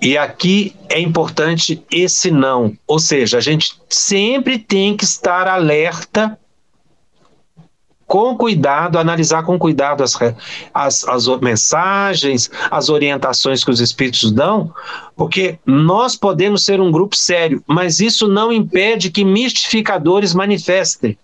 E 0.01 0.17
aqui 0.17 0.75
é 0.89 1.01
importante 1.01 1.85
esse 1.91 2.31
não. 2.31 2.77
Ou 2.87 2.99
seja, 2.99 3.39
a 3.39 3.41
gente 3.41 3.81
sempre 3.89 4.59
tem 4.59 4.97
que 4.97 5.05
estar 5.05 5.49
alerta 5.49 6.39
com 8.07 8.35
cuidado, 8.39 8.99
analisar 8.99 9.43
com 9.43 9.59
cuidado 9.59 10.03
as, 10.03 10.17
as, 10.73 11.07
as 11.07 11.27
mensagens, 11.41 12.51
as 12.71 12.89
orientações 12.89 13.63
que 13.63 13.71
os 13.71 13.81
espíritos 13.81 14.33
dão, 14.33 14.73
porque 15.15 15.59
nós 15.67 16.17
podemos 16.17 16.65
ser 16.65 16.81
um 16.81 16.91
grupo 16.91 17.15
sério, 17.15 17.63
mas 17.67 18.01
isso 18.01 18.27
não 18.27 18.51
impede 18.51 19.11
que 19.11 19.25
mistificadores 19.25 20.33
manifestem. 20.33 21.19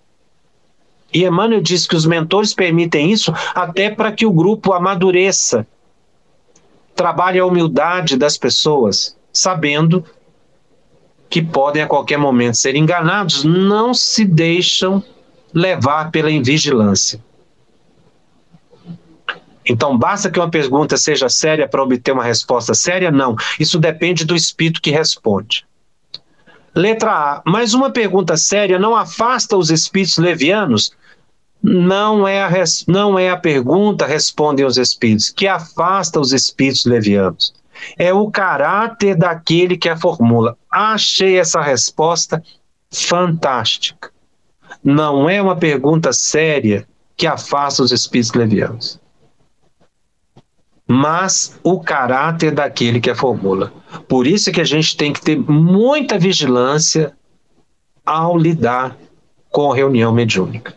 E 1.14 1.24
Emmanuel 1.24 1.62
diz 1.62 1.86
que 1.86 1.94
os 1.94 2.04
mentores 2.04 2.52
permitem 2.52 3.12
isso 3.12 3.32
até 3.54 3.88
para 3.88 4.10
que 4.10 4.26
o 4.26 4.32
grupo 4.32 4.72
amadureça, 4.72 5.64
trabalhe 6.96 7.38
a 7.38 7.46
humildade 7.46 8.16
das 8.16 8.36
pessoas, 8.36 9.16
sabendo 9.32 10.04
que 11.30 11.40
podem 11.40 11.82
a 11.82 11.86
qualquer 11.86 12.18
momento 12.18 12.56
ser 12.56 12.74
enganados, 12.74 13.44
não 13.44 13.94
se 13.94 14.24
deixam 14.24 15.02
levar 15.52 16.10
pela 16.10 16.30
invigilância. 16.30 17.22
Então, 19.64 19.96
basta 19.96 20.30
que 20.30 20.38
uma 20.38 20.50
pergunta 20.50 20.96
seja 20.96 21.28
séria 21.28 21.66
para 21.66 21.82
obter 21.82 22.12
uma 22.12 22.24
resposta 22.24 22.74
séria? 22.74 23.10
Não. 23.10 23.34
Isso 23.58 23.78
depende 23.78 24.24
do 24.24 24.36
espírito 24.36 24.82
que 24.82 24.90
responde. 24.90 25.64
Letra 26.74 27.12
A. 27.12 27.42
Mas 27.46 27.72
uma 27.72 27.90
pergunta 27.90 28.36
séria 28.36 28.78
não 28.78 28.94
afasta 28.94 29.56
os 29.56 29.70
espíritos 29.70 30.18
levianos? 30.18 30.92
Não 31.66 32.28
é 32.28 32.42
a, 32.42 32.46
res... 32.46 32.84
não 32.86 33.18
é 33.18 33.30
a 33.30 33.36
pergunta, 33.36 34.06
respondem 34.06 34.66
os 34.66 34.76
espíritos, 34.76 35.30
que 35.30 35.48
afasta 35.48 36.20
os 36.20 36.32
espíritos 36.32 36.84
levianos. 36.84 37.54
É 37.98 38.12
o 38.12 38.30
caráter 38.30 39.16
daquele 39.16 39.76
que 39.76 39.88
a 39.88 39.96
formula. 39.96 40.56
Achei 40.70 41.38
essa 41.38 41.60
resposta 41.60 42.42
fantástica 42.92 44.14
não 44.82 45.28
é 45.28 45.40
uma 45.40 45.56
pergunta 45.56 46.12
séria 46.12 46.86
que 47.16 47.26
afasta 47.26 47.82
os 47.82 47.90
espíritos 47.90 48.34
levianos, 48.34 49.00
mas 50.86 51.58
o 51.62 51.80
caráter 51.80 52.52
daquele 52.52 53.00
que 53.00 53.10
a 53.10 53.14
formula. 53.14 53.72
Por 54.06 54.26
isso 54.26 54.52
que 54.52 54.60
a 54.60 54.64
gente 54.64 54.96
tem 54.96 55.12
que 55.12 55.22
ter 55.22 55.38
muita 55.38 56.18
vigilância 56.18 57.16
ao 58.04 58.36
lidar 58.36 58.96
com 59.50 59.72
a 59.72 59.74
reunião 59.74 60.12
mediúnica. 60.12 60.74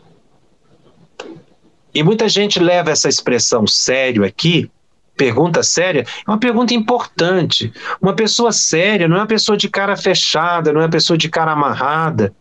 E 1.98 2.04
muita 2.04 2.30
gente 2.30 2.60
leva 2.60 2.92
essa 2.92 3.10
expressão 3.10 3.66
sério 3.66 4.24
aqui, 4.24 4.70
pergunta 5.16 5.64
séria, 5.64 6.06
é 6.26 6.30
uma 6.30 6.38
pergunta 6.38 6.74
importante. 6.74 7.74
Uma 8.02 8.14
pessoa 8.14 8.52
séria 8.52 9.08
não 9.08 9.18
é 9.18 9.20
uma 9.22 9.28
pessoa 9.28 9.58
de 9.58 9.68
cara 9.68 9.96
fechada, 9.98 10.72
não 10.72 10.82
é 10.82 10.84
uma 10.84 10.90
pessoa 10.90 11.18
de 11.18 11.28
cara 11.28 11.52
amarrada 11.52 12.34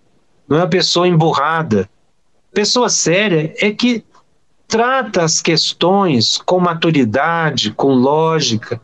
não 0.49 0.59
é 0.59 0.61
uma 0.61 0.69
pessoa 0.69 1.09
emburrada. 1.09 1.89
Pessoa 2.53 2.89
séria 2.89 3.55
é 3.59 3.71
que 3.71 4.05
trata 4.69 5.23
as 5.23 5.41
questões 5.43 6.39
com 6.39 6.59
maturidade, 6.61 7.73
com 7.73 7.89
lógica, 7.89 8.81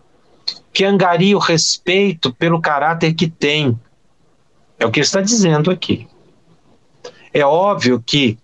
que 0.72 0.84
angaria 0.84 1.36
o 1.36 1.40
respeito 1.40 2.32
pelo 2.32 2.60
caráter 2.60 3.14
que 3.14 3.28
tem. 3.28 3.78
É 4.78 4.86
o 4.86 4.90
que 4.90 5.00
ele 5.00 5.06
está 5.06 5.20
dizendo 5.20 5.70
aqui. 5.70 6.06
É 7.32 7.44
óbvio 7.44 8.02
que 8.04 8.38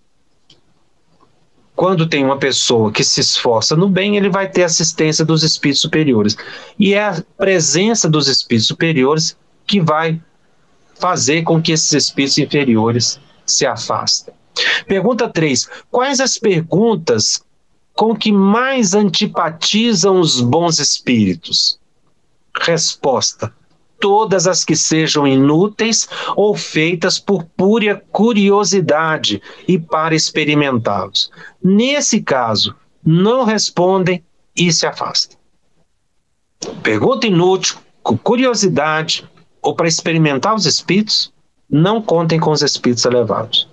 quando 1.79 2.09
tem 2.09 2.25
uma 2.25 2.37
pessoa 2.37 2.91
que 2.91 3.05
se 3.05 3.21
esforça 3.21 3.77
no 3.77 3.89
bem, 3.89 4.17
ele 4.17 4.29
vai 4.29 4.51
ter 4.51 4.65
assistência 4.65 5.25
dos 5.25 5.45
espíritos 5.45 5.81
superiores. 5.81 6.37
E 6.77 6.93
é 6.93 7.05
a 7.05 7.23
presença 7.37 8.11
dos 8.11 8.27
espíritos 8.27 8.67
superiores 8.67 9.37
que 9.65 9.81
vai 9.81 10.21
fazer 10.99 11.45
com 11.45 11.63
que 11.63 11.71
esses 11.71 11.93
espíritos 11.93 12.37
inferiores 12.37 13.21
se 13.47 13.65
afastem. 13.65 14.35
Pergunta 14.89 15.29
3. 15.29 15.69
Quais 15.89 16.19
as 16.19 16.37
perguntas 16.37 17.45
com 17.95 18.13
que 18.13 18.33
mais 18.33 18.93
antipatizam 18.93 20.19
os 20.19 20.41
bons 20.41 20.81
espíritos? 20.81 21.79
Resposta: 22.61 23.55
todas 24.01 24.47
as 24.47 24.65
que 24.65 24.77
sejam 24.77 25.27
inúteis 25.27 26.09
ou 26.37 26.57
feitas 26.57 27.19
por 27.19 27.45
pura 27.45 28.03
curiosidade 28.13 29.43
e 29.67 29.79
para 29.79 30.15
experimentá-los. 30.15 31.31
Nesse 31.63 32.21
caso, 32.21 32.75
não 33.05 33.45
respondem 33.45 34.25
e 34.57 34.73
se 34.73 34.87
afastam. 34.87 35.39
Pergunta 36.83 37.27
inútil, 37.27 37.77
com 38.03 38.17
curiosidade 38.17 39.29
ou 39.63 39.75
para 39.75 39.89
experimentar 39.89 40.55
os 40.55 40.67
espíritos, 40.67 41.33
não 41.71 42.01
contem 42.01 42.41
com 42.41 42.51
os 42.51 42.63
espíritos 42.63 43.05
elevados. 43.05 43.69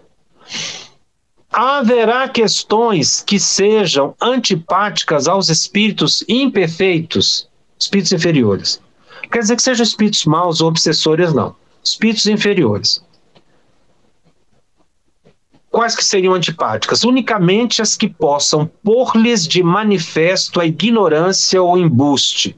Haverá 1.51 2.27
questões 2.27 3.21
que 3.21 3.39
sejam 3.39 4.13
antipáticas 4.21 5.27
aos 5.27 5.47
espíritos 5.49 6.23
imperfeitos, 6.27 7.49
espíritos 7.79 8.11
inferiores 8.11 8.81
Quer 9.31 9.39
dizer 9.39 9.55
que 9.55 9.63
sejam 9.63 9.83
espíritos 9.83 10.25
maus 10.25 10.61
ou 10.61 10.67
obsessores, 10.69 11.33
não. 11.33 11.55
Espíritos 11.83 12.25
inferiores. 12.25 13.03
Quais 15.69 15.93
que 15.93 16.05
seriam 16.05 16.33
antipáticas? 16.33 17.03
Unicamente 17.03 17.81
as 17.81 17.97
que 17.97 18.07
possam 18.07 18.65
pôr-lhes 18.81 19.45
de 19.45 19.61
manifesto 19.61 20.61
a 20.61 20.65
ignorância 20.65 21.61
ou 21.61 21.77
embuste, 21.77 22.55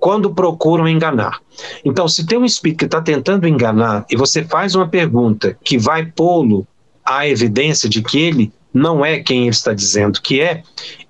quando 0.00 0.34
procuram 0.34 0.88
enganar. 0.88 1.38
Então, 1.84 2.08
se 2.08 2.26
tem 2.26 2.38
um 2.38 2.44
espírito 2.44 2.78
que 2.78 2.84
está 2.86 3.00
tentando 3.00 3.46
enganar 3.46 4.04
e 4.10 4.16
você 4.16 4.42
faz 4.42 4.74
uma 4.74 4.88
pergunta 4.88 5.56
que 5.62 5.78
vai 5.78 6.06
pô-lo 6.06 6.66
à 7.04 7.28
evidência 7.28 7.88
de 7.88 8.02
que 8.02 8.18
ele 8.18 8.52
não 8.74 9.04
é 9.04 9.20
quem 9.20 9.42
ele 9.42 9.50
está 9.50 9.72
dizendo 9.72 10.20
que 10.20 10.40
é, 10.40 10.62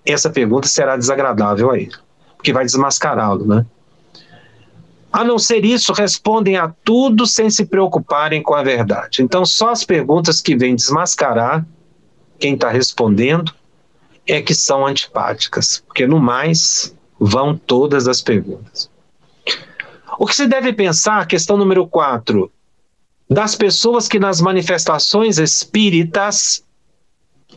essa 0.05 0.29
pergunta 0.29 0.69
será 0.69 0.97
desagradável 0.97 1.71
a 1.71 1.79
ele, 1.79 1.93
porque 2.37 2.53
vai 2.53 2.65
desmascará-lo, 2.65 3.47
né? 3.47 3.65
A 5.13 5.25
não 5.25 5.39
ser 5.39 5.65
isso, 5.65 5.93
respondem 5.93 6.57
a 6.57 6.73
tudo 6.85 7.27
sem 7.27 7.51
se 7.51 7.67
preocuparem 7.67 8.43
com 8.43 8.55
a 8.55 8.63
verdade. 8.63 9.23
Então, 9.23 9.45
só 9.45 9.71
as 9.71 9.83
perguntas 9.83 10.41
que 10.41 10.57
vêm 10.57 10.77
desmascarar 10.77 11.67
quem 12.39 12.55
está 12.55 12.71
respondendo 12.71 13.53
é 14.27 14.41
que 14.41 14.55
são 14.55 14.87
antipáticas, 14.87 15.83
porque 15.87 16.07
no 16.07 16.21
mais 16.21 16.95
vão 17.19 17.57
todas 17.57 18.07
as 18.07 18.23
perguntas. 18.23 18.89
O 20.19 20.27
que 20.27 20.35
se 20.35 20.47
deve 20.47 20.73
pensar, 20.73 21.27
questão 21.27 21.57
número 21.57 21.87
4, 21.87 22.51
das 23.29 23.55
pessoas 23.55 24.07
que 24.07 24.19
nas 24.19 24.41
manifestações 24.41 25.39
espíritas 25.39 26.65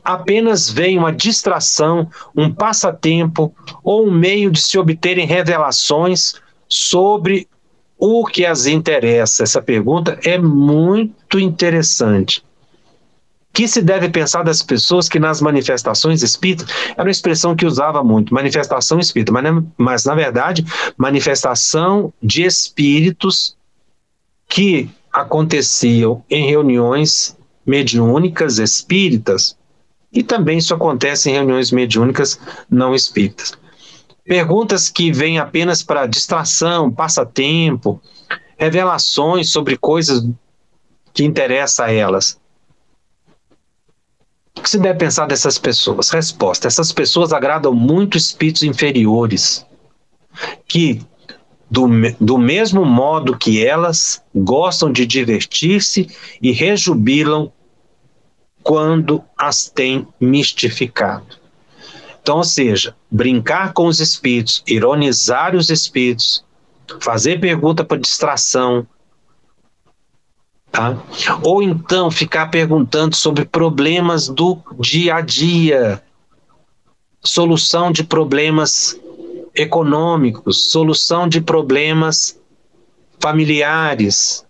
apenas 0.04 0.70
veem 0.70 0.98
uma 0.98 1.14
distração, 1.14 2.10
um 2.36 2.54
passatempo 2.54 3.54
ou 3.84 4.08
um 4.08 4.12
meio 4.12 4.52
de 4.52 4.62
se 4.62 4.78
obterem 4.78 5.26
revelações 5.26 6.36
sobre 6.74 7.48
o 7.98 8.26
que 8.26 8.46
as 8.46 8.66
interessa. 8.66 9.44
Essa 9.44 9.62
pergunta 9.62 10.20
é 10.24 10.38
muito 10.40 11.40
interessante. 11.40 12.44
Que 13.54 13.68
se 13.68 13.84
deve 13.84 14.10
pensar 14.10 14.44
das 14.44 14.64
pessoas 14.64 15.08
que 15.08 15.20
nas 15.20 15.40
manifestações 15.40 16.24
espíritas, 16.24 16.68
era 16.94 17.04
uma 17.04 17.12
expressão 17.12 17.56
que 17.56 17.68
usava 17.68 18.04
muito, 18.04 18.34
manifestação 18.34 19.00
espírita, 19.00 19.32
mas, 19.32 19.64
mas 19.78 20.06
na 20.06 20.16
verdade, 20.16 20.66
manifestação 20.98 22.12
de 22.22 22.44
espíritos 22.44 23.56
que 24.50 24.90
aconteciam 25.12 26.24
em 26.28 26.48
reuniões 26.48 27.38
mediúnicas 27.64 28.58
espíritas, 28.58 29.56
e 30.12 30.24
também 30.24 30.58
isso 30.58 30.74
acontece 30.74 31.30
em 31.30 31.34
reuniões 31.34 31.72
mediúnicas 31.72 32.40
não 32.70 32.96
espíritas. 32.96 33.54
Perguntas 34.26 34.90
que 34.90 35.12
vêm 35.12 35.38
apenas 35.38 35.84
para 35.84 36.08
distração, 36.08 36.90
passatempo, 36.90 38.02
revelações 38.58 39.50
sobre 39.50 39.78
coisas 39.78 40.26
que 41.14 41.24
interessam 41.24 41.86
a 41.86 41.92
elas. 41.92 42.40
O 44.58 44.62
que 44.62 44.70
se 44.70 44.80
deve 44.80 45.00
pensar 45.00 45.26
dessas 45.26 45.58
pessoas? 45.58 46.10
Resposta: 46.10 46.68
essas 46.68 46.92
pessoas 46.92 47.34
agradam 47.34 47.74
muito 47.74 48.18
espíritos 48.18 48.64
inferiores, 48.64 49.66
que, 50.68 51.02
do, 51.70 51.88
do 52.20 52.38
mesmo 52.38 52.86
modo 52.86 53.38
que 53.38 53.66
elas, 53.66 54.24
gostam 54.34 54.92
de 54.92 55.06
divertir-se 55.06 56.08
e 56.42 56.52
rejubilam 56.52 57.52
quando 58.64 59.22
as 59.38 59.70
têm 59.70 60.08
mistificado. 60.20 61.44
Então, 62.22 62.38
ou 62.38 62.44
seja, 62.46 62.96
brincar 63.14 63.74
com 63.74 63.86
os 63.86 64.00
espíritos, 64.00 64.64
ironizar 64.66 65.56
os 65.56 65.70
espíritos, 65.70 66.44
fazer 67.00 67.40
pergunta 67.40 67.86
para 67.86 68.00
distração, 68.00 68.88
tá? 70.72 70.98
Ou 71.44 71.62
então 71.62 72.10
ficar 72.10 72.48
perguntando 72.48 73.16
sobre 73.16 73.46
problemas 73.46 74.28
do 74.28 74.58
dia 74.80 75.18
a 75.18 75.22
dia, 75.22 76.04
solução 77.24 77.92
de 77.92 78.04
problemas 78.04 79.00
econômicos, 79.54 80.72
solução 80.72 81.30
de 81.30 81.40
problemas 81.40 82.42
familiares, 83.20 84.44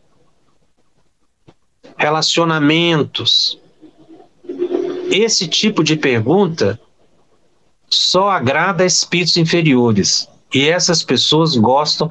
relacionamentos. 1.97 3.59
Esse 5.11 5.49
tipo 5.49 5.83
de 5.83 5.97
pergunta 5.97 6.79
só 7.95 8.29
agrada 8.29 8.85
espíritos 8.85 9.37
inferiores. 9.37 10.27
E 10.53 10.67
essas 10.67 11.03
pessoas 11.03 11.55
gostam, 11.55 12.09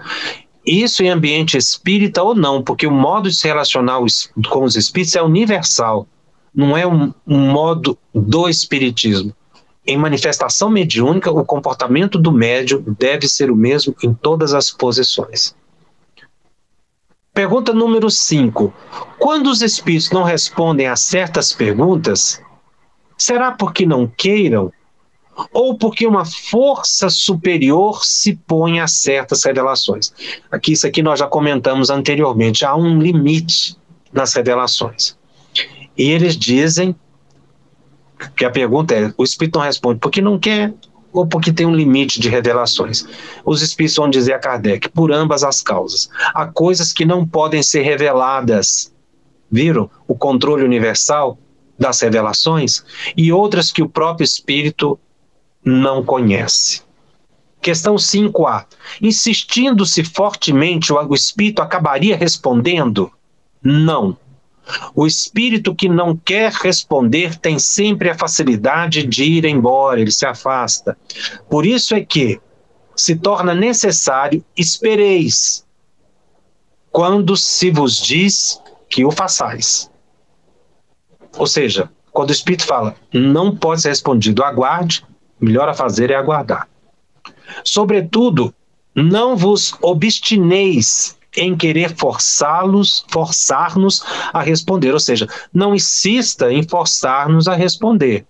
isso 0.65 1.03
em 1.03 1.11
ambiente 1.11 1.57
espírita 1.57 2.23
ou 2.23 2.35
não, 2.35 2.63
porque 2.63 2.87
o 2.87 2.91
modo 2.91 3.29
de 3.29 3.37
se 3.37 3.47
relacionar 3.47 4.01
com 4.49 4.65
os 4.65 4.77
espíritos 4.77 5.17
é 5.17 5.23
universal, 5.23 6.07
não 6.55 6.77
é 6.77 6.87
um, 6.87 7.13
um 7.27 7.39
modo 7.39 7.99
do 8.15 8.49
espiritismo. 8.49 9.35
Em 9.85 9.97
manifestação 9.97 10.71
mediúnica, 10.71 11.31
o 11.31 11.45
comportamento 11.45 12.19
do 12.19 12.31
médium 12.31 12.85
deve 12.99 13.27
ser 13.27 13.51
o 13.51 13.57
mesmo 13.57 13.95
em 14.03 14.15
todas 14.15 14.55
as 14.55 14.71
posições. 14.71 15.57
Pergunta 17.35 17.73
número 17.73 18.11
5. 18.11 18.73
Quando 19.19 19.49
os 19.49 19.63
espíritos 19.63 20.11
não 20.11 20.23
respondem 20.23 20.87
a 20.87 20.95
certas 20.95 21.53
perguntas, 21.53 22.41
será 23.17 23.51
porque 23.51 23.87
não 23.87 24.07
queiram 24.07 24.71
ou 25.53 25.77
porque 25.77 26.07
uma 26.07 26.25
força 26.25 27.09
superior 27.09 28.05
se 28.05 28.35
põe 28.35 28.81
a 28.81 28.87
certas 28.87 29.45
revelações. 29.45 30.13
Aqui, 30.51 30.73
isso 30.73 30.87
aqui 30.87 31.03
nós 31.03 31.19
já 31.19 31.27
comentamos 31.27 31.91
anteriormente, 31.91 32.65
há 32.65 32.77
um 32.77 33.01
limite 33.01 33.77
nas 34.13 34.35
revelações. 34.35 35.17
E 35.97 36.11
eles 36.11 36.37
dizem 36.37 36.95
que 38.37 38.45
a 38.45 38.51
pergunta 38.51 38.95
é: 38.95 39.13
o 39.17 39.25
Espírito 39.25 39.59
não 39.59 39.65
responde 39.65 39.99
porque 40.01 40.21
não 40.21 40.39
quer 40.39 40.73
ou 41.13 41.27
porque 41.27 41.53
tem 41.53 41.67
um 41.67 41.75
limite 41.75 42.21
de 42.21 42.29
revelações? 42.29 43.05
Os 43.45 43.61
Espíritos 43.63 43.97
vão 43.97 44.09
dizer 44.09 44.33
a 44.33 44.39
Kardec: 44.39 44.89
por 44.89 45.13
ambas 45.13 45.43
as 45.43 45.61
causas. 45.61 46.09
Há 46.35 46.47
coisas 46.47 46.93
que 46.93 47.05
não 47.05 47.27
podem 47.27 47.63
ser 47.63 47.83
reveladas. 47.83 48.93
Viram 49.51 49.91
o 50.09 50.15
controle 50.15 50.65
universal 50.65 51.39
das 51.79 52.01
revelações? 52.01 52.83
E 53.15 53.31
outras 53.31 53.71
que 53.71 53.83
o 53.83 53.89
próprio 53.89 54.25
Espírito 54.25 54.99
não 55.65 56.05
conhece. 56.05 56.83
Questão 57.61 57.95
5A. 57.95 58.67
Insistindo-se 59.01 60.03
fortemente, 60.03 60.93
o 60.93 61.15
espírito 61.15 61.63
acabaria 61.63 62.17
respondendo? 62.17 63.11
Não. 63.63 64.17
O 64.95 65.07
espírito 65.07 65.75
que 65.75 65.89
não 65.89 66.17
quer 66.17 66.53
responder 66.53 67.37
tem 67.39 67.59
sempre 67.59 68.11
a 68.11 68.19
facilidade 68.19 69.05
de 69.05 69.25
ir 69.25 69.45
embora, 69.45 70.01
ele 70.01 70.11
se 70.11 70.27
afasta. 70.27 70.97
Por 71.49 71.65
isso 71.65 71.95
é 71.95 72.05
que 72.05 72.41
se 72.97 73.17
torna 73.17 73.55
necessário 73.55 74.45
espereis 74.57 75.65
quando 76.91 77.37
se 77.37 77.71
vos 77.71 77.97
diz 77.97 78.61
que 78.89 79.05
o 79.05 79.11
façais. 79.11 79.91
Ou 81.39 81.47
seja, 81.47 81.91
quando 82.13 82.29
o 82.29 82.33
espírito 82.33 82.67
fala, 82.67 82.95
não 83.13 83.57
pode 83.57 83.81
ser 83.81 83.89
respondido, 83.89 84.45
aguarde, 84.45 85.05
melhor 85.43 85.69
a 85.69 85.75
fazer 85.75 86.11
é 86.11 86.15
aguardar. 86.15 86.69
Sobretudo, 87.65 88.55
não 88.95 89.37
vos 89.37 89.75
obstineis 89.83 91.19
em 91.37 91.57
querer 91.57 91.97
forçá-los, 91.97 93.05
forçar-nos 93.09 94.05
a 94.33 94.43
responder, 94.43 94.93
ou 94.93 95.01
seja, 95.01 95.27
não 95.53 95.75
insista 95.75 96.53
em 96.53 96.63
forçar-nos 96.63 97.49
a 97.49 97.55
responder. 97.55 98.27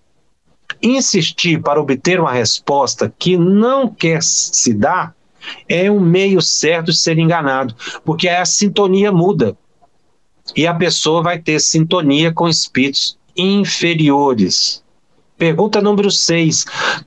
insistir 0.83 1.61
para 1.61 1.81
obter 1.81 2.19
uma 2.19 2.33
resposta 2.33 3.13
que 3.19 3.37
não 3.37 3.89
quer 3.89 4.23
se 4.23 4.73
dar 4.73 5.15
é 5.69 5.91
um 5.91 6.01
meio 6.01 6.41
certo 6.41 6.87
de 6.87 6.97
ser 6.97 7.19
enganado, 7.19 7.75
porque 8.05 8.29
a 8.29 8.45
sintonia 8.45 9.13
muda 9.13 9.57
e 10.57 10.67
a 10.67 10.75
pessoa 10.75 11.23
vai 11.23 11.39
ter 11.39 11.61
sintonia 11.61 12.33
com 12.33 12.49
espíritos 12.49 13.19
inferiores. 13.37 14.82
Pergunta 15.37 15.81
número 15.81 16.11
6. 16.11 16.65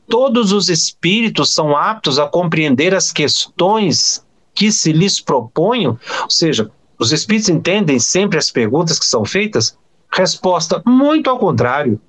Todos 0.07 0.51
os 0.51 0.69
espíritos 0.69 1.53
são 1.53 1.75
aptos 1.75 2.19
a 2.19 2.27
compreender 2.27 2.93
as 2.93 3.11
questões 3.11 4.25
que 4.53 4.71
se 4.71 4.91
lhes 4.91 5.21
proponham? 5.21 5.99
Ou 6.23 6.29
seja, 6.29 6.71
os 6.97 7.11
espíritos 7.11 7.49
entendem 7.49 7.99
sempre 7.99 8.37
as 8.37 8.49
perguntas 8.49 8.97
que 8.99 9.05
são 9.05 9.25
feitas? 9.25 9.77
Resposta: 10.11 10.81
muito 10.85 11.29
ao 11.29 11.37
contrário. 11.37 11.99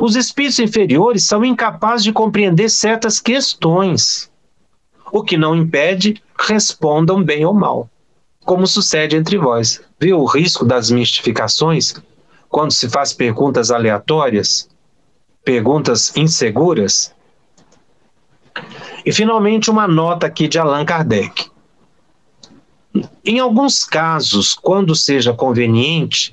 Os 0.00 0.14
espíritos 0.16 0.58
inferiores 0.58 1.26
são 1.26 1.44
incapazes 1.44 2.04
de 2.04 2.12
compreender 2.12 2.68
certas 2.68 3.18
questões, 3.18 4.30
o 5.10 5.22
que 5.22 5.36
não 5.36 5.56
impede 5.56 6.22
respondam 6.38 7.22
bem 7.22 7.46
ou 7.46 7.54
mal, 7.54 7.88
como 8.44 8.66
sucede 8.66 9.16
entre 9.16 9.38
vós. 9.38 9.80
Viu 9.98 10.18
o 10.20 10.26
risco 10.26 10.64
das 10.64 10.90
mistificações 10.90 11.94
quando 12.48 12.72
se 12.72 12.88
faz 12.88 13.12
perguntas 13.12 13.70
aleatórias, 13.70 14.68
perguntas 15.44 16.16
inseguras? 16.16 17.14
E 19.04 19.12
finalmente 19.12 19.70
uma 19.70 19.86
nota 19.86 20.26
aqui 20.26 20.48
de 20.48 20.58
Allan 20.58 20.84
Kardec. 20.84 21.50
Em 23.24 23.38
alguns 23.38 23.84
casos, 23.84 24.54
quando 24.54 24.94
seja 24.94 25.32
conveniente, 25.32 26.32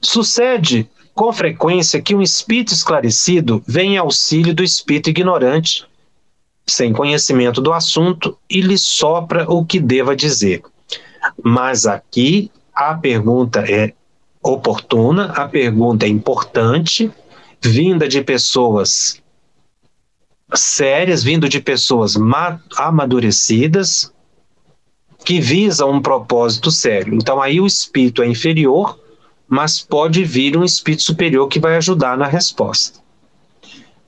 sucede 0.00 0.88
com 1.14 1.32
frequência 1.32 2.00
que 2.00 2.14
um 2.14 2.22
espírito 2.22 2.72
esclarecido 2.72 3.62
vem 3.66 3.94
em 3.94 3.98
auxílio 3.98 4.54
do 4.54 4.62
espírito 4.62 5.10
ignorante, 5.10 5.86
sem 6.66 6.92
conhecimento 6.92 7.60
do 7.60 7.72
assunto, 7.72 8.38
e 8.48 8.60
lhe 8.60 8.78
sopra 8.78 9.44
o 9.50 9.64
que 9.64 9.80
deva 9.80 10.16
dizer. 10.16 10.62
Mas 11.42 11.86
aqui 11.86 12.50
a 12.72 12.94
pergunta 12.94 13.60
é 13.60 13.92
oportuna, 14.42 15.32
a 15.32 15.48
pergunta 15.48 16.06
é 16.06 16.08
importante, 16.08 17.10
vinda 17.62 18.08
de 18.08 18.22
pessoas 18.22 19.22
sérias, 20.54 21.22
vindo 21.22 21.48
de 21.48 21.60
pessoas 21.60 22.14
amadurecidas, 22.76 24.12
que 25.24 25.40
visam 25.40 25.90
um 25.90 26.00
propósito 26.00 26.70
sério. 26.70 27.14
Então 27.14 27.42
aí 27.42 27.60
o 27.60 27.66
espírito 27.66 28.22
é 28.22 28.28
inferior 28.28 28.98
mas 29.48 29.80
pode 29.80 30.22
vir 30.24 30.56
um 30.56 30.62
espírito 30.62 31.02
superior 31.02 31.48
que 31.48 31.58
vai 31.58 31.76
ajudar 31.76 32.18
na 32.18 32.26
resposta. 32.26 33.00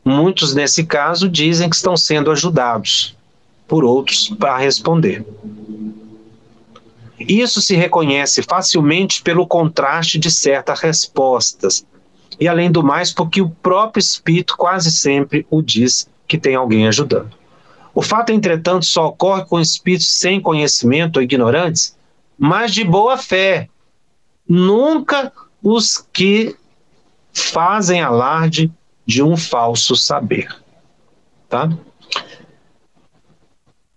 Muitos, 0.04 0.54
nesse 0.54 0.84
caso, 0.84 1.28
dizem 1.28 1.70
que 1.70 1.76
estão 1.76 1.96
sendo 1.96 2.30
ajudados 2.30 3.16
por 3.66 3.82
outros 3.82 4.28
para 4.28 4.58
responder. 4.58 5.24
Isso 7.18 7.60
se 7.60 7.74
reconhece 7.74 8.42
facilmente 8.42 9.22
pelo 9.22 9.46
contraste 9.46 10.18
de 10.18 10.30
certas 10.30 10.80
respostas, 10.80 11.86
e 12.40 12.48
além 12.48 12.72
do 12.72 12.82
mais, 12.82 13.12
porque 13.12 13.42
o 13.42 13.50
próprio 13.50 14.00
espírito 14.00 14.56
quase 14.56 14.90
sempre 14.90 15.46
o 15.50 15.60
diz 15.60 16.08
que 16.26 16.38
tem 16.38 16.54
alguém 16.54 16.88
ajudando. 16.88 17.38
O 17.94 18.00
fato, 18.00 18.32
entretanto, 18.32 18.86
só 18.86 19.08
ocorre 19.08 19.44
com 19.44 19.60
espíritos 19.60 20.18
sem 20.18 20.40
conhecimento 20.40 21.18
ou 21.18 21.22
ignorantes, 21.22 21.96
mas 22.38 22.72
de 22.72 22.82
boa 22.82 23.18
fé, 23.18 23.68
nunca 24.48 25.30
os 25.62 25.98
que 26.12 26.56
fazem 27.32 28.00
alarde 28.00 28.72
de 29.04 29.22
um 29.22 29.36
falso 29.36 29.94
saber. 29.94 30.48
Tá? 31.48 31.68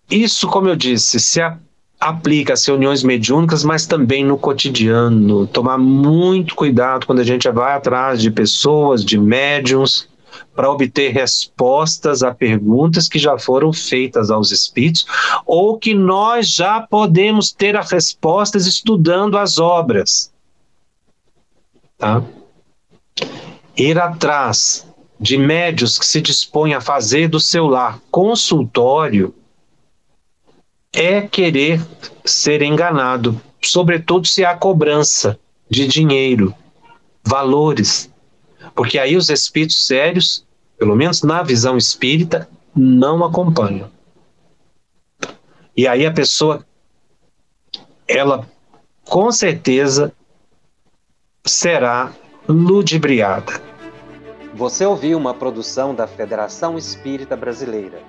Isso, 0.10 0.48
como 0.48 0.68
eu 0.68 0.76
disse, 0.76 1.20
se 1.20 1.42
a, 1.42 1.58
aplica 2.04 2.52
às 2.52 2.66
reuniões 2.66 3.02
mediúnicas, 3.02 3.64
mas 3.64 3.88
também 3.88 4.26
no 4.26 4.38
cotidiano. 4.38 5.48
Tomar 5.48 5.78
muito 5.78 6.54
cuidado 6.54 7.06
quando 7.06 7.20
a 7.20 7.24
gente 7.24 7.50
vai 7.50 7.74
atrás 7.74 8.22
de 8.22 8.30
pessoas, 8.30 9.06
de 9.06 9.18
médiums, 9.18 10.10
para 10.54 10.70
obter 10.70 11.14
respostas 11.14 12.22
a 12.22 12.34
perguntas 12.34 13.08
que 13.08 13.18
já 13.18 13.38
foram 13.38 13.72
feitas 13.72 14.30
aos 14.30 14.52
espíritos 14.52 15.06
ou 15.46 15.78
que 15.78 15.94
nós 15.94 16.50
já 16.50 16.82
podemos 16.82 17.54
ter 17.54 17.78
as 17.78 17.90
respostas 17.90 18.66
estudando 18.66 19.38
as 19.38 19.58
obras. 19.58 20.32
Tá? 21.98 22.22
Ir 23.78 23.98
atrás 23.98 24.86
de 25.20 25.38
médios 25.38 25.98
que 25.98 26.06
se 26.06 26.20
dispõem 26.20 26.74
a 26.74 26.82
fazer 26.82 27.30
do 27.30 27.40
seu 27.40 27.66
lar 27.68 28.00
consultório 28.12 29.34
é 30.94 31.22
querer 31.22 31.82
ser 32.24 32.62
enganado, 32.62 33.42
sobretudo 33.62 34.28
se 34.28 34.46
há 34.46 34.56
cobrança 34.56 35.40
de 35.70 35.88
dinheiro, 35.88 36.54
valores, 37.24 38.12
porque 38.76 39.00
aí 39.00 39.18
os 39.18 39.30
espíritos 39.30 39.86
sérios, 39.86 40.46
pelo 40.78 40.96
menos 40.96 41.24
na 41.24 41.42
visão 41.42 41.78
espírita, 41.78 42.48
não 42.76 43.24
acompanham. 43.24 43.90
E 45.76 45.88
aí 45.88 46.06
a 46.06 46.12
pessoa, 46.12 46.66
ela 48.08 48.48
com 49.04 49.32
certeza 49.32 50.14
será 51.46 52.14
ludibriada. 52.48 53.62
Você 54.54 54.86
ouviu 54.86 55.18
uma 55.18 55.34
produção 55.34 55.96
da 55.96 56.06
Federação 56.06 56.78
Espírita 56.78 57.36
Brasileira. 57.36 58.00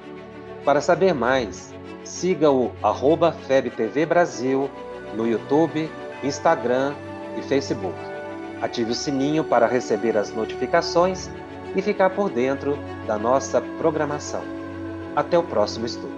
Para 0.65 0.81
saber 0.81 1.15
mais, 1.15 1.74
siga 2.05 2.51
o 2.51 2.73
arroba 2.83 3.33
FebTV 3.33 4.07
Brasil 4.07 4.71
no 5.17 5.27
YouTube, 5.27 5.91
Instagram 6.23 6.95
e 7.39 7.43
Facebook. 7.43 7.99
Ative 8.61 8.93
o 8.93 8.95
sininho 8.95 9.45
para 9.45 9.67
receber 9.67 10.17
as 10.17 10.31
notificações 10.31 11.29
e 11.75 11.83
ficar 11.83 12.11
por 12.11 12.31
dentro 12.31 12.79
da 13.07 13.19
nossa 13.19 13.61
programação. 13.79 14.43
Até 15.17 15.39
o 15.39 15.43
próximo 15.43 15.87
estudo. 15.87 16.14